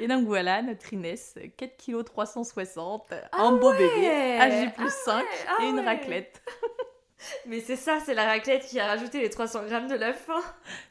Et 0.00 0.08
donc 0.08 0.26
voilà, 0.26 0.62
notre 0.62 0.92
Inès, 0.92 1.34
4 1.56 1.76
kg 1.76 2.04
360, 2.04 3.12
un 3.32 3.52
beau 3.52 3.72
bébé, 3.72 4.38
âgé 4.40 4.70
plus 4.70 4.90
5 5.04 5.24
ah 5.48 5.62
et 5.62 5.68
une 5.68 5.76
ouais. 5.78 5.84
raclette. 5.84 6.42
Mais 7.46 7.60
c'est 7.60 7.76
ça, 7.76 7.98
c'est 8.04 8.14
la 8.14 8.24
raclette 8.24 8.66
qui 8.66 8.78
a 8.78 8.86
rajouté 8.86 9.20
les 9.20 9.30
300 9.30 9.64
grammes 9.66 9.88
de 9.88 9.94
la 9.96 10.12
fin. 10.12 10.40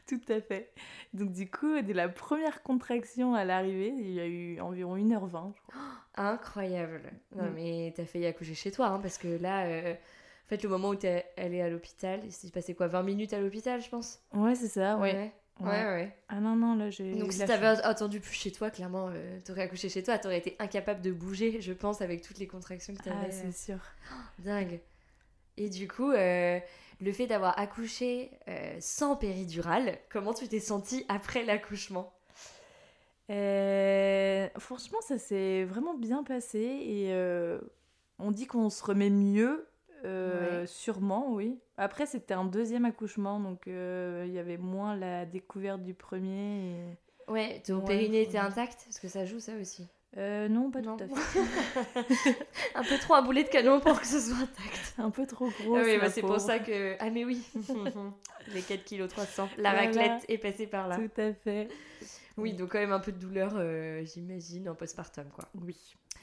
Tout 0.08 0.20
à 0.28 0.40
fait. 0.40 0.72
Donc 1.14 1.32
du 1.32 1.48
coup, 1.50 1.80
dès 1.82 1.94
la 1.94 2.08
première 2.08 2.62
contraction 2.62 3.34
à 3.34 3.44
l'arrivée, 3.44 3.94
il 3.96 4.10
y 4.12 4.20
a 4.20 4.26
eu 4.26 4.60
environ 4.60 4.96
1h20, 4.96 5.52
je 5.54 5.62
crois. 5.62 5.82
Incroyable. 6.16 7.12
Non, 7.34 7.44
Mm. 7.44 7.52
mais 7.54 7.94
t'as 7.96 8.04
failli 8.04 8.26
accoucher 8.26 8.54
chez 8.54 8.70
toi, 8.72 8.86
hein, 8.88 8.98
parce 9.00 9.18
que 9.18 9.28
là, 9.40 9.64
euh, 9.66 9.92
en 9.94 10.48
fait, 10.48 10.62
le 10.62 10.68
moment 10.68 10.88
où 10.90 10.94
t'es 10.96 11.24
allée 11.36 11.62
à 11.62 11.68
l'hôpital, 11.70 12.20
il 12.24 12.32
s'est 12.32 12.50
passé 12.50 12.74
quoi 12.74 12.86
20 12.88 13.02
minutes 13.02 13.32
à 13.32 13.40
l'hôpital, 13.40 13.80
je 13.80 13.88
pense? 13.88 14.20
Ouais, 14.34 14.54
c'est 14.54 14.68
ça, 14.68 14.96
ouais. 14.96 15.12
ouais. 15.12 15.32
Ouais. 15.60 15.68
Ouais, 15.68 15.84
ouais. 15.84 16.16
Ah 16.28 16.40
non, 16.40 16.54
non, 16.56 16.74
là 16.74 16.90
j'ai... 16.90 17.14
Donc 17.14 17.32
si 17.32 17.38
t'avais 17.38 17.66
attendu 17.66 18.20
plus 18.20 18.34
chez 18.34 18.52
toi, 18.52 18.70
clairement, 18.70 19.08
euh, 19.12 19.38
t'aurais 19.44 19.62
accouché 19.62 19.88
chez 19.88 20.02
toi, 20.02 20.18
t'aurais 20.18 20.38
été 20.38 20.54
incapable 20.58 21.00
de 21.00 21.12
bouger, 21.12 21.60
je 21.60 21.72
pense, 21.72 22.02
avec 22.02 22.20
toutes 22.22 22.38
les 22.38 22.46
contractions 22.46 22.94
que 22.94 23.02
je- 23.04 23.10
Ah, 23.10 23.20
t'avais. 23.20 23.32
c'est 23.32 23.52
sûr. 23.52 23.78
Dingue. 24.38 24.80
Et 25.56 25.70
du 25.70 25.88
coup, 25.88 26.10
euh, 26.10 26.58
le 27.00 27.12
fait 27.12 27.26
d'avoir 27.26 27.58
accouché 27.58 28.30
euh, 28.48 28.76
sans 28.80 29.16
péridurale, 29.16 29.98
comment 30.10 30.34
tu 30.34 30.46
t'es 30.48 30.60
sentie 30.60 31.06
après 31.08 31.44
l'accouchement? 31.44 32.12
Euh, 33.30 34.48
franchement, 34.58 34.98
ça 35.00 35.18
s'est 35.18 35.64
vraiment 35.64 35.94
bien 35.94 36.22
passé 36.22 36.58
et 36.60 37.12
euh, 37.12 37.58
on 38.18 38.30
dit 38.30 38.46
qu'on 38.46 38.70
se 38.70 38.84
remet 38.84 39.10
mieux, 39.10 39.66
euh, 40.06 40.60
Ouais. 40.62 40.66
sûrement, 40.66 41.32
oui. 41.32 41.58
Après, 41.76 42.06
c'était 42.06 42.34
un 42.34 42.44
deuxième 42.44 42.84
accouchement, 42.84 43.38
donc 43.40 43.66
euh, 43.68 44.24
il 44.26 44.32
y 44.32 44.38
avait 44.38 44.56
moins 44.56 44.96
la 44.96 45.26
découverte 45.26 45.82
du 45.82 45.94
premier. 45.94 46.70
et- 46.70 46.98
Ouais, 47.28 47.60
ton 47.66 47.80
périnée 47.80 48.22
était 48.22 48.38
intact 48.38 48.82
Parce 48.86 49.00
que 49.00 49.08
ça 49.08 49.24
joue 49.24 49.40
ça 49.40 49.52
aussi. 49.60 49.86
Euh, 50.16 50.48
non, 50.48 50.70
pas 50.70 50.80
Non. 50.80 50.96
tout 50.96 51.04
à 51.04 51.08
fait. 52.04 52.38
Un 52.74 52.82
peu 52.84 52.96
trop 52.98 53.14
un 53.14 53.22
boulet 53.22 53.42
de 53.44 53.48
canon 53.48 53.80
pour 53.80 54.00
que 54.00 54.06
ce 54.06 54.18
soit 54.20 54.36
intact. 54.36 54.94
Un 54.96 55.10
peu 55.10 55.26
trop 55.26 55.48
gros. 55.48 55.76
Ah 55.76 55.82
oui, 55.84 55.94
la 55.94 55.98
bah 55.98 56.08
c'est 56.10 56.20
pour 56.22 56.40
ça 56.40 56.58
que... 56.60 56.96
Ah 57.00 57.10
mais 57.10 57.24
oui 57.24 57.42
Les 58.54 58.62
4 58.62 58.84
kg 58.84 59.08
300. 59.08 59.48
La 59.58 59.72
Voilà. 59.72 59.86
raclette 59.86 60.24
est 60.28 60.38
passée 60.38 60.66
par 60.68 60.88
là. 60.88 60.96
Tout 60.96 61.20
à 61.20 61.32
fait. 61.34 61.68
Oui, 62.38 62.54
donc 62.54 62.70
quand 62.72 62.78
même 62.78 62.92
un 62.92 63.00
peu 63.00 63.12
de 63.12 63.18
douleur, 63.18 63.52
euh, 63.56 64.04
j'imagine, 64.04 64.68
en 64.68 64.74
postpartum, 64.74 65.26
quoi. 65.34 65.48
Oui, 65.60 65.76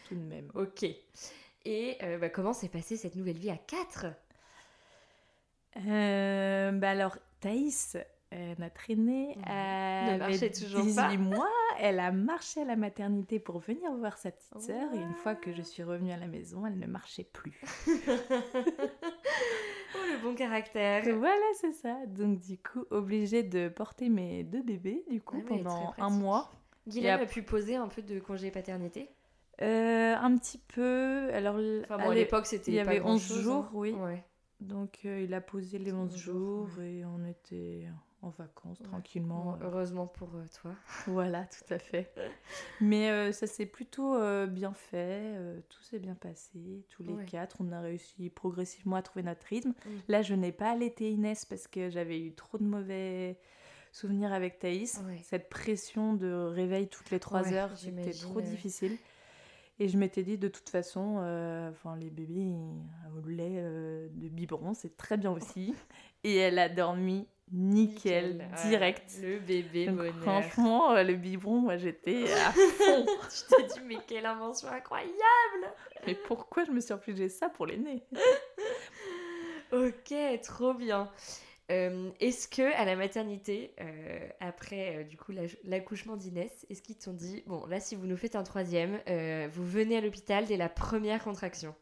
tout 0.08 0.15
de 0.15 0.22
même. 0.22 0.50
Ok. 0.56 0.86
Et 1.65 1.97
euh, 2.04 2.17
bah, 2.17 2.30
comment 2.30 2.54
s'est 2.54 2.69
passée 2.69 2.97
cette 2.97 3.15
nouvelle 3.15 3.38
vie 3.38 3.49
à 3.52 3.58
4 3.58 4.08
Euh, 5.88 6.71
bah 6.71 6.89
alors, 6.91 7.17
Thaïs, 7.39 7.97
euh, 8.34 8.54
notre 8.60 8.89
aînée, 8.91 9.36
Mhm. 9.38 9.43
avait 9.47 10.17
marchait 10.19 10.52
toujours 10.52 10.82
18 10.84 10.95
pas. 10.95 11.17
mois. 11.17 11.49
Elle 11.80 11.99
a 11.99 12.12
marché 12.12 12.62
à 12.62 12.65
la 12.65 12.76
maternité 12.76 13.39
pour 13.39 13.60
venir 13.60 13.91
voir 13.93 14.17
sa 14.17 14.32
petite 14.32 14.60
sœur. 14.62 14.93
Et 14.93 14.97
une 14.97 15.15
fois 15.15 15.36
que 15.36 15.52
je 15.52 15.62
suis 15.62 15.82
revenue 15.84 16.12
à 16.12 16.17
la 16.17 16.28
maison, 16.28 16.65
elle 16.67 16.78
ne 16.80 16.88
marchait 16.88 17.23
plus. 17.32 17.60
Oh, 19.95 19.99
le 20.12 20.23
bon 20.23 20.34
caractère 20.34 21.04
voilà, 21.17 21.45
c'est 21.62 21.71
ça. 21.73 21.95
Donc, 22.08 22.39
du 22.39 22.58
coup, 22.58 22.84
obligée 22.89 23.43
de 23.43 23.69
porter 23.69 24.10
mes 24.10 24.43
deux 24.43 24.63
bébés, 24.63 25.04
du 25.08 25.21
coup, 25.21 25.38
Ah 25.39 25.45
pendant 25.47 25.93
un 25.99 26.10
mois. 26.10 26.52
Guilhem 26.88 27.19
Et 27.19 27.23
a 27.23 27.26
pu 27.28 27.43
poser 27.43 27.76
un 27.76 27.88
peu 27.88 28.02
de 28.02 28.19
congé 28.19 28.49
paternité? 28.49 29.08
Euh, 29.62 30.16
un 30.16 30.38
petit 30.38 30.58
peu. 30.58 31.30
Alors, 31.34 31.56
Enfin 31.84 31.96
à 31.96 31.98
bon, 32.06 32.10
à 32.10 32.13
l'é- 32.13 32.22
l'époque, 32.22 32.46
c'était 32.48 32.72
il 32.72 32.76
y 32.76 32.84
pas 32.84 32.89
avait 32.89 33.00
11 33.02 33.06
grand-chose, 33.28 33.42
jours, 33.44 33.63
hein. 33.66 33.72
oui. 33.74 33.92
Ouais. 33.92 34.24
Donc, 34.60 35.00
euh, 35.06 35.22
il 35.22 35.34
a 35.34 35.42
posé 35.42 35.78
les 35.78 35.92
11 35.92 36.13
11 36.13 36.18
jours 36.18 36.70
et 36.82 37.04
on 37.06 37.26
était 37.26 37.86
en 38.22 38.30
vacances 38.30 38.80
Ouais. 38.80 38.86
tranquillement. 38.86 39.44
Bon, 39.44 39.58
heureusement 39.62 40.08
pour 40.08 40.30
euh, 40.36 40.46
toi. 40.62 40.72
Voilà, 41.08 41.46
tout 41.46 41.74
à 41.74 41.78
fait. 41.78 42.13
Mais 42.82 43.10
euh, 43.10 43.32
ça 43.34 43.46
s'est 43.46 43.66
plutôt 43.66 44.16
euh, 44.16 44.48
bien 44.48 44.74
fait, 44.74 45.20
euh, 45.36 45.60
tout 45.70 45.82
s'est 45.84 46.00
bien 46.00 46.16
passé, 46.16 46.86
tous 46.89 47.04
les 47.04 47.13
Ouais. 47.13 47.26
quatre, 47.26 47.58
on 47.60 47.72
a 47.74 47.82
réussi 47.82 48.30
progressivement 48.30 48.96
à 48.96 49.02
trouver 49.02 49.24
notre 49.24 49.46
rythme. 49.46 49.70
Mm. 49.86 49.89
Là, 50.08 50.22
je 50.22 50.34
n'ai 50.34 50.54
pas 50.54 50.72
allaité 50.72 51.12
Inès 51.12 51.44
parce 51.46 51.68
que 51.68 51.89
j'avais 51.89 52.20
eu 52.20 52.34
trop 52.34 52.58
de 52.58 52.63
mauvais 52.63 53.38
souvenirs 53.92 54.32
avec 54.34 54.58
Thaïs. 54.58 55.02
Cette 55.23 55.50
pression 55.50 56.13
de 56.13 56.32
réveil 56.32 56.88
toutes 56.88 57.12
les 57.12 57.19
trois 57.19 57.44
Ouais, 57.44 57.54
heures, 57.54 57.77
c'était 57.77 58.12
trop 58.13 58.42
difficile. 58.42 58.98
Et 59.80 59.88
je 59.88 59.98
m'étais 59.98 60.24
dit, 60.24 60.38
de 60.38 60.48
toute 60.48 60.69
façon, 60.69 61.17
euh, 61.21 61.69
enfin, 61.71 61.96
les 61.98 62.10
bébés 62.12 62.54
au 63.17 63.28
lait 63.28 63.56
euh, 63.58 64.08
de 64.12 64.28
biberon, 64.30 64.74
c'est 64.74 64.96
très 64.98 65.17
bien 65.17 65.32
aussi. 65.32 65.74
Et 66.24 66.38
elle 66.38 66.58
a 66.60 66.69
dormi 66.69 67.28
nickel, 67.52 68.38
Nickel, 68.38 68.50
direct. 68.69 69.12
ouais, 69.21 69.30
le 69.30 69.40
bébé 69.40 69.86
Donc, 69.88 69.98
bonheur. 69.98 70.15
franchement, 70.21 70.92
euh, 70.94 71.04
le 71.04 71.15
biberon, 71.15 71.60
moi, 71.60 71.76
j'étais 71.78 72.32
à 72.32 72.52
fond. 72.54 73.06
je 73.30 73.56
t'ai 73.56 73.63
dit, 73.74 73.82
mais 73.86 73.98
quelle 74.08 74.26
invention 74.26 74.69
incroyable 74.69 75.13
Mais 76.08 76.15
pourquoi 76.15 76.63
je 76.65 76.71
me 76.71 76.80
suis 76.80 76.94
infligé 76.94 77.28
ça 77.28 77.50
pour 77.50 77.65
l'aîné 77.65 78.04
Ok, 79.74 80.13
trop 80.44 80.74
bien. 80.76 81.10
Euh, 81.72 82.12
est-ce 82.20 82.48
que 82.50 82.74
à 82.76 82.84
la 82.84 82.96
maternité, 82.98 83.74
euh, 83.80 84.28
après 84.42 84.98
euh, 84.98 85.04
du 85.06 85.16
coup 85.18 85.32
l'accouchement 85.64 86.18
d'Inès, 86.18 86.66
est-ce 86.70 86.82
qu'ils 86.82 86.98
t'ont 86.98 87.14
dit 87.14 87.42
bon 87.48 87.66
là 87.68 87.80
si 87.80 87.96
vous 87.96 88.06
nous 88.06 88.18
faites 88.18 88.36
un 88.36 88.44
troisième, 88.44 89.00
vous 89.52 89.66
venez 89.66 89.98
à 89.98 90.02
l'hôpital 90.02 90.46
dès 90.46 90.58
la 90.58 90.68
première 90.70 91.24
contraction? 91.24 91.74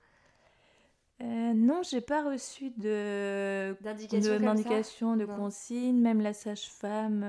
Non, 1.24 1.82
j'ai 1.84 2.02
pas 2.02 2.24
reçu 2.24 2.72
de 2.78 3.76
D'indication 3.82 4.34
de- 4.34 4.38
d'indication, 4.40 5.16
de 5.18 5.26
consigne, 5.26 6.02
même 6.02 6.20
la 6.20 6.34
sage-femme. 6.34 7.20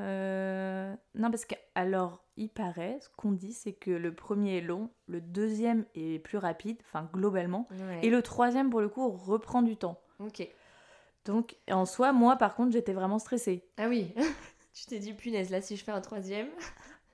Non, 1.15 1.31
parce 1.31 1.45
que, 1.45 1.55
alors, 1.75 2.25
il 2.39 2.49
paraît, 2.49 2.97
ce 3.03 3.09
qu'on 3.19 3.33
dit, 3.33 3.53
c'est 3.53 3.75
que 3.75 3.91
le 3.91 4.15
premier 4.15 4.59
est 4.59 4.61
long, 4.63 4.89
le 5.09 5.21
deuxième 5.21 5.85
est 5.95 6.19
plus 6.21 6.39
rapide, 6.39 6.79
enfin, 6.87 7.07
globalement, 7.13 7.69
Ouais. 7.71 8.01
et 8.03 8.09
le 8.09 8.23
troisième, 8.23 8.71
pour 8.71 8.81
le 8.81 8.89
coup, 8.89 9.11
reprend 9.11 9.61
du 9.61 9.77
temps. 9.77 10.01
Ok. 10.21 10.49
Donc, 11.25 11.57
en 11.71 11.87
soi, 11.87 12.13
moi, 12.13 12.37
par 12.37 12.55
contre, 12.55 12.73
j'étais 12.73 12.93
vraiment 12.93 13.19
stressée. 13.19 13.65
Ah 13.79 13.89
oui. 13.89 14.13
tu 14.75 14.87
t'es 14.87 14.99
dit 14.99 15.13
punaise 15.13 15.51
là 15.51 15.61
si 15.61 15.77
je 15.77 15.85
fais 15.85 15.93
un 15.93 16.01
troisième, 16.01 16.49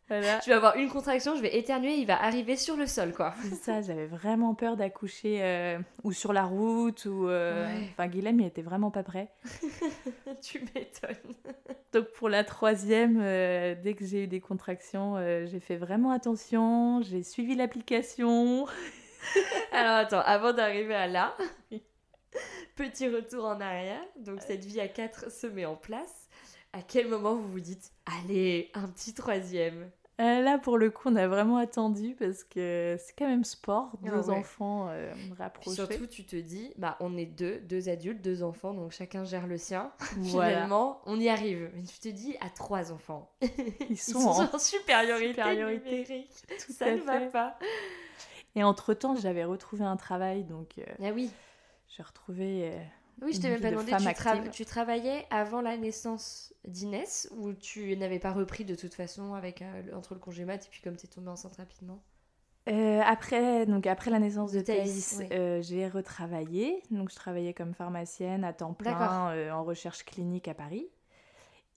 Voilà. 0.09 0.39
tu 0.39 0.49
vas 0.49 0.57
avoir 0.57 0.77
une 0.77 0.89
contraction, 0.89 1.37
je 1.37 1.43
vais 1.43 1.55
éternuer, 1.59 1.97
il 1.97 2.07
va 2.07 2.23
arriver 2.23 2.57
sur 2.57 2.77
le 2.79 2.87
sol 2.87 3.13
quoi. 3.13 3.35
C'est 3.43 3.57
ça, 3.57 3.83
j'avais 3.83 4.07
vraiment 4.07 4.55
peur 4.55 4.79
d'accoucher 4.79 5.43
euh, 5.43 5.79
ou 6.03 6.13
sur 6.13 6.33
la 6.33 6.45
route, 6.45 7.05
ou... 7.05 7.29
euh, 7.29 7.67
Ouais. 7.67 7.89
Enfin, 7.91 8.07
Guilhem, 8.07 8.41
il 8.41 8.47
était 8.47 8.63
vraiment 8.63 8.91
pas 8.91 9.03
prêt. 9.03 9.29
tu 10.43 10.61
m'étonnes. 10.61 11.35
Donc 11.93 12.07
pour 12.13 12.31
la 12.31 12.43
troisième, 12.43 13.19
euh, 13.21 13.75
dès 13.83 13.93
que 13.93 14.07
j'ai 14.07 14.25
eu 14.25 14.27
des 14.29 14.41
contractions, 14.41 15.17
j'ai 15.45 15.61
fait 15.61 15.77
vraiment 15.77 16.11
attention, 16.11 17.03
j'ai 17.03 17.23
suivi 17.23 17.55
l'application. 17.55 18.65
Alors 19.73 19.97
attends, 19.99 20.21
avant 20.25 20.55
d'arriver 20.55 20.95
à 20.95 21.07
là, 21.07 21.37
petit 22.77 23.09
retour 23.09 23.45
en 23.45 23.61
arrière. 23.61 24.01
Donc 24.19 24.41
cette 24.47 24.65
vie 24.65 24.81
à 24.81 24.89
4 24.89 25.31
se 25.31 25.47
met 25.47 25.65
en 25.65 25.77
place. 25.77 26.29
À 26.73 26.83
quel 26.83 27.09
moment 27.09 27.35
vous 27.35 27.49
vous 27.51 27.61
dites, 27.61 27.93
allez, 28.25 28.71
un 28.75 28.87
petit 28.89 29.15
troisième? 29.15 29.91
Euh, 30.21 30.41
là 30.43 30.59
pour 30.59 30.79
le 30.79 30.91
coup, 30.91 31.09
on 31.11 31.15
a 31.17 31.29
vraiment 31.29 31.59
attendu 31.59 32.17
parce 32.19 32.43
que 32.43 32.97
c'est 32.99 33.15
quand 33.17 33.29
même 33.29 33.45
sport, 33.45 33.93
Ah 34.05 34.11
deux 34.11 34.29
ouais. 34.31 34.37
enfants 34.37 34.89
euh, 34.91 35.15
rapprochés. 35.39 35.77
surtout, 35.77 36.07
tu 36.09 36.25
te 36.25 36.35
dis, 36.35 36.73
bah 36.77 36.97
on 36.99 37.17
est 37.17 37.25
deux, 37.25 37.61
deux 37.61 37.89
adultes, 37.89 38.21
deux 38.21 38.43
enfants, 38.43 38.75
donc 38.75 38.91
chacun 38.91 39.23
gère 39.25 39.47
le 39.47 39.57
sien. 39.59 39.93
Voilà. 40.17 40.51
Finalement, 40.51 41.01
on 41.07 41.21
y 41.21 41.29
arrive. 41.29 41.71
Mais 41.75 41.85
tu 41.85 42.01
te 42.01 42.09
dis, 42.09 42.37
à 42.41 42.51
trois 42.51 42.91
enfants, 42.93 43.31
Ils 43.43 43.51
ils 43.91 43.97
sont, 43.97 44.21
sont 44.21 44.29
en- 44.43 44.55
en 44.57 44.59
supériorité, 44.59 45.29
supériorité. 45.35 45.91
numérique. 45.91 46.33
Tout 46.67 46.73
Ça 46.73 46.91
ne 46.93 47.01
va 47.01 47.21
pas. 47.21 47.57
Et 48.57 48.65
entre-temps, 48.65 49.15
j'avais 49.15 49.45
retrouvé 49.45 49.85
un 49.85 49.97
travail, 49.97 50.43
donc 50.43 50.79
euh, 50.79 50.85
Ah 51.01 51.13
oui. 51.15 51.31
J'ai 51.99 52.03
retrouvé... 52.05 52.71
euh, 52.73 52.85
Oui, 53.23 53.33
je 53.33 53.41
t'ai 53.41 53.49
même 53.51 53.61
pas 53.61 53.71
demandé, 53.71 53.95
tu, 53.97 54.09
tra- 54.11 54.43
active. 54.43 54.51
tu 54.51 54.65
travaillais 54.65 55.25
avant 55.31 55.61
la 55.61 55.77
naissance 55.77 56.53
d'Inès 56.67 57.29
ou 57.37 57.53
tu 57.53 57.97
n'avais 57.97 58.19
pas 58.19 58.33
repris 58.33 58.65
de 58.65 58.75
toute 58.75 58.95
façon 58.95 59.35
avec 59.35 59.63
euh, 59.63 59.95
entre 59.95 60.15
le 60.15 60.21
congé 60.21 60.45
mat 60.45 60.65
et 60.67 60.69
puis 60.69 60.81
comme 60.83 60.97
tu 60.97 61.07
es 61.07 61.09
tombée 61.09 61.29
enceinte 61.31 61.57
rapidement? 61.57 62.03
Euh, 62.69 63.01
après, 63.05 63.65
donc 63.67 63.87
après 63.87 64.11
la 64.11 64.19
naissance 64.19 64.53
de 64.53 64.61
De 64.61 64.65
Thaïs, 64.65 65.17
oui. 65.19 65.33
euh, 65.33 65.63
j'ai 65.63 65.89
retravaillé. 65.89 66.83
Donc 66.91 67.11
je 67.11 67.15
travaillais 67.17 67.55
comme 67.55 67.75
pharmacienne 67.75 68.45
à 68.45 68.53
temps 68.53 68.75
plein 68.75 69.31
euh, 69.33 69.51
en 69.53 69.65
recherche 69.65 70.05
clinique 70.05 70.49
à 70.49 70.55
Paris. 70.55 70.87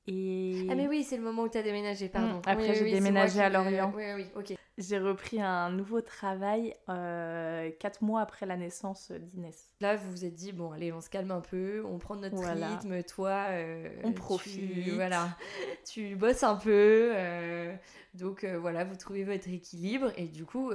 Et 0.08 0.66
Ah 0.68 0.76
mais 0.76 0.88
oui, 0.88 1.04
c'est 1.04 1.18
le 1.18 1.24
moment 1.24 1.44
où 1.44 1.50
tu 1.50 1.58
as 1.58 1.64
déménagé, 1.64 2.10
pardon. 2.10 2.40
Mm, 2.40 2.46
après, 2.46 2.74
Oui, 2.74 2.76
j'ai 2.76 2.86
oui, 2.86 2.92
déménagé 2.92 3.42
à 3.42 3.50
Lorient. 3.50 3.94
Oui, 3.94 4.04
oui, 4.16 4.26
ok. 4.36 4.54
J'ai 4.78 4.98
repris 5.00 5.42
un 5.42 5.72
nouveau 5.72 6.02
travail 6.02 6.76
euh, 6.90 7.70
quatre 7.80 8.02
mois 8.02 8.22
après 8.22 8.46
la 8.46 8.58
naissance 8.58 9.12
d'Inès. 9.12 9.70
Là, 9.80 9.96
vous 9.96 10.10
vous 10.12 10.26
êtes 10.26 10.34
dit, 10.34 10.52
bon, 10.52 10.72
allez, 10.72 10.92
on 10.92 11.02
se 11.02 11.10
calme 11.10 11.32
un 11.32 11.42
peu, 11.42 11.84
on 11.86 11.98
prend 12.00 12.16
notre 12.16 12.36
Voilà. 12.38 12.76
rythme, 12.76 13.04
toi... 13.04 13.48
euh, 13.50 13.90
On 14.04 14.10
tu- 14.10 14.14
profite. 14.14 14.94
voilà, 14.94 15.38
tu 15.86 16.16
bosses 16.16 16.44
un 16.44 16.56
peu, 16.56 17.12
euh, 17.16 17.76
donc 18.14 18.44
euh, 18.44 18.58
voilà, 18.60 18.84
vous 18.86 18.96
trouvez 18.96 19.24
votre 19.24 19.50
équilibre 19.50 20.12
et 20.18 20.28
du 20.28 20.46
coup, 20.46 20.72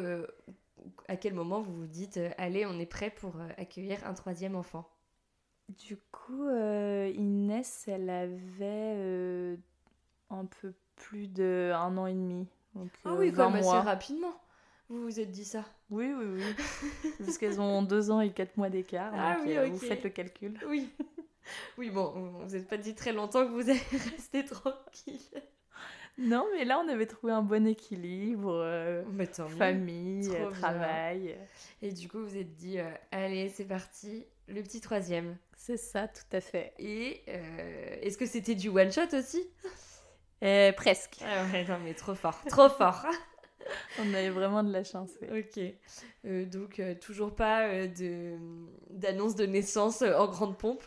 à 1.08 1.16
quel 1.16 1.34
moment 1.34 1.60
vous 1.60 1.74
vous 1.74 1.86
dites, 1.86 2.20
allez, 2.38 2.66
on 2.66 2.78
est 2.78 2.86
prêt 2.86 3.10
pour 3.10 3.34
accueillir 3.56 3.98
un 4.06 4.14
troisième 4.14 4.56
enfant? 4.56 4.88
Du 5.68 5.96
coup, 6.12 6.48
Inès, 6.48 7.88
elle 7.88 8.10
avait 8.10 9.58
un 10.30 10.44
peu 10.44 10.74
plus 10.96 11.28
de 11.28 11.72
un 11.74 11.96
an 11.96 12.06
et 12.06 12.14
demi. 12.14 12.46
Donc, 12.76 12.88
Ah 13.04 13.10
euh, 13.10 13.16
oui, 13.18 13.30
20 13.30 13.44
comme 13.44 13.54
assez 13.56 13.68
rapidement. 13.68 14.34
Vous 14.88 15.02
vous 15.02 15.18
êtes 15.20 15.30
dit 15.30 15.44
ça 15.44 15.64
Oui, 15.90 16.12
oui, 16.16 16.24
oui. 16.36 17.10
Parce 17.18 17.38
qu'elles 17.38 17.60
ont 17.60 17.82
deux 17.82 18.10
ans 18.10 18.20
et 18.20 18.30
quatre 18.30 18.56
mois 18.56 18.70
d'écart. 18.70 19.12
Ah 19.16 19.36
donc, 19.36 19.46
oui, 19.46 19.56
euh. 19.56 19.66
Vous 19.66 19.78
faites 19.78 20.04
le 20.04 20.10
calcul. 20.10 20.58
Oui. 20.68 20.88
Oui, 21.78 21.90
bon, 21.90 22.10
vous 22.44 22.52
n'êtes 22.54 22.68
pas 22.68 22.76
dit 22.76 22.94
très 22.94 23.12
longtemps 23.12 23.44
que 23.46 23.52
vous 23.52 23.68
allez 23.70 23.80
rester 24.16 24.44
tranquille. 24.44 25.20
Non, 26.18 26.46
mais 26.52 26.64
là, 26.64 26.80
on 26.84 26.88
avait 26.88 27.06
trouvé 27.06 27.32
un 27.32 27.42
bon 27.42 27.66
équilibre. 27.66 28.52
euh, 28.52 29.02
Mais 29.12 29.26
tant 29.26 29.48
mieux. 29.48 29.56
famille, 29.56 30.28
euh, 30.34 30.50
travail. 30.50 31.36
Et 31.82 31.92
du 31.92 32.08
coup, 32.08 32.18
vous 32.18 32.26
vous 32.28 32.36
êtes 32.36 32.54
dit, 32.56 32.78
euh, 32.80 32.90
allez, 33.12 33.48
c'est 33.48 33.66
parti, 33.66 34.24
le 34.48 34.62
petit 34.62 34.80
troisième. 34.80 35.36
C'est 35.56 35.76
ça, 35.76 36.08
tout 36.08 36.22
à 36.36 36.40
fait. 36.40 36.72
Et 36.78 37.22
est-ce 38.02 38.16
que 38.18 38.26
c'était 38.26 38.54
du 38.54 38.68
one 38.68 38.90
shot 38.90 39.14
aussi? 39.16 39.46
Euh, 40.42 40.72
presque. 40.72 41.18
Ah 41.22 41.44
ouais, 41.52 41.64
non, 41.64 41.78
mais 41.82 41.94
trop 41.94 42.14
fort, 42.14 42.38
trop 42.48 42.68
fort. 42.68 43.06
On 43.98 44.14
avait 44.14 44.30
vraiment 44.30 44.62
de 44.62 44.72
la 44.72 44.84
chance. 44.84 45.10
ok. 45.22 45.62
Euh, 46.24 46.44
donc, 46.44 46.78
euh, 46.78 46.94
toujours 46.94 47.34
pas 47.34 47.86
de 47.86 48.36
d'annonce 48.90 49.34
de 49.34 49.46
naissance 49.46 50.02
en 50.02 50.26
grande 50.26 50.56
pompe? 50.56 50.82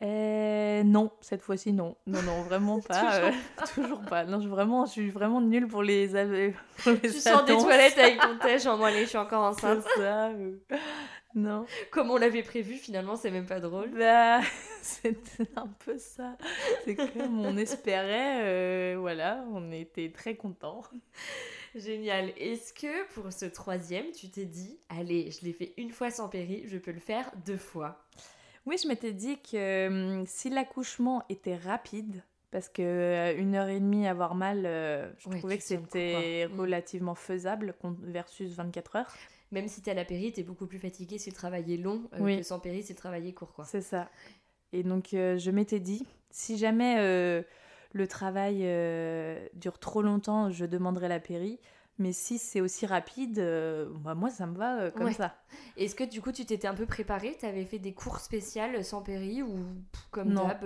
Non, 0.00 1.10
cette 1.20 1.42
fois-ci, 1.42 1.72
non. 1.72 1.96
Non, 2.06 2.22
non, 2.22 2.42
vraiment 2.42 2.80
pas. 2.88 3.20
Toujours 3.20 3.74
toujours 3.74 4.00
pas. 4.02 4.24
Non, 4.24 4.40
je, 4.40 4.48
vraiment, 4.48 4.86
je 4.86 4.92
suis 4.92 5.10
vraiment 5.10 5.40
nulle 5.40 5.66
pour 5.66 5.82
les... 5.82 6.08
pour 6.08 6.92
les 6.92 7.00
Tu 7.00 7.10
sors 7.10 7.44
des 7.44 7.56
toilettes 7.56 7.98
avec 7.98 8.20
ton 8.20 8.38
tèche 8.38 8.66
en 8.66 8.76
moi, 8.76 8.88
allez, 8.88 9.02
je 9.02 9.08
suis 9.08 9.18
encore 9.18 9.42
enceinte. 9.42 9.82
Ça. 9.96 10.30
Non. 11.36 11.66
Comme 11.90 12.10
on 12.10 12.16
l'avait 12.16 12.42
prévu, 12.42 12.74
finalement, 12.74 13.14
c'est 13.14 13.30
même 13.30 13.46
pas 13.46 13.60
drôle. 13.60 13.90
Bah, 13.90 14.40
c'était 14.82 15.46
un 15.54 15.68
peu 15.84 15.98
ça. 15.98 16.36
C'est 16.84 16.96
comme 16.96 17.38
on 17.40 17.56
espérait. 17.58 18.40
euh, 18.42 18.96
voilà, 18.98 19.44
on 19.52 19.70
était 19.70 20.10
très 20.10 20.34
contents. 20.34 20.80
Génial. 21.74 22.32
Est-ce 22.38 22.72
que 22.72 23.06
pour 23.12 23.32
ce 23.32 23.44
troisième, 23.44 24.10
tu 24.12 24.30
t'es 24.30 24.46
dit, 24.46 24.78
allez, 24.88 25.30
je 25.30 25.44
l'ai 25.44 25.52
fait 25.52 25.74
une 25.76 25.90
fois 25.90 26.10
sans 26.10 26.28
péri, 26.28 26.64
je 26.66 26.78
peux 26.78 26.92
le 26.92 27.00
faire 27.00 27.30
deux 27.44 27.58
fois? 27.58 28.02
Oui, 28.64 28.76
je 28.82 28.88
m'étais 28.88 29.12
dit 29.12 29.38
que 29.42 29.86
hum, 29.88 30.24
si 30.26 30.48
l'accouchement 30.50 31.22
était 31.28 31.56
rapide, 31.56 32.22
parce 32.50 32.68
que 32.70 32.80
euh, 32.82 33.36
une 33.36 33.54
heure 33.54 33.68
et 33.68 33.78
demie 33.78 34.08
avoir 34.08 34.34
mal, 34.34 34.62
euh, 34.64 35.08
je 35.18 35.28
Ouais, 35.28 35.38
trouvais 35.38 35.58
que 35.58 35.64
c'était 35.64 36.46
quoi. 36.48 36.56
Mm. 36.56 36.60
relativement 36.60 37.14
faisable 37.14 37.74
versus 38.02 38.54
24 38.54 38.96
heures. 38.96 39.14
Même 39.52 39.68
si 39.68 39.80
t'as 39.82 39.94
la 39.94 40.04
péri, 40.04 40.32
t'es 40.32 40.42
beaucoup 40.42 40.66
plus 40.66 40.78
fatigué 40.78 41.18
si 41.18 41.30
le 41.30 41.36
travail 41.36 41.72
est 41.72 41.76
long 41.76 42.02
euh, 42.14 42.18
Oui. 42.20 42.38
que 42.38 42.42
sans 42.42 42.58
péri 42.58 42.82
si 42.82 42.92
le 42.92 42.98
travail 42.98 43.28
est 43.28 43.32
court, 43.32 43.52
quoi. 43.52 43.64
C'est 43.64 43.80
ça. 43.80 44.10
Et 44.72 44.82
donc, 44.82 45.14
euh, 45.14 45.38
je 45.38 45.50
m'étais 45.50 45.78
dit, 45.80 46.04
si 46.30 46.58
jamais 46.58 46.96
euh, 46.98 47.42
le 47.92 48.08
travail 48.08 48.58
dure 49.54 49.78
trop 49.78 50.02
longtemps, 50.02 50.50
je 50.50 50.64
demanderai 50.64 51.08
la 51.08 51.20
péri. 51.20 51.60
Mais 51.98 52.12
si 52.12 52.36
c'est 52.38 52.60
aussi 52.60 52.84
rapide, 52.84 53.38
bah, 54.00 54.14
moi, 54.14 54.28
ça 54.28 54.46
me 54.46 54.54
va 54.56 54.90
comme 54.90 55.06
Ouais. 55.06 55.12
ça. 55.14 55.34
Est-ce 55.78 55.94
que 55.94 56.04
du 56.04 56.20
coup 56.20 56.30
tu 56.30 56.44
t'étais 56.44 56.68
un 56.68 56.74
peu 56.74 56.84
préparée? 56.84 57.38
T'avais 57.40 57.64
fait 57.64 57.78
des 57.78 57.94
cours 57.94 58.18
spéciales 58.20 58.84
sans 58.84 59.00
péri 59.00 59.42
ou 59.42 59.56
pff, 59.92 60.02
comme 60.10 60.34
d'hab 60.34 60.62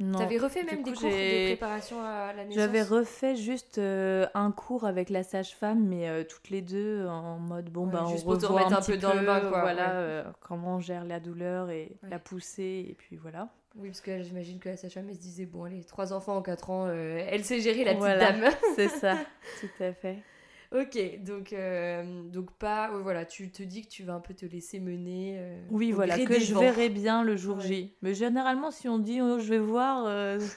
Non. 0.00 0.18
T'avais 0.18 0.38
refait 0.38 0.62
même 0.62 0.84
des 0.84 0.92
cours 0.92 1.10
de 1.10 1.46
préparation 1.48 2.00
à 2.00 2.32
la 2.32 2.44
naissance 2.44 2.54
J'avais 2.54 2.82
refait 2.82 3.34
juste 3.34 3.78
euh, 3.78 4.26
un 4.34 4.52
cours 4.52 4.84
avec 4.86 5.10
la 5.10 5.24
sage-femme, 5.24 5.84
mais 5.84 6.08
euh, 6.08 6.22
toutes 6.22 6.50
les 6.50 6.62
deux 6.62 7.04
en 7.08 7.38
mode 7.40 7.68
bon 7.70 7.86
Ouais, 7.86 7.92
bah 7.94 8.04
on 8.06 8.10
juste 8.12 8.24
pour 8.24 8.38
te 8.38 8.46
revoit 8.46 8.60
remettre 8.62 8.78
un 8.78 8.80
petit 8.82 8.92
peu 8.92 8.98
dans 8.98 9.14
le 9.14 9.26
bain, 9.26 9.40
quoi, 9.40 9.60
Voilà 9.62 9.86
ouais. 9.86 9.90
euh, 9.94 10.22
comment 10.40 10.76
on 10.76 10.80
gère 10.80 11.04
la 11.04 11.18
douleur 11.18 11.70
et 11.70 11.96
Ouais. 12.04 12.10
la 12.10 12.18
poussée 12.20 12.86
et 12.88 12.94
puis 12.96 13.16
voilà. 13.16 13.48
Oui, 13.76 13.88
parce 13.88 14.00
que 14.00 14.22
j'imagine 14.22 14.60
que 14.60 14.68
la 14.68 14.76
sage-femme 14.76 15.06
elle 15.08 15.16
se 15.16 15.20
disait 15.20 15.46
bon, 15.46 15.64
allez, 15.64 15.82
trois 15.82 16.12
enfants 16.12 16.36
en 16.36 16.42
quatre 16.42 16.70
ans, 16.70 16.88
elle 16.88 17.44
sait 17.44 17.60
gérer 17.60 17.82
la 17.82 17.90
petite 17.94 17.98
Voilà. 18.04 18.32
dame. 18.32 18.50
C'est 18.76 18.88
ça, 18.88 19.16
tout 19.60 19.82
à 19.82 19.92
fait. 19.92 20.18
Ok, 20.72 21.22
donc, 21.24 21.52
euh, 21.52 22.22
donc 22.24 22.50
pas. 22.58 22.90
voilà, 23.02 23.24
tu 23.24 23.50
te 23.50 23.62
dis 23.62 23.82
que 23.82 23.88
tu 23.88 24.02
vas 24.02 24.14
un 24.14 24.20
peu 24.20 24.34
te 24.34 24.46
laisser 24.46 24.80
mener. 24.80 25.36
euh, 25.38 25.60
Oui 25.70 25.92
voilà 25.92 26.18
que 26.18 26.38
je 26.38 26.54
vents. 26.54 26.60
verrai 26.60 26.88
bien 26.88 27.22
le 27.22 27.36
jour 27.36 27.56
Ouais. 27.58 27.66
J. 27.66 27.94
Mais 28.02 28.14
généralement 28.14 28.70
si 28.70 28.88
on 28.88 28.98
dit 28.98 29.20
oh, 29.22 29.38
je 29.38 29.48
vais 29.48 29.58
voir, 29.58 30.04
euh, 30.06 30.38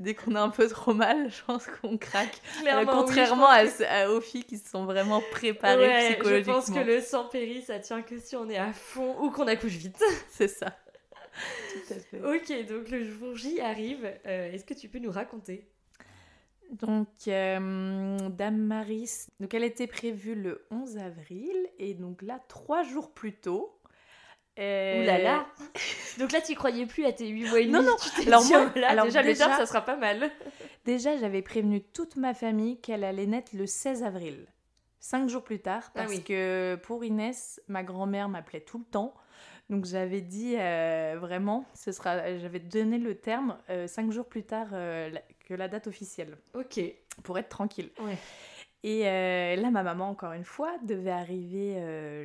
Dès 0.00 0.12
qu'on 0.14 0.34
a 0.34 0.40
un 0.40 0.48
peu 0.48 0.66
trop 0.66 0.92
mal, 0.92 1.30
je 1.30 1.40
pense 1.44 1.66
qu'on 1.68 1.96
craque. 1.96 2.40
Clairement, 2.62 2.80
oui, 2.80 2.98
contrairement 2.98 3.46
je 3.46 3.52
à, 3.60 3.64
pense 3.64 3.78
que- 3.78 3.84
à- 3.84 4.10
aux 4.10 4.20
filles 4.20 4.42
qui 4.42 4.58
se 4.58 4.68
sont 4.68 4.86
vraiment 4.86 5.22
préparées 5.30 5.86
Ouais, 5.86 6.06
je 6.08 6.14
psychologiquement. 6.14 6.54
pense 6.54 6.70
que 6.70 6.80
le 6.80 7.00
sang 7.00 7.26
péri, 7.28 7.62
ça 7.62 7.78
tient 7.78 8.02
que 8.02 8.18
si 8.18 8.34
on 8.34 8.48
est 8.50 8.56
à 8.56 8.72
fond 8.72 9.14
ou 9.22 9.30
qu'on 9.30 9.46
accouche 9.46 9.74
vite. 9.76 9.96
C'est 10.30 10.48
ça. 10.48 10.66
Tout 11.86 11.94
à 11.94 11.98
fait. 12.00 12.20
ok, 12.20 12.66
donc 12.68 12.88
le 12.90 13.04
jour 13.04 13.36
J 13.36 13.60
arrive. 13.60 14.04
Est-ce 14.24 14.64
que 14.64 14.74
tu 14.74 14.88
peux 14.88 14.98
nous 14.98 15.12
raconter 15.12 15.64
Donc, 16.80 17.08
euh, 17.28 18.16
Dame 18.30 18.56
Maris, 18.58 19.26
donc 19.40 19.54
elle 19.54 19.64
était 19.64 19.86
prévue 19.86 20.34
le 20.34 20.66
11 20.70 20.98
avril, 20.98 21.54
et 21.78 21.94
donc 21.94 22.20
là, 22.22 22.40
trois 22.48 22.82
jours 22.82 23.12
plus 23.12 23.32
tôt. 23.34 23.78
euh, 24.58 25.02
Ouh 25.02 25.06
là 25.06 25.18
là 25.18 25.46
Donc 26.18 26.32
là, 26.32 26.40
tu 26.40 26.54
croyais 26.54 26.86
plus 26.86 27.04
à 27.06 27.12
tes 27.12 27.28
8 27.28 27.48
mois 27.48 27.60
et 27.60 27.66
demi 27.66 27.74
Non, 27.74 27.82
non. 27.82 27.96
Tu 28.20 28.26
Alors 28.28 28.42
dit, 28.42 28.52
moi- 28.52 28.70
oh 28.74 28.78
là, 28.78 28.88
alors 28.90 29.04
déjà, 29.06 29.22
le 29.22 29.28
déjà- 29.28 29.56
ça 29.56 29.66
sera 29.66 29.82
pas 29.82 29.96
mal. 29.96 30.30
Déjà, 30.84 31.16
j'avais 31.16 31.40
prévenu 31.42 31.80
toute 31.82 32.16
ma 32.16 32.34
famille 32.34 32.78
qu'elle 32.80 33.04
allait 33.04 33.24
naître 33.26 33.52
le 33.56 33.66
16 33.66 34.02
avril. 34.02 34.46
Cinq 35.00 35.28
jours 35.28 35.42
plus 35.42 35.60
tard, 35.60 35.82
Ah 35.88 35.90
parce 35.94 36.10
oui. 36.12 36.22
que 36.22 36.76
pour 36.82 37.04
Inès, 37.04 37.60
ma 37.68 37.82
grand-mère 37.82 38.28
m'appelait 38.28 38.60
tout 38.60 38.78
le 38.78 38.84
temps. 38.84 39.14
Donc 39.70 39.86
j'avais 39.86 40.20
dit 40.20 40.56
euh, 40.58 41.16
vraiment, 41.18 41.64
ce 41.74 41.90
sera, 41.90 42.36
j'avais 42.38 42.58
donné 42.60 42.98
le 42.98 43.14
terme 43.16 43.56
euh, 43.70 43.86
cinq 43.86 44.10
jours 44.12 44.26
plus 44.26 44.42
tard 44.44 44.68
euh, 44.72 45.10
que 45.48 45.54
la 45.54 45.68
date 45.68 45.86
officielle, 45.86 46.36
Ok. 46.54 46.80
pour 47.22 47.38
être 47.38 47.48
tranquille. 47.48 47.90
Ouais. 48.00 48.18
Et 48.82 49.04
là, 49.56 49.70
ma 49.70 49.82
maman, 49.82 50.10
encore 50.10 50.32
une 50.32 50.44
fois, 50.44 50.76
devait 50.82 51.10
arriver 51.10 51.74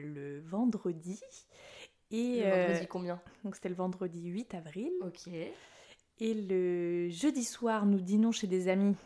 le 0.03 0.41
vendredi. 0.41 1.17
Et, 2.11 2.41
Le 2.43 2.49
vendredi 2.67 2.87
combien? 2.87 3.21
donc 3.45 3.55
c'était 3.55 3.69
le 3.69 3.75
vendredi 3.75 4.25
8 4.27 4.55
avril. 4.55 4.91
Ok. 5.01 5.27
Et 5.27 6.33
le 6.33 7.07
jeudi 7.09 7.45
soir, 7.45 7.85
nous 7.85 8.01
dînons 8.01 8.33
chez 8.33 8.47
des 8.47 8.67
amis. 8.67 8.97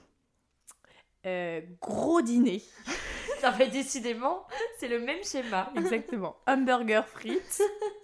Gros 1.79 2.21
dîner, 2.23 2.63
Ça 3.39 3.51
fait 3.51 3.67
décidément, 3.67 4.47
c'est 4.79 4.87
le 4.87 4.99
même 4.99 5.23
schéma. 5.23 5.71
exactement. 5.75 6.35
Hamburger 6.47 7.07
frites. 7.07 7.61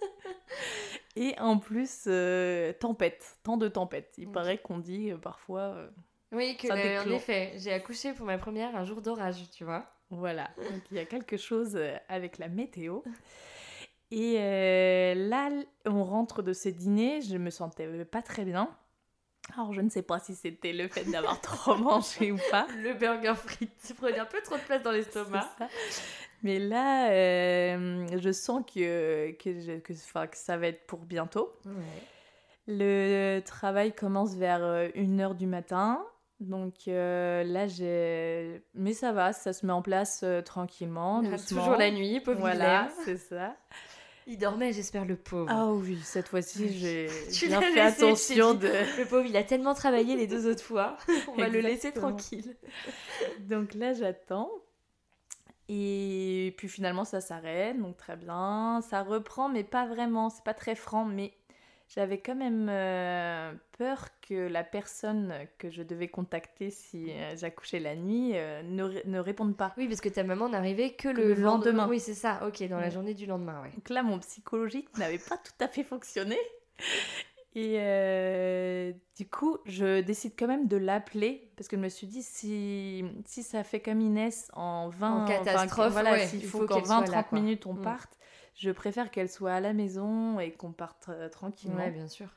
Et 1.16 1.38
en 1.38 1.58
plus, 1.58 2.04
euh, 2.06 2.72
tempête, 2.74 3.38
temps 3.42 3.56
de 3.56 3.68
tempête. 3.68 4.12
Il 4.18 4.30
paraît 4.30 4.58
qu'on 4.58 4.78
dit 4.78 5.10
euh, 5.10 5.16
parfois. 5.18 5.60
euh, 5.74 5.90
Oui, 6.32 6.56
que 6.56 6.68
Ça 6.68 6.76
le- 6.76 6.98
en 7.00 7.14
effet, 7.16 7.52
j'ai 7.56 7.72
accouché 7.72 8.12
pour 8.12 8.26
ma 8.26 8.38
première 8.38 8.74
un 8.76 8.84
jour 8.84 9.02
d'orage, 9.02 9.50
tu 9.50 9.64
vois. 9.64 9.84
voilà. 10.10 10.50
Donc 10.56 10.82
il 10.90 10.96
y 10.96 11.00
a 11.00 11.04
quelque 11.04 11.36
chose 11.36 11.78
avec 12.08 12.38
la 12.38 12.48
météo. 12.48 13.00
Et 14.12 14.34
là, 15.14 15.50
on 15.86 16.02
rentre 16.04 16.42
de 16.42 16.52
ce 16.52 16.68
dîner, 16.68 17.20
je 17.22 17.36
me 17.36 17.50
sentais 17.50 18.04
pas 18.04 18.22
très 18.22 18.44
bien. 18.44 18.68
Alors 19.54 19.72
je 19.72 19.80
ne 19.80 19.88
sais 19.90 20.02
pas 20.02 20.18
si 20.20 20.34
c'était 20.34 20.72
le 20.72 20.88
fait 20.88 21.04
d'avoir 21.04 21.40
trop 21.42 21.76
mangé 21.76 22.30
ou 22.32 22.38
pas. 22.50 22.66
Le 22.82 22.92
burger 22.94 23.34
frites 23.34 23.94
prenait 23.98 24.18
un 24.20 24.24
peu 24.26 24.40
trop 24.42 24.56
de 24.56 24.62
place 24.62 24.82
dans 24.82 24.92
l'estomac. 24.92 25.48
Mais 26.42 26.58
là, 26.58 27.10
euh, 27.10 28.06
je 28.18 28.32
sens 28.32 28.62
que, 28.64 29.32
que, 29.32 29.60
je- 29.60 29.78
que, 29.80 29.92
ça 30.32 30.56
va 30.56 30.68
être 30.68 30.86
pour 30.86 31.00
bientôt. 31.00 31.52
Le 32.66 33.40
travail 33.40 33.92
commence 33.92 34.34
vers 34.36 34.60
1h 34.94 35.34
du 35.36 35.46
matin. 35.46 36.04
Donc 36.38 36.88
euh, 36.88 37.42
là, 37.44 37.66
j'ai... 37.66 38.62
Mais 38.74 38.94
ça 38.94 39.12
va, 39.12 39.32
ça 39.34 39.52
se 39.52 39.66
met 39.66 39.72
en 39.72 39.82
place 39.82 40.20
euh, 40.22 40.40
tranquillement, 40.40 41.20
Ah, 41.24 41.28
doucement. 41.30 41.60
Toujours 41.60 41.76
la 41.76 41.90
nuit, 41.90 42.20
pauvre 42.20 42.38
Voilà, 42.38 42.88
c'est 43.04 43.18
ça. 43.18 43.56
Il 44.30 44.38
dormait, 44.38 44.72
j'espère, 44.72 45.04
le 45.04 45.16
pauvre. 45.16 45.50
Ah 45.50 45.72
oui, 45.72 45.98
cette 46.04 46.28
fois-ci, 46.28 46.68
j'ai 46.78 47.08
bien 47.48 47.60
fait 47.60 47.80
attention 47.80 48.54
de... 48.54 48.68
Le 48.96 49.04
pauvre, 49.04 49.26
il 49.26 49.36
a 49.36 49.42
tellement 49.42 49.74
travaillé 49.74 50.14
les 50.14 50.28
deux 50.28 50.48
autres 50.48 50.62
fois. 50.62 50.96
On 51.28 51.34
va 51.34 51.48
le 51.48 51.58
laisser 51.58 51.90
tranquille. 51.90 52.56
Donc 53.40 53.74
là, 53.74 53.92
j'attends. 53.92 54.48
Et 55.68 56.54
puis 56.58 56.68
finalement, 56.68 57.04
ça 57.04 57.20
s'arrête, 57.20 57.76
donc 57.76 57.96
très 57.96 58.14
bien. 58.14 58.80
Ça 58.88 59.02
reprend, 59.02 59.48
mais 59.48 59.64
pas 59.64 59.86
vraiment. 59.86 60.30
C'est 60.30 60.44
pas 60.44 60.54
très 60.54 60.76
franc, 60.76 61.04
mais 61.04 61.32
j'avais 61.92 62.18
quand 62.18 62.36
même 62.36 62.68
euh, 62.70 63.52
peur 63.76 64.08
que 64.26 64.46
la 64.48 64.62
personne 64.64 65.34
que 65.58 65.70
je 65.70 65.82
devais 65.82 66.06
contacter 66.08 66.70
si 66.70 67.10
euh, 67.10 67.36
j'accouchais 67.36 67.80
la 67.80 67.96
nuit 67.96 68.30
euh, 68.34 68.62
ne, 68.62 68.88
ne 69.04 69.18
réponde 69.18 69.56
pas. 69.56 69.74
Oui, 69.76 69.88
parce 69.88 70.00
que 70.00 70.08
ta 70.08 70.22
maman 70.22 70.48
n'arrivait 70.48 70.92
que, 70.92 71.08
Que 71.08 71.16
le, 71.20 71.34
le 71.34 71.34
lendemain. 71.34 71.70
lendemain. 71.72 71.88
Oui, 71.88 71.98
c'est 72.00 72.14
ça. 72.14 72.46
Ok, 72.46 72.62
dans 72.68 72.78
la 72.78 72.90
journée 72.90 73.14
du 73.14 73.26
lendemain, 73.26 73.60
ouais. 73.62 73.70
Donc 73.74 73.88
là, 73.90 74.02
mon 74.04 74.18
psychologique 74.20 74.88
n'avait 74.98 75.18
pas 75.18 75.36
tout 75.36 75.52
à 75.64 75.66
fait 75.68 75.82
fonctionné. 75.84 76.38
Et 77.56 77.78
euh, 77.80 78.92
du 79.16 79.28
coup, 79.28 79.58
je 79.66 80.00
décide 80.02 80.34
quand 80.38 80.46
même 80.46 80.68
de 80.68 80.76
l'appeler 80.76 81.50
parce 81.56 81.66
que 81.66 81.76
je 81.76 81.80
me 81.82 81.88
suis 81.88 82.06
dit 82.06 82.22
si, 82.22 83.04
si 83.26 83.42
ça 83.42 83.64
fait 83.64 83.80
comme 83.80 84.00
Inès 84.00 84.48
en 84.52 84.88
20 84.88 85.10
En 85.10 85.22
enfin, 85.24 85.44
catastrophe, 85.44 85.90
voilà, 85.90 86.12
ouais, 86.12 86.30
il 86.32 86.44
faut, 86.44 86.60
faut 86.60 86.66
qu'en 86.66 86.76
qu'elle 86.76 86.86
soit 86.86 87.00
20-30 87.06 87.10
là, 87.10 87.22
quoi. 87.24 87.40
minutes 87.40 87.66
on 87.66 87.74
Mm. 87.74 87.82
parte, 87.82 88.16
je 88.54 88.70
préfère 88.70 89.10
qu'elle 89.10 89.28
soit 89.30 89.52
à 89.54 89.60
la 89.60 89.72
maison 89.72 90.38
et 90.40 90.52
qu'on 90.52 90.72
parte 90.72 91.08
euh, 91.08 91.28
tranquillement. 91.28 91.78
Ouais, 91.78 91.90
bien 91.90 92.08
sûr. 92.08 92.28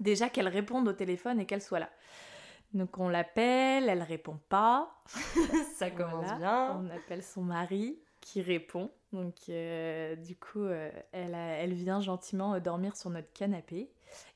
Déjà 0.00 0.28
qu'elle 0.28 0.48
réponde 0.48 0.88
au 0.88 0.92
téléphone 0.92 1.40
et 1.40 1.46
qu'elle 1.46 1.62
soit 1.62 1.78
là. 1.80 1.90
Donc 2.72 2.98
on 2.98 3.08
l'appelle, 3.08 3.88
elle 3.88 4.02
répond 4.02 4.38
pas. 4.48 4.94
ça 5.76 5.90
commence 5.90 6.24
Voilà. 6.26 6.36
bien. 6.38 6.82
On 6.84 6.90
appelle 6.90 7.22
son 7.22 7.42
mari 7.42 7.98
qui 8.20 8.40
répond. 8.42 8.90
Donc, 9.12 9.34
euh, 9.48 10.16
du 10.16 10.34
coup, 10.34 10.62
euh, 10.64 10.90
elle, 11.12 11.34
a- 11.34 11.56
elle 11.58 11.72
vient 11.74 12.00
gentiment 12.00 12.58
dormir 12.58 12.96
sur 12.96 13.10
notre 13.10 13.32
canapé. 13.32 13.92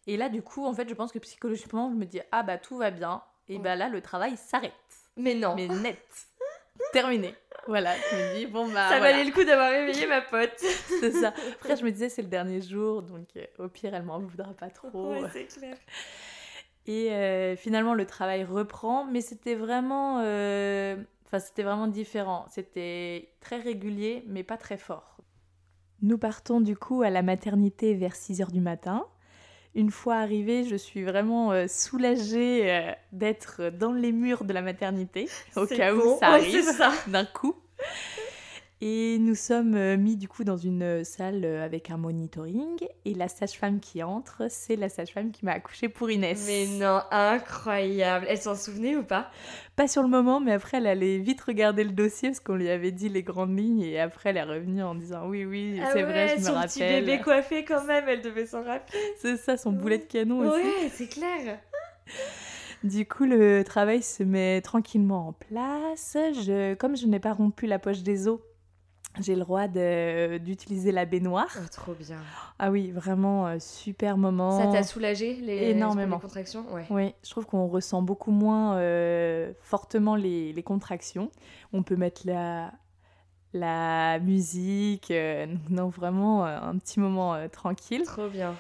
Et 0.07 0.17
là, 0.17 0.29
du 0.29 0.43
coup, 0.43 0.65
en 0.67 0.73
fait, 0.75 0.89
je 0.89 0.95
pense 0.95 1.11
que 1.11 1.19
psychologiquement, 1.19 1.91
je 1.91 1.97
me 1.97 2.05
dis 2.05 2.21
Ah, 2.31 2.43
bah, 2.45 2.59
tout 2.59 2.77
va 2.77 2.91
bien. 2.93 3.23
Et 3.49 3.59
bah 3.59 3.75
là, 3.77 3.89
le 3.89 4.01
travail 4.03 4.37
s'arrête. 4.37 4.73
Mais 5.17 5.35
non. 5.35 5.55
Mais 5.57 5.67
net. 5.69 5.99
Terminé. 6.93 7.35
Voilà, 7.69 7.95
je 8.11 8.17
me 8.17 8.39
dis 8.39 8.47
Bon, 8.47 8.67
bah. 8.67 8.89
ça 8.89 8.99
voilà. 8.99 9.13
valait 9.13 9.25
le 9.25 9.31
coup 9.31 9.45
d'avoir 9.45 9.71
réveillé 9.71 10.07
ma 10.07 10.23
pote. 10.23 10.57
C'est 11.01 11.13
ça. 11.13 11.35
Après, 11.53 11.77
je 11.77 11.85
me 11.85 11.93
disais 11.93 12.09
C'est 12.09 12.23
le 12.23 12.29
dernier 12.29 12.63
jour. 12.63 13.03
Donc, 13.03 13.29
euh, 13.37 13.45
au 13.59 13.69
pire, 13.69 13.95
elle 13.95 14.05
m'en 14.05 14.19
voudra 14.19 14.55
pas 14.55 14.71
trop. 14.71 15.13
Ouais, 15.13 15.21
c'est 15.33 15.47
clair. 15.47 15.77
Et 16.87 17.13
euh, 17.13 17.55
finalement, 17.57 17.93
le 17.93 18.07
travail 18.07 18.45
reprend, 18.45 19.05
mais 19.05 19.21
c'était 19.21 19.55
vraiment, 19.55 20.21
euh, 20.23 20.97
enfin, 21.27 21.39
c'était 21.39 21.63
vraiment 21.63 21.87
différent. 21.87 22.47
C'était 22.49 23.35
très 23.41 23.61
régulier, 23.61 24.25
mais 24.27 24.43
pas 24.43 24.57
très 24.57 24.79
fort. 24.79 25.19
Nous 26.01 26.17
partons 26.17 26.63
du 26.63 26.75
coup 26.75 27.03
à 27.03 27.11
la 27.11 27.21
maternité 27.21 27.93
vers 27.95 28.17
6 28.17 28.41
heures 28.41 28.51
du 28.51 28.63
matin. 28.63 29.05
Une 29.79 29.93
fois 29.93 30.17
arrivée, 30.17 30.65
je 30.65 30.75
suis 30.75 31.05
vraiment 31.05 31.53
euh, 31.53 31.67
soulagée 31.69 32.69
euh, 32.69 32.91
d'être 33.13 33.71
dans 33.71 33.93
les 33.93 34.11
murs 34.11 34.43
de 34.43 34.53
la 34.53 34.61
maternité, 34.61 35.29
au 35.55 35.67
cas 35.67 35.95
où 35.95 36.19
ça 36.19 36.31
arrive 36.31 36.67
d'un 37.07 37.25
coup. 37.25 37.55
Et 38.81 39.19
nous 39.19 39.35
sommes 39.35 39.75
euh, 39.75 39.97
mis 39.97 40.17
du 40.17 40.29
coup 40.29 40.45
dans 40.45 40.57
une 40.57 40.85
euh, 40.85 41.03
salle 41.03 41.45
euh, 41.45 41.65
avec 41.65 41.91
un 41.91 41.97
monitoring. 41.97 42.77
Et 43.05 43.13
la 43.13 43.27
sage-femme 43.27 43.81
qui 43.81 44.05
entre, 44.05 44.45
c'est 44.51 44.77
la 44.77 44.89
sage-femme 44.89 45.33
qui 45.33 45.45
m'a 45.45 45.51
accouchée 45.53 45.89
pour 45.89 46.09
Inès. 46.11 46.45
Mais 46.47 46.67
non, 46.79 47.01
incroyable. 47.11 48.27
Elle 48.29 48.39
s'en 48.39 48.55
souvenait 48.55 48.95
ou 48.95 49.03
pas? 49.03 49.33
Pas 49.75 49.89
sur 49.89 50.03
le 50.03 50.09
moment, 50.09 50.39
mais 50.39 50.53
après 50.53 50.77
elle 50.77 50.87
allait 50.87 51.19
vite 51.19 51.41
regarder 51.41 51.83
le 51.83 51.91
dossier 51.91 52.29
parce 52.29 52.39
qu'on 52.39 52.55
lui 52.55 52.69
avait 52.71 52.93
dit 52.93 53.09
les 53.09 53.25
grandes 53.25 53.59
lignes. 53.59 53.81
Et 53.83 53.99
après 53.99 54.31
elle 54.31 54.37
est 54.37 54.45
revenue 54.45 54.85
en 54.85 54.95
disant 54.95 55.27
oui, 55.27 55.45
oui, 55.45 55.81
Ah 55.83 55.89
c'est 55.93 56.05
ouais, 56.05 56.05
vrai, 56.05 56.29
je 56.37 56.41
me 56.43 56.47
son 56.47 56.55
rappelle. 56.55 56.69
petit 56.69 56.81
bébé 56.81 57.19
coiffé 57.21 57.65
quand 57.65 57.85
même, 57.85 58.05
elle 58.09 58.23
devait 58.23 58.47
s'en 58.47 58.63
rappeler. 58.63 58.99
C'est 59.21 59.39
ça, 59.39 59.57
son 59.57 59.73
boulet 59.73 59.99
de 59.99 60.05
canon 60.05 60.39
aussi. 60.49 60.63
Ouais, 60.63 60.89
c'est 60.93 61.09
clair. 61.09 61.59
Du 62.85 63.07
coup, 63.07 63.25
le 63.25 63.65
travail 63.65 64.03
se 64.03 64.23
met 64.23 64.61
tranquillement 64.61 65.27
en 65.29 65.33
place. 65.33 66.17
Je, 66.17 66.75
comme 66.75 66.97
je 66.97 67.07
n'ai 67.09 67.19
pas 67.19 67.33
rompu 67.33 67.67
la 67.67 67.81
poche 67.81 68.05
des 68.05 68.29
os, 68.29 68.39
j'ai 69.21 69.35
le 69.35 69.41
droit 69.41 69.67
d'utiliser 69.69 70.93
la 70.93 71.05
baignoire. 71.05 71.49
Oh, 71.57 71.67
trop 71.73 71.95
bien. 71.95 72.19
Ah 72.59 72.71
oui, 72.71 72.91
vraiment 72.93 73.47
euh, 73.47 73.57
super 73.59 74.17
moment. 74.17 74.59
Ça 74.59 74.67
t'a 74.71 74.83
soulagé 74.83 75.35
les, 75.37 75.71
Énormément. 75.71 76.17
les 76.17 76.23
contractions? 76.23 76.65
Ouais. 76.73 76.87
Oui, 76.91 77.15
je 77.25 77.31
trouve 77.31 77.47
qu'on 77.47 77.67
ressent 77.67 78.03
beaucoup 78.03 78.31
moins 78.31 78.77
euh, 78.77 79.53
fortement 79.61 80.15
les, 80.17 80.53
les 80.53 80.63
contractions. 80.63 81.31
On 81.73 81.83
peut 81.83 81.97
mettre 81.97 82.23
la, 82.25 82.73
la 83.53 84.19
musique, 84.21 85.11
euh, 85.11 85.47
non 85.69 85.89
vraiment 85.89 86.47
euh, 86.47 86.59
un 86.61 86.77
petit 86.79 87.01
moment 87.01 87.35
euh, 87.35 87.49
tranquille. 87.49 88.03
Trop 88.05 88.29
bien. 88.29 88.55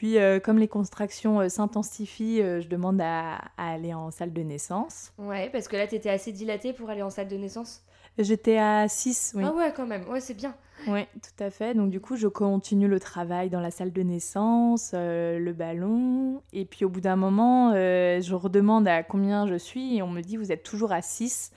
Puis 0.00 0.16
euh, 0.16 0.40
comme 0.40 0.58
les 0.58 0.66
contractions 0.66 1.40
euh, 1.42 1.50
s'intensifient, 1.50 2.40
euh, 2.40 2.62
je 2.62 2.68
demande 2.68 3.02
à, 3.02 3.34
à 3.58 3.72
aller 3.74 3.92
en 3.92 4.10
salle 4.10 4.32
de 4.32 4.40
naissance. 4.40 5.12
Ouais, 5.18 5.50
parce 5.50 5.68
que 5.68 5.76
là, 5.76 5.86
t'étais 5.86 6.08
assez 6.08 6.32
dilatée 6.32 6.72
pour 6.72 6.88
aller 6.88 7.02
en 7.02 7.10
salle 7.10 7.28
de 7.28 7.36
naissance? 7.36 7.82
J'étais 8.16 8.56
à 8.56 8.88
6, 8.88 9.34
oui. 9.36 9.42
Ah 9.46 9.52
ouais, 9.54 9.74
quand 9.76 9.86
même. 9.86 10.08
Ouais, 10.08 10.20
c'est 10.20 10.32
bien. 10.32 10.54
Oui, 10.88 11.00
tout 11.22 11.44
à 11.44 11.50
fait. 11.50 11.74
Donc 11.74 11.90
du 11.90 12.00
coup, 12.00 12.16
je 12.16 12.28
continue 12.28 12.88
le 12.88 12.98
travail 12.98 13.50
dans 13.50 13.60
la 13.60 13.70
salle 13.70 13.92
de 13.92 14.00
naissance, 14.02 14.94
le 14.94 15.52
ballon. 15.52 16.40
Et 16.54 16.64
puis 16.64 16.86
au 16.86 16.88
bout 16.88 17.02
d'un 17.02 17.16
moment, 17.16 17.74
je 17.74 18.34
redemande 18.34 18.88
à 18.88 19.02
combien 19.02 19.46
je 19.46 19.56
suis 19.56 19.98
et 19.98 20.02
on 20.02 20.08
me 20.08 20.22
dit 20.22 20.38
vous 20.38 20.50
êtes 20.50 20.62
toujours 20.62 20.92
à 20.92 21.02
6. 21.02 21.52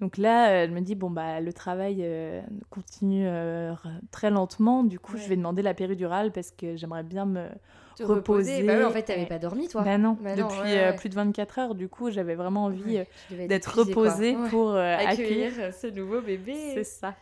Donc 0.00 0.18
là, 0.18 0.48
elle 0.50 0.72
me 0.72 0.80
dit 0.82 0.94
bon 0.96 1.08
bah 1.08 1.40
le 1.40 1.54
travail 1.54 2.00
euh, 2.02 2.42
continue 2.68 3.26
euh, 3.26 3.72
très 4.10 4.28
lentement. 4.30 4.84
Du 4.84 4.98
coup, 5.00 5.14
Ouais. 5.14 5.20
je 5.22 5.28
vais 5.30 5.36
demander 5.36 5.62
la 5.62 5.72
péridurale 5.72 6.30
parce 6.30 6.50
que 6.50 6.76
j'aimerais 6.76 7.02
bien 7.02 7.24
me 7.24 7.46
Te 7.96 8.02
reposer. 8.02 8.62
Bah 8.62 8.86
en 8.86 8.90
fait, 8.90 9.02
t'avais 9.04 9.24
pas 9.26 9.38
dormi, 9.38 9.68
toi. 9.68 9.82
Bah 9.82 9.96
non, 9.96 10.18
Bah 10.20 10.36
non, 10.36 10.48
depuis 10.48 10.60
ouais, 10.60 10.78
euh, 10.78 10.90
ouais. 10.90 10.96
plus 10.96 11.08
de 11.08 11.14
24 11.14 11.58
heures. 11.58 11.74
Du 11.74 11.88
coup, 11.88 12.10
j'avais 12.10 12.34
vraiment 12.34 12.64
envie 12.64 12.96
Ouais, 12.98 13.08
euh, 13.32 13.46
d'être 13.46 13.72
quoi. 13.72 13.84
reposée 13.84 14.36
pour 14.50 14.72
euh, 14.72 14.96
accueillir 14.96 15.46
accueillir. 15.52 15.74
ce 15.74 15.86
nouveau 15.86 16.20
bébé. 16.20 16.54
C'est 16.74 16.84
ça. 16.84 17.14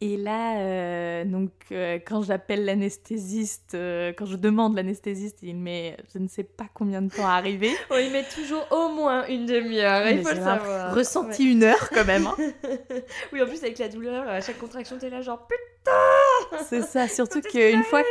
Et 0.00 0.16
là, 0.16 0.58
euh, 0.58 1.24
donc, 1.24 1.50
euh, 1.72 1.98
quand 2.06 2.22
j'appelle 2.22 2.64
l'anesthésiste, 2.64 3.74
euh, 3.74 4.12
quand 4.16 4.26
je 4.26 4.36
demande 4.36 4.76
l'anesthésiste, 4.76 5.38
il 5.42 5.56
met 5.56 5.96
je 6.12 6.18
ne 6.18 6.28
sais 6.28 6.42
pas 6.44 6.66
combien 6.74 7.00
de 7.02 7.08
temps 7.10 7.26
à 7.26 7.32
arriver. 7.32 7.70
On 7.90 7.96
y 7.98 8.10
met 8.10 8.24
toujours 8.24 8.66
au 8.70 8.88
moins 8.90 9.26
une 9.28 9.46
demi-heure, 9.46 10.06
il 10.08 10.22
faut 10.22 10.30
le 10.30 10.36
savoir. 10.36 10.94
Ressenti 10.94 11.50
une 11.50 11.62
heure 11.64 11.88
quand 11.90 12.04
même. 12.04 12.26
hein. 12.26 12.36
Oui, 13.32 13.42
en 13.42 13.46
plus, 13.46 13.62
avec 13.62 13.78
la 13.78 13.88
douleur, 13.88 14.28
à 14.28 14.40
chaque 14.40 14.58
contraction, 14.58 14.96
t'es 14.98 15.10
là, 15.10 15.22
genre 15.22 15.46
putain 15.46 16.62
C'est 16.68 16.82
ça, 16.82 17.08
surtout 17.08 17.40
qu'une 17.40 17.82
fois 17.84 18.02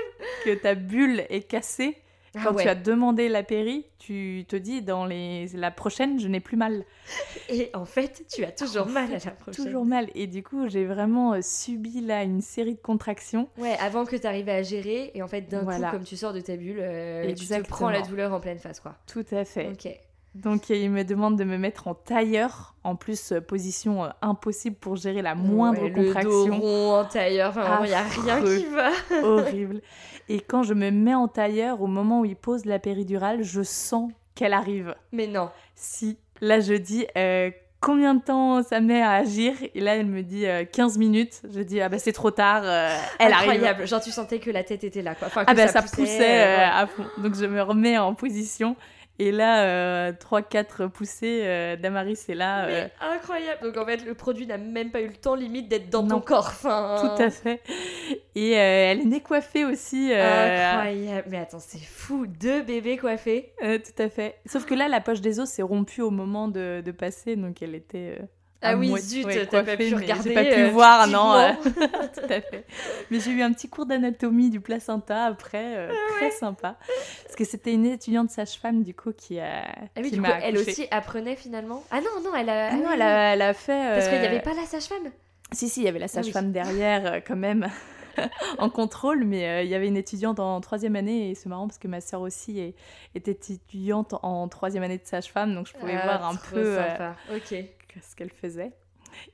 que 0.45 0.53
ta 0.55 0.75
bulle 0.75 1.25
est 1.29 1.47
cassée, 1.47 1.97
Ah 2.35 2.41
quand 2.45 2.55
ouais. 2.55 2.63
tu 2.63 2.69
as 2.69 2.75
demandé 2.75 3.29
la 3.29 3.43
péri, 3.43 3.85
tu 3.99 4.45
te 4.47 4.55
dis 4.55 4.81
dans 4.81 5.05
les... 5.05 5.47
la 5.53 5.69
prochaine, 5.69 6.19
je 6.19 6.27
n'ai 6.27 6.39
plus 6.39 6.57
mal. 6.57 6.83
Et 7.49 7.69
en 7.73 7.85
fait, 7.85 8.25
tu 8.33 8.43
as 8.43 8.51
toujours 8.51 8.87
En 8.87 8.89
mal 8.89 9.07
fait, 9.07 9.27
à 9.27 9.29
la 9.29 9.31
prochaine. 9.35 9.65
Toujours 9.65 9.85
mal. 9.85 10.09
Et 10.15 10.25
du 10.27 10.41
coup, 10.41 10.67
j'ai 10.67 10.85
vraiment 10.85 11.33
euh, 11.33 11.41
subi 11.41 12.01
là 12.01 12.23
une 12.23 12.41
série 12.41 12.73
de 12.75 12.81
contractions. 12.81 13.49
Ouais, 13.57 13.77
avant 13.79 14.05
que 14.05 14.15
tu 14.15 14.25
arrives 14.25 14.49
à 14.49 14.63
gérer, 14.63 15.11
et 15.13 15.21
en 15.21 15.27
fait, 15.27 15.41
d'un 15.41 15.61
Voilà. 15.61 15.89
coup, 15.89 15.97
comme 15.97 16.05
tu 16.05 16.17
sors 16.17 16.33
de 16.33 16.41
ta 16.41 16.55
bulle, 16.55 16.79
euh, 16.79 17.33
tu 17.33 17.45
te 17.45 17.61
prends 17.67 17.89
la 17.89 18.01
douleur 18.01 18.33
en 18.33 18.39
pleine 18.39 18.59
face, 18.59 18.79
quoi. 18.79 18.95
Tout 19.05 19.25
à 19.31 19.45
fait. 19.45 19.67
Ok. 19.67 19.87
Donc 20.35 20.69
il 20.69 20.89
me 20.89 21.03
demande 21.03 21.37
de 21.37 21.43
me 21.43 21.57
mettre 21.57 21.87
en 21.87 21.93
tailleur, 21.93 22.73
en 22.83 22.95
plus 22.95 23.31
euh, 23.33 23.39
position 23.41 24.03
euh, 24.03 24.09
impossible 24.23 24.75
pour 24.75 24.95
gérer 24.95 25.21
la 25.21 25.35
moindre 25.35 25.81
Ouais, 25.83 25.89
Le 25.89 25.95
dos 25.95 26.03
contraction. 26.05 26.59
rond 26.59 26.93
en 26.99 27.05
tailleur, 27.05 27.53
il 27.83 27.87
n'y 27.87 27.93
a 27.93 28.03
rien 28.03 28.41
qui 28.43 28.65
va. 28.65 28.89
Horrible. 29.23 29.81
Et 30.29 30.39
quand 30.39 30.63
je 30.63 30.73
me 30.73 30.89
mets 30.89 31.13
en 31.13 31.27
tailleur, 31.27 31.81
au 31.81 31.87
moment 31.87 32.21
où 32.21 32.25
il 32.25 32.35
pose 32.35 32.65
la 32.65 32.79
péridurale, 32.79 33.43
je 33.43 33.61
sens 33.61 34.11
qu'elle 34.35 34.53
arrive. 34.53 34.95
Mais 35.11 35.27
non. 35.27 35.49
Si, 35.75 36.17
là 36.41 36.59
je 36.61 36.73
dis 36.73 37.05
euh, 37.15 37.51
combien 37.79 38.15
de 38.15 38.21
temps 38.23 38.63
ça 38.63 38.79
met 38.79 39.01
à 39.03 39.11
agir? 39.11 39.53
Et 39.75 39.81
là 39.81 39.97
elle 39.97 40.07
me 40.07 40.23
dit 40.23 40.47
euh, 40.47 40.63
15 40.65 40.97
minutes. 40.97 41.41
Je 41.53 41.59
dis 41.61 41.79
ah 41.79 41.89
bah 41.89 41.99
c'est 41.99 42.13
trop 42.13 42.31
tard, 42.31 42.63
euh, 42.65 42.89
elle 43.19 43.33
arrive. 43.33 43.51
Incroyable. 43.51 43.85
Genre, 43.87 44.01
tu 44.01 44.09
sentais 44.09 44.39
que 44.39 44.49
la 44.49 44.63
tête 44.63 44.83
était 44.83 45.03
là, 45.03 45.13
quoi. 45.13 45.27
Enfin, 45.27 45.43
Ah 45.45 45.53
bah 45.53 45.67
ça, 45.67 45.83
poussait, 45.83 46.21
euh, 46.21 46.55
euh, 46.55 46.57
ouais. 46.57 46.63
à 46.63 46.87
fond. 46.87 47.03
Donc 47.19 47.35
je 47.35 47.45
me 47.45 47.61
remets 47.61 47.99
en 47.99 48.15
position. 48.15 48.75
Et 49.19 49.31
là, 49.31 49.63
euh, 49.65 50.11
3-4 50.11 50.89
poussées, 50.89 51.41
euh, 51.43 51.75
Damaris 51.75 52.17
est 52.29 52.33
là. 52.33 52.65
euh, 52.65 52.87
incroyable. 52.99 53.61
Donc 53.63 53.77
en 53.77 53.85
fait, 53.85 54.03
le 54.03 54.15
produit 54.15 54.47
n'a 54.47 54.57
même 54.57 54.89
pas 54.89 55.01
eu 55.01 55.07
le 55.07 55.13
temps 55.13 55.35
limite 55.35 55.67
d'être 55.69 55.89
dans 55.91 56.01
Non. 56.01 56.19
ton 56.19 56.21
corps. 56.21 56.47
Enfin, 56.47 56.95
Tout 56.99 57.21
à 57.21 57.29
fait. 57.29 57.61
Et 58.35 58.57
euh, 58.57 58.91
elle 58.91 59.01
est 59.01 59.05
née 59.05 59.21
coiffée 59.21 59.65
aussi. 59.65 60.11
Incroyable. 60.11 61.27
Mais 61.29 61.37
attends, 61.37 61.59
c'est 61.59 61.77
fou. 61.79 62.25
Deux 62.25 62.63
bébés 62.63 62.97
coiffés. 62.97 63.53
tout 63.61 64.01
à 64.01 64.09
fait. 64.09 64.39
Sauf 64.47 64.65
que 64.65 64.73
là, 64.73 64.87
la 64.87 64.99
poche 64.99 65.21
des 65.21 65.39
os 65.39 65.47
s'est 65.47 65.61
rompue 65.61 66.01
au 66.01 66.09
moment 66.11 66.47
de, 66.47 66.81
de 66.83 66.91
passer, 66.91 67.35
donc 67.35 67.61
elle 67.61 67.75
était. 67.75 68.17
Ah 68.63 68.69
à 68.69 68.75
oui, 68.75 68.97
zut, 68.99 69.25
ouais, 69.25 69.45
t'as 69.45 69.63
pas 69.63 69.77
pu 69.77 69.93
regarder. 69.93 70.29
J'ai 70.29 70.33
pas 70.33 70.45
pu 70.45 70.61
euh, 70.63 70.69
voir, 70.69 71.07
non. 71.07 71.33
euh, 71.35 71.51
tout 72.13 72.33
à 72.33 72.41
fait. 72.41 72.65
Mais 73.11 73.19
j'ai 73.19 73.31
eu 73.31 73.41
un 73.41 73.51
petit 73.53 73.69
cours 73.69 73.85
d'anatomie 73.85 74.49
du 74.49 74.61
placenta 74.61 75.25
après, 75.25 75.75
euh, 75.77 75.89
Ah 75.91 76.13
très 76.17 76.31
sympa. 76.31 76.77
Parce 77.23 77.35
que 77.35 77.45
c'était 77.45 77.73
une 77.73 77.85
étudiante 77.85 78.29
sage-femme, 78.29 78.83
du 78.83 78.93
coup, 78.93 79.11
qui 79.11 79.39
a. 79.39 79.63
Ah 79.63 80.01
oui, 80.01 80.03
qui 80.09 80.15
du 80.15 80.21
coup, 80.21 80.27
elle 80.41 80.57
aussi 80.57 80.87
apprenait 80.91 81.35
finalement? 81.35 81.83
Ah 81.91 81.99
non, 82.01 82.21
non, 82.23 82.35
elle 82.35 82.49
a. 82.49 82.67
Ah 82.69 82.75
non, 82.75 82.83
oui, 82.87 82.91
elle 82.95 83.01
a, 83.01 83.33
elle 83.33 83.41
a 83.41 83.53
fait. 83.53 83.95
Parce 83.95 84.07
qu'il 84.07 84.19
n'y 84.19 84.25
avait 84.25 84.39
pas 84.39 84.53
la 84.53 84.65
sage-femme? 84.65 85.11
Si, 85.51 85.69
si, 85.69 85.81
il 85.81 85.83
y 85.83 85.87
avait 85.87 85.99
la 85.99 86.05
oui. 86.05 86.09
sage-femme 86.09 86.51
derrière 86.51 87.21
quand 87.27 87.35
même 87.35 87.69
en 88.57 88.69
contrôle, 88.69 89.23
mais 89.23 89.47
euh, 89.47 89.61
il 89.63 89.69
y 89.69 89.75
avait 89.75 89.87
une 89.87 89.97
étudiante 89.97 90.39
en 90.39 90.59
troisième 90.61 90.95
année 90.95 91.29
et 91.31 91.35
c'est 91.35 91.47
marrant 91.49 91.67
parce 91.67 91.77
que 91.77 91.87
ma 91.87 92.01
sœur 92.01 92.21
aussi 92.21 92.59
est- 92.59 92.75
était 93.15 93.31
étudiante 93.53 94.15
en 94.23 94.47
troisième 94.47 94.83
année 94.83 94.97
de 94.97 95.05
sage-femme, 95.05 95.53
donc 95.53 95.67
je 95.67 95.73
pouvais 95.73 95.95
Ah, 95.99 96.05
voir 96.05 96.25
un 96.29 96.35
peu 96.35 96.57
euh, 96.59 96.89
sympa. 96.89 97.15
Ce 98.01 98.15
qu'elle 98.15 98.31
faisait. 98.31 98.71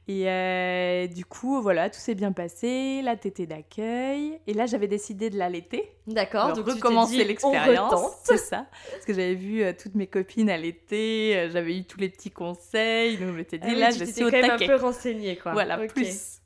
Et 0.08 0.30
euh, 0.30 1.08
du 1.08 1.24
coup, 1.26 1.62
voilà, 1.62 1.90
tout 1.90 2.00
s'est 2.00 2.16
bien 2.16 2.32
passé, 2.34 3.02
la 3.02 3.16
tétée 3.16 3.46
d'accueil. 3.46 4.40
Et 4.46 4.54
là, 4.54 4.66
j'avais 4.66 4.88
décidé 4.88 5.30
de 5.30 5.38
l'allaiter. 5.38 5.90
D'accord, 6.06 6.54
de 6.54 6.62
donc 6.62 6.74
recommencer 6.76 7.24
l'expérience. 7.24 8.12
C'est 8.24 8.38
ça. 8.38 8.66
Parce 8.92 9.06
que 9.06 9.14
j'avais 9.14 9.36
vu 9.36 9.64
euh, 9.64 9.72
toutes 9.72 9.96
mes 9.96 10.08
copines 10.08 10.50
allaiter, 10.50 11.38
euh, 11.38 11.50
j'avais 11.50 11.78
eu 11.78 11.86
tous 11.86 12.00
les 12.00 12.10
petits 12.10 12.32
conseils. 12.32 13.18
Donc 13.18 13.30
je 13.30 13.34
m'étais 13.34 13.58
dit, 13.58 13.68
Ah 13.70 13.74
oui, 13.74 13.80
là, 13.80 13.92
je 13.92 14.04
suis 14.04 14.24
au 14.24 14.30
taquet. 14.30 14.52
un 14.52 14.58
peu 14.58 14.76
renseignée, 14.76 15.38
quoi. 15.38 15.54
Voilà, 15.54 15.80
Ok. 15.82 15.94
plus. 15.94 16.40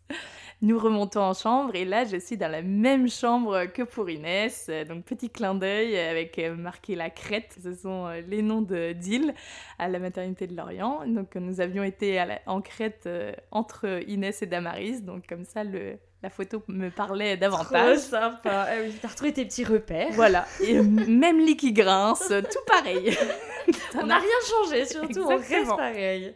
Nous 0.66 0.80
remontons 0.80 1.20
en 1.20 1.34
chambre 1.34 1.76
et 1.76 1.84
là 1.84 2.06
je 2.06 2.16
suis 2.16 2.38
dans 2.38 2.48
la 2.48 2.62
même 2.62 3.10
chambre 3.10 3.66
que 3.66 3.82
pour 3.84 4.10
Inès. 4.10 4.68
Euh, 4.70 4.86
Donc 4.86 5.04
petit 5.04 5.30
clin 5.30 5.56
d'œil 5.56 6.00
avec 6.00 6.40
euh, 6.40 6.56
marqué 6.56 6.96
la 6.96 7.10
crête. 7.10 7.54
Ce 7.62 7.74
sont 7.74 8.08
euh, 8.08 8.22
les 8.30 8.42
noms 8.42 8.62
de 8.62 8.94
d'îles 8.94 9.34
à 9.78 9.90
la 9.90 10.00
maternité 10.00 10.48
de 10.48 10.56
Lorient. 10.56 11.02
Donc 11.06 11.36
nous 11.36 11.60
avions 11.60 11.84
été 11.84 12.18
à 12.18 12.26
la- 12.26 12.40
en 12.46 12.62
crête 12.62 13.10
entre 13.52 14.02
Inès 14.08 14.42
et 14.42 14.46
Damaris. 14.46 15.02
Donc 15.02 15.28
comme 15.28 15.44
ça 15.44 15.66
le, 15.66 15.98
la 16.22 16.30
photo 16.30 16.64
me 16.70 16.88
parlait 16.90 17.36
Trop 17.36 17.42
davantage. 17.42 17.98
sympa. 17.98 18.68
Ah 18.70 18.76
oui, 18.82 18.94
t'as 19.02 19.10
retrouvé 19.10 19.34
tes 19.34 19.44
petits 19.44 19.66
repères. 19.66 20.12
Voilà, 20.14 20.46
et 20.66 20.82
même 20.82 21.40
lit 21.42 21.58
qui 21.58 21.74
grince, 21.74 22.30
tout 22.30 22.66
pareil. 22.66 23.18
On 24.02 24.06
n'a 24.06 24.18
rien 24.18 24.40
changé, 24.50 24.86
surtout 24.86 25.24
on 25.24 25.28
reste 25.28 25.44
Exactement. 25.52 25.76
pareil. 25.76 26.34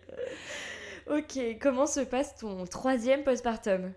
Ok, 1.10 1.40
comment 1.62 1.86
se 1.88 2.02
passe 2.02 2.36
ton 2.36 2.66
troisième 2.66 3.24
postpartum? 3.24 3.94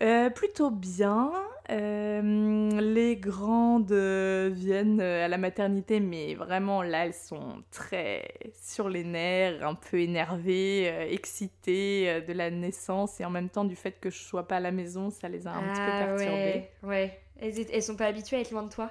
Euh, 0.00 0.30
plutôt 0.30 0.70
bien. 0.70 1.32
Euh, 1.70 2.80
les 2.80 3.16
grandes 3.16 3.92
euh, 3.92 4.50
viennent 4.52 5.00
à 5.00 5.28
la 5.28 5.38
maternité, 5.38 6.00
mais 6.00 6.34
vraiment 6.34 6.82
là, 6.82 7.06
elles 7.06 7.14
sont 7.14 7.62
très 7.70 8.34
sur 8.60 8.88
les 8.88 9.04
nerfs, 9.04 9.66
un 9.66 9.74
peu 9.74 10.00
énervées, 10.00 10.90
euh, 10.90 11.06
excitées 11.08 12.22
de 12.26 12.32
la 12.32 12.50
naissance 12.50 13.20
et 13.20 13.24
en 13.24 13.30
même 13.30 13.48
temps 13.50 13.64
du 13.64 13.76
fait 13.76 14.00
que 14.00 14.10
je 14.10 14.18
sois 14.18 14.48
pas 14.48 14.56
à 14.56 14.60
la 14.60 14.72
maison, 14.72 15.10
ça 15.10 15.28
les 15.28 15.46
a 15.46 15.52
un 15.52 15.68
petit 15.68 15.82
peu 15.82 15.92
perturbées. 15.92 16.64
Ah 16.82 16.86
ouais, 16.86 16.88
ouais. 16.88 17.20
Elles, 17.40 17.66
elles 17.72 17.82
sont 17.82 17.96
pas 17.96 18.06
habituées 18.06 18.38
à 18.38 18.40
être 18.40 18.50
loin 18.50 18.62
de 18.64 18.70
toi? 18.70 18.90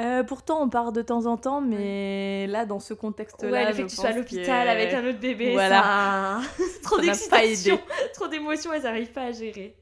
Euh, 0.00 0.22
pourtant, 0.22 0.62
on 0.62 0.68
part 0.70 0.92
de 0.92 1.02
temps 1.02 1.26
en 1.26 1.36
temps, 1.36 1.60
mais 1.60 2.46
là, 2.46 2.64
dans 2.64 2.80
ce 2.80 2.94
contexte-là, 2.94 3.50
Ouais, 3.50 3.64
le 3.66 3.70
je 3.72 3.76
fait 3.76 3.82
que 3.84 3.88
tu 3.90 3.96
sois 3.96 4.08
à 4.08 4.12
l'hôpital 4.12 4.66
que- 4.66 4.70
avec 4.72 4.94
un 4.94 5.06
autre 5.06 5.18
bébé, 5.18 5.52
Voilà. 5.52 5.82
ça... 5.82 6.64
trop 6.82 6.98
d'excitation, 6.98 7.78
trop 8.14 8.26
d'émotions, 8.26 8.72
elles 8.72 8.82
n'arrivent 8.82 9.12
pas 9.12 9.24
à 9.24 9.32
gérer. 9.32 9.76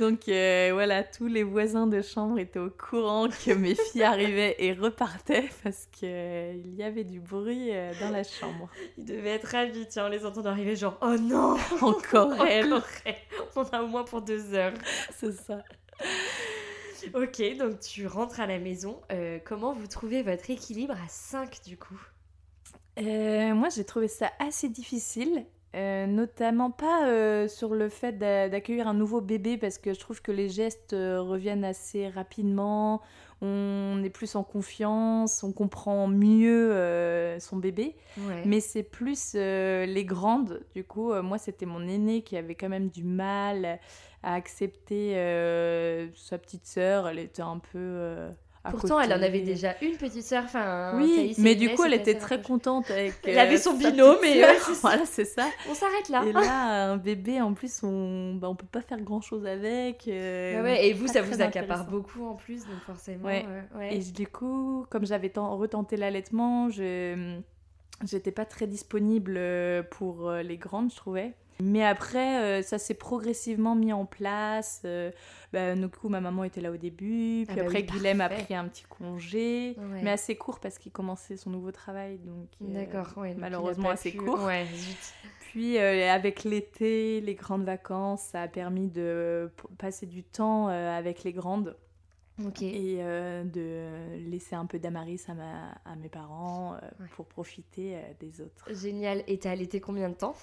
Donc 0.00 0.28
euh, 0.28 0.70
voilà, 0.72 1.04
tous 1.04 1.28
les 1.28 1.44
voisins 1.44 1.86
de 1.86 2.02
chambre 2.02 2.38
étaient 2.40 2.58
au 2.58 2.70
courant 2.70 3.28
que 3.28 3.52
mes 3.52 3.74
filles 3.92 4.02
arrivaient 4.02 4.56
et 4.58 4.72
repartaient 4.72 5.48
parce 5.62 5.86
qu'il 5.92 6.74
y 6.76 6.82
avait 6.82 7.04
du 7.04 7.20
bruit 7.20 7.68
euh, 7.70 7.92
dans 8.00 8.10
la 8.10 8.24
chambre. 8.24 8.68
Ils 8.98 9.04
devaient 9.04 9.30
être 9.36 9.46
ravis, 9.52 9.86
tiens, 9.88 10.06
en 10.06 10.08
les 10.08 10.26
entendant 10.26 10.50
arriver, 10.50 10.74
genre, 10.74 10.98
oh 11.02 11.16
non 11.20 11.56
Encore 11.80 12.34
elle, 12.46 12.72
Encore 12.72 12.82
elle. 13.04 13.14
On 13.54 13.62
a 13.62 13.82
au 13.82 13.86
moins 13.86 14.02
pour 14.04 14.22
deux 14.22 14.54
heures. 14.54 14.74
c'est 15.16 15.32
ça. 15.32 15.58
Ok, 17.14 17.42
donc 17.58 17.80
tu 17.80 18.06
rentres 18.06 18.40
à 18.40 18.46
la 18.46 18.58
maison. 18.58 19.00
Euh, 19.12 19.38
comment 19.44 19.72
vous 19.72 19.86
trouvez 19.86 20.22
votre 20.22 20.50
équilibre 20.50 20.94
à 20.94 21.08
5 21.08 21.60
du 21.66 21.76
coup? 21.76 22.00
Euh, 22.98 23.54
moi, 23.54 23.68
j'ai 23.68 23.84
trouvé 23.84 24.08
ça 24.08 24.30
assez 24.38 24.68
difficile. 24.68 25.46
euh, 25.76 26.06
notamment 26.06 26.72
pas 26.72 27.46
sur 27.46 27.74
le 27.76 27.88
fait 27.88 28.18
d'a- 28.18 28.48
d'accueillir 28.48 28.88
un 28.88 28.94
nouveau 28.94 29.20
bébé 29.20 29.56
parce 29.56 29.78
que 29.78 29.94
je 29.94 30.00
trouve 30.00 30.20
que 30.20 30.32
les 30.32 30.48
gestes 30.48 30.96
reviennent 30.98 31.64
assez 31.64 32.08
rapidement, 32.08 33.02
on 33.40 34.02
est 34.02 34.10
plus 34.10 34.34
en 34.34 34.42
confiance, 34.42 35.44
on 35.44 35.52
comprend 35.52 36.08
mieux 36.08 36.72
euh, 36.72 37.38
son 37.38 37.56
bébé. 37.56 37.94
Ouais. 38.18 38.42
Mais 38.44 38.58
c'est 38.58 38.82
plus 38.82 39.34
euh, 39.36 39.86
les 39.86 40.04
grandes. 40.04 40.60
Du 40.74 40.82
coup, 40.82 41.12
euh, 41.12 41.22
moi, 41.22 41.38
c'était 41.38 41.66
mon 41.66 41.86
aînée 41.86 42.22
qui 42.22 42.36
avait 42.36 42.56
quand 42.56 42.68
même 42.68 42.88
du 42.88 43.04
mal 43.04 43.78
à 44.22 44.34
accepter 44.34 45.16
euh, 45.16 46.08
sa 46.14 46.38
petite 46.38 46.66
sœur. 46.66 47.08
Elle 47.08 47.18
était 47.18 47.42
un 47.42 47.58
peu. 47.58 47.78
euh, 47.78 48.30
à 48.62 48.72
Pourtant, 48.72 49.00
elle 49.00 49.10
en 49.14 49.22
avait 49.22 49.40
déjà 49.40 49.74
une 49.80 49.96
petite 49.96 50.22
sœur. 50.22 50.44
Enfin, 50.44 50.92
Oui, 50.98 51.34
mais 51.38 51.54
du 51.54 51.70
coup, 51.74 51.82
elle 51.84 51.94
était 51.94 52.18
très 52.18 52.42
contente 52.42 52.90
avec. 52.90 53.14
Elle 53.24 53.38
euh, 53.38 53.42
avait 53.42 53.56
son 53.56 53.72
sa 53.80 53.90
binôme, 53.90 54.18
ça. 54.22 54.72
voilà, 54.82 55.06
c'est 55.06 55.24
ça. 55.24 55.48
On 55.70 55.72
s'arrête 55.74 56.10
là. 56.10 56.22
Et 56.26 56.32
là, 56.32 56.90
un 56.92 56.98
bébé, 56.98 57.40
en 57.40 57.54
plus, 57.54 57.82
on 57.82 58.34
bah, 58.34 58.50
on 58.50 58.54
peut 58.54 58.66
pas 58.70 58.82
faire 58.82 59.00
grand 59.00 59.22
chose 59.22 59.46
avec. 59.46 60.06
euh, 60.08 60.56
Ah 60.58 60.62
ouais, 60.62 60.88
et 60.88 60.92
vous, 60.92 61.06
ça 61.06 61.22
vous 61.22 61.40
accapare 61.40 61.86
beaucoup 61.86 62.26
en 62.26 62.34
plus, 62.34 62.66
donc 62.66 62.80
forcément. 62.86 63.24
Ouais. 63.24 63.46
euh, 63.48 63.78
ouais. 63.78 63.96
Et 63.96 63.98
du 64.00 64.26
coup, 64.26 64.84
comme 64.90 65.06
j'avais 65.06 65.30
ten- 65.30 65.42
retenté 65.44 65.96
l'allaitement, 65.96 66.68
je 66.68 67.38
j'étais 68.06 68.30
pas 68.32 68.44
très 68.44 68.66
disponible 68.66 69.36
euh, 69.38 69.82
pour 69.82 70.28
euh, 70.28 70.42
les 70.42 70.58
grandes, 70.58 70.90
je 70.90 70.96
trouvais. 70.96 71.32
Mais 71.62 71.84
après, 71.84 72.42
euh, 72.42 72.62
ça 72.62 72.78
s'est 72.78 72.94
progressivement 72.94 73.74
mis 73.74 73.92
en 73.92 74.04
place. 74.06 74.82
Euh, 74.84 75.10
bah, 75.52 75.74
du 75.74 75.88
coup, 75.88 76.08
ma 76.08 76.20
maman 76.20 76.44
était 76.44 76.60
là 76.60 76.70
au 76.70 76.76
début. 76.76 77.44
Puis 77.46 77.48
Ah 77.50 77.54
bah 77.56 77.62
après, 77.62 77.78
oui, 77.80 77.84
Guilhem 77.84 78.20
a 78.20 78.28
pris 78.28 78.54
un 78.54 78.66
petit 78.68 78.84
congé, 78.84 79.76
Ouais. 79.78 80.00
mais 80.02 80.10
assez 80.10 80.36
court 80.36 80.60
parce 80.60 80.78
qu'il 80.78 80.92
commençait 80.92 81.36
son 81.36 81.50
nouveau 81.50 81.72
travail. 81.72 82.18
Donc, 82.18 82.48
euh, 82.62 82.72
D'accord, 82.74 83.12
ouais. 83.18 83.34
malheureusement 83.36 83.90
assez 83.90 84.12
pu- 84.12 84.18
court. 84.18 84.42
Ouais, 84.44 84.66
puis 85.40 85.78
avec 85.78 86.44
l'été, 86.44 87.20
les 87.20 87.34
grandes 87.34 87.64
vacances, 87.64 88.22
ça 88.22 88.42
a 88.42 88.48
permis 88.48 88.88
de 88.88 89.50
passer 89.78 90.06
du 90.06 90.22
temps 90.22 90.68
avec 90.68 91.24
les 91.24 91.32
grandes. 91.32 91.76
Et 92.62 92.96
euh, 93.00 93.44
de 93.44 94.30
laisser 94.30 94.54
un 94.54 94.64
peu 94.64 94.78
d'Amaris 94.78 95.26
à, 95.28 95.90
à 95.90 95.94
mes 95.96 96.08
parents 96.08 96.72
euh, 96.72 96.78
pour 97.14 97.26
profiter 97.26 97.96
euh, 97.96 98.00
des 98.18 98.40
autres. 98.40 98.64
Génial. 98.72 99.22
Et 99.26 99.38
t'as 99.38 99.50
allaité 99.50 99.78
combien 99.78 100.08
de 100.08 100.14
temps? 100.14 100.34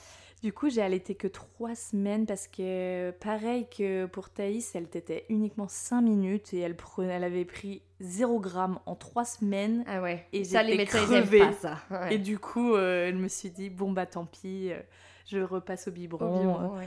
Du 0.44 0.54
coup, 0.54 0.70
j'ai 0.70 0.82
allaité 0.82 1.16
que 1.16 1.28
trois 1.28 1.74
semaines 1.74 2.26
parce 2.26 2.48
que, 2.48 3.12
pareil 3.20 3.68
que 3.76 4.06
pour 4.06 4.30
Thaïs, 4.30 4.76
elle 4.76 4.84
était 4.84 5.26
uniquement 5.30 5.68
cinq 5.68 6.02
minutes 6.02 6.54
et 6.54 6.60
elle, 6.60 6.76
prenait, 6.76 7.14
elle 7.14 7.24
avait 7.24 7.46
pris 7.46 7.82
0 8.02 8.40
gramme 8.40 8.80
en 8.86 8.96
trois 8.96 9.26
semaines. 9.26 9.84
Ah 9.88 10.02
ouais. 10.02 10.28
Et 10.34 10.44
ça, 10.44 10.62
les 10.62 10.78
médecins, 10.78 11.08
pas 11.08 11.54
ça. 11.54 11.80
Et 12.12 12.20
du 12.20 12.38
coup, 12.38 12.76
je 12.76 13.16
me 13.16 13.28
suis 13.28 13.50
dit, 13.50 13.70
bon 13.70 13.92
bah 13.92 14.06
tant 14.06 14.26
pis, 14.26 14.72
je 15.26 15.40
repasse 15.40 15.88
au 15.88 15.92
biberon. 15.92 16.28
Au 16.28 16.40
biberon 16.40 16.82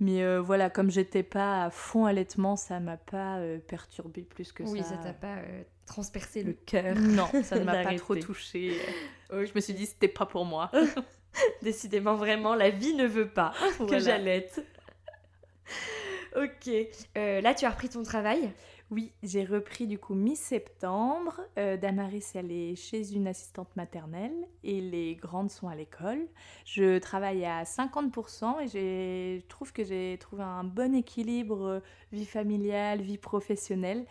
mais 0.00 0.22
euh, 0.22 0.40
voilà, 0.40 0.70
comme 0.70 0.90
j'étais 0.90 1.24
pas 1.24 1.64
à 1.64 1.70
fond 1.70 2.06
allaitement, 2.06 2.54
ça 2.54 2.78
m'a 2.78 2.96
pas 2.96 3.38
euh, 3.38 3.58
perturbé 3.58 4.22
plus 4.22 4.52
que 4.52 4.64
ça. 4.64 4.70
Oui, 4.70 4.82
ça 4.82 4.96
t'a 4.96 5.12
pas 5.12 5.38
euh, 5.38 5.62
transpercé 5.86 6.44
le 6.44 6.52
cœur. 6.52 6.94
Non, 6.98 7.28
ça 7.42 7.58
ne 7.58 7.64
m'a 7.64 7.82
pas 7.82 7.94
trop 7.96 8.14
touché. 8.14 8.78
je 9.30 9.52
me 9.54 9.60
suis 9.60 9.74
dit, 9.74 9.86
c'était 9.86 10.08
pas 10.08 10.26
pour 10.26 10.44
moi. 10.44 10.70
Décidément, 11.62 12.14
vraiment, 12.14 12.54
la 12.54 12.70
vie 12.70 12.94
ne 12.94 13.06
veut 13.06 13.28
pas 13.28 13.52
que 13.88 13.98
j'allaite. 13.98 14.64
ok. 16.36 16.70
là, 17.14 17.54
tu 17.54 17.64
as 17.64 17.70
repris 17.70 17.88
ton 17.88 18.02
travail? 18.02 18.52
Oui, 18.90 19.12
j'ai 19.22 19.44
repris 19.44 19.86
du 19.86 19.98
coup 19.98 20.14
mi-septembre. 20.14 21.42
Euh, 21.58 21.76
Damaris, 21.76 22.24
elle 22.34 22.50
est 22.50 22.74
chez 22.74 23.12
une 23.12 23.26
assistante 23.26 23.68
maternelle 23.76 24.32
et 24.64 24.80
les 24.80 25.14
grandes 25.14 25.50
sont 25.50 25.68
à 25.68 25.74
l'école. 25.74 26.26
Je 26.64 26.98
travaille 26.98 27.44
à 27.44 27.64
50% 27.64 28.62
et 28.62 28.68
je 29.40 29.46
trouve 29.46 29.74
que 29.74 29.84
j'ai 29.84 30.16
trouvé 30.18 30.42
un 30.42 30.64
bon 30.64 30.94
équilibre 30.94 31.64
euh, 31.66 31.80
vie 32.12 32.24
familiale, 32.24 33.02
vie 33.02 33.18
professionnelle 33.18 34.06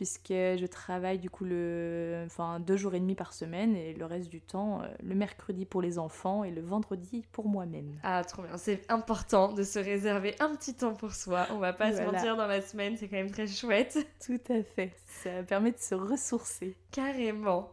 puisque 0.00 0.30
je 0.30 0.64
travaille 0.64 1.18
du 1.18 1.28
coup 1.28 1.44
le, 1.44 2.22
enfin, 2.24 2.58
deux 2.58 2.78
jours 2.78 2.94
et 2.94 3.00
demi 3.00 3.14
par 3.14 3.34
semaine 3.34 3.76
et 3.76 3.92
le 3.92 4.06
reste 4.06 4.30
du 4.30 4.40
temps, 4.40 4.80
euh, 4.80 4.86
le 5.02 5.14
mercredi 5.14 5.66
pour 5.66 5.82
les 5.82 5.98
enfants 5.98 6.42
et 6.42 6.50
le 6.50 6.62
vendredi 6.62 7.22
pour 7.32 7.48
moi-même. 7.48 8.00
Ah, 8.02 8.24
trop 8.24 8.40
bien. 8.40 8.56
C'est 8.56 8.90
important 8.90 9.52
de 9.52 9.62
se 9.62 9.78
réserver 9.78 10.36
un 10.40 10.56
petit 10.56 10.72
temps 10.72 10.94
pour 10.94 11.12
soi. 11.12 11.46
On 11.50 11.58
va 11.58 11.74
pas 11.74 11.92
se 11.94 12.00
mentir 12.00 12.34
dans 12.34 12.46
la 12.46 12.62
semaine, 12.62 12.96
c'est 12.96 13.08
quand 13.08 13.18
même 13.18 13.30
très 13.30 13.46
chouette. 13.46 13.98
Tout 14.24 14.40
à 14.48 14.62
fait. 14.62 14.94
Ça 15.04 15.42
permet 15.42 15.72
de 15.72 15.78
se 15.78 15.94
ressourcer. 15.94 16.78
Carrément. 16.92 17.70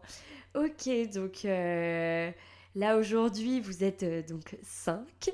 Ok, 0.54 0.90
donc... 1.14 1.46
Euh, 1.46 2.30
là 2.76 2.98
aujourd'hui, 2.98 3.62
vous 3.62 3.86
êtes 3.86 4.04
euh, 4.04 4.22
donc 4.22 4.58
cinq. 4.64 5.30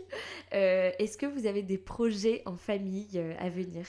Est-ce 0.52 1.18
que 1.18 1.26
vous 1.26 1.48
avez 1.48 1.64
des 1.64 1.80
projets 1.80 2.44
en 2.46 2.56
famille 2.56 3.20
à 3.40 3.50
venir? 3.50 3.88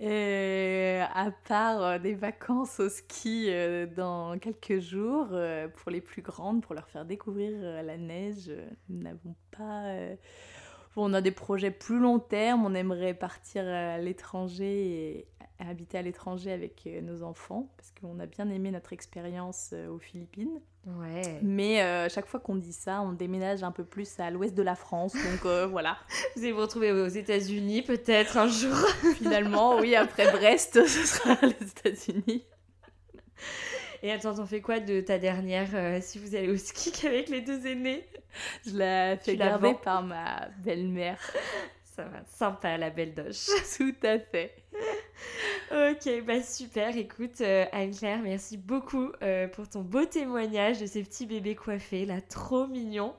Et 0.00 1.00
à 1.12 1.30
part 1.30 1.82
euh, 1.82 1.98
des 1.98 2.14
vacances 2.14 2.80
au 2.80 2.88
ski 2.88 3.46
euh, 3.48 3.86
dans 3.86 4.38
quelques 4.38 4.80
jours, 4.80 5.28
euh, 5.32 5.68
pour 5.68 5.90
les 5.90 6.00
plus 6.00 6.22
grandes, 6.22 6.62
pour 6.62 6.74
leur 6.74 6.88
faire 6.88 7.04
découvrir 7.04 7.82
la 7.82 7.96
neige, 7.96 8.50
nous 8.88 9.02
n'avons 9.02 9.36
pas... 9.52 9.94
on 10.96 11.14
a 11.14 11.20
des 11.20 11.30
projets 11.30 11.70
plus 11.70 12.00
long 12.00 12.18
terme, 12.18 12.64
on 12.66 12.74
aimerait 12.74 13.14
partir 13.14 13.66
à 13.66 13.98
l'étranger 13.98 15.18
et 15.18 15.28
habiter 15.60 15.98
à 15.98 16.02
l'étranger 16.02 16.52
avec 16.52 16.88
nos 17.02 17.22
enfants, 17.22 17.72
parce 17.76 17.92
qu'on 17.92 18.18
a 18.18 18.26
bien 18.26 18.50
aimé 18.50 18.72
notre 18.72 18.92
expérience 18.92 19.72
aux 19.90 19.98
Philippines. 19.98 20.60
Ouais. 20.86 21.38
Mais 21.42 21.82
euh, 21.82 22.08
chaque 22.10 22.26
fois 22.26 22.40
qu'on 22.40 22.56
dit 22.56 22.72
ça, 22.72 23.00
on 23.00 23.12
déménage 23.12 23.62
un 23.62 23.72
peu 23.72 23.84
plus 23.84 24.20
à 24.20 24.30
l'ouest 24.30 24.54
de 24.54 24.62
la 24.62 24.74
France. 24.74 25.14
Donc 25.14 25.46
euh, 25.46 25.66
voilà. 25.70 25.96
Vous 26.36 26.42
allez 26.42 26.52
vous 26.52 26.60
retrouver 26.60 26.92
aux 26.92 27.08
États-Unis 27.08 27.82
peut-être 27.82 28.36
un 28.36 28.48
jour. 28.48 28.76
Finalement, 29.16 29.78
oui, 29.78 29.94
après 29.94 30.30
Brest, 30.30 30.74
ce 30.86 31.06
sera 31.06 31.36
les 31.42 31.68
États-Unis. 31.68 32.44
Et 34.02 34.12
attends, 34.12 34.34
t'en 34.34 34.46
fais 34.46 34.60
quoi 34.60 34.80
de 34.80 35.00
ta 35.00 35.18
dernière 35.18 35.70
euh, 35.74 35.98
si 36.02 36.18
vous 36.18 36.34
allez 36.34 36.50
au 36.50 36.56
ski 36.58 37.06
avec 37.06 37.30
les 37.30 37.40
deux 37.40 37.66
aînés? 37.66 38.06
Je 38.66 38.76
la 38.76 39.16
fais 39.16 39.36
garder 39.36 39.74
par 39.82 40.02
ma 40.02 40.48
belle-mère. 40.62 41.18
Ça 41.84 42.04
va, 42.04 42.22
sympa 42.26 42.76
la 42.76 42.90
belle 42.90 43.14
doche. 43.14 43.46
Tout 43.78 43.94
à 44.02 44.18
fait. 44.18 44.54
Ok, 45.70 46.24
bah 46.24 46.42
super. 46.42 46.96
Écoute, 46.96 47.40
euh, 47.40 47.64
Anne-Claire, 47.72 48.20
merci 48.22 48.56
beaucoup 48.56 49.10
euh, 49.22 49.48
pour 49.48 49.68
ton 49.68 49.82
beau 49.82 50.04
témoignage 50.04 50.80
de 50.80 50.86
ces 50.86 51.02
petits 51.02 51.26
bébés 51.26 51.54
coiffés, 51.54 52.06
là, 52.06 52.20
trop 52.20 52.66
mignons. 52.66 53.14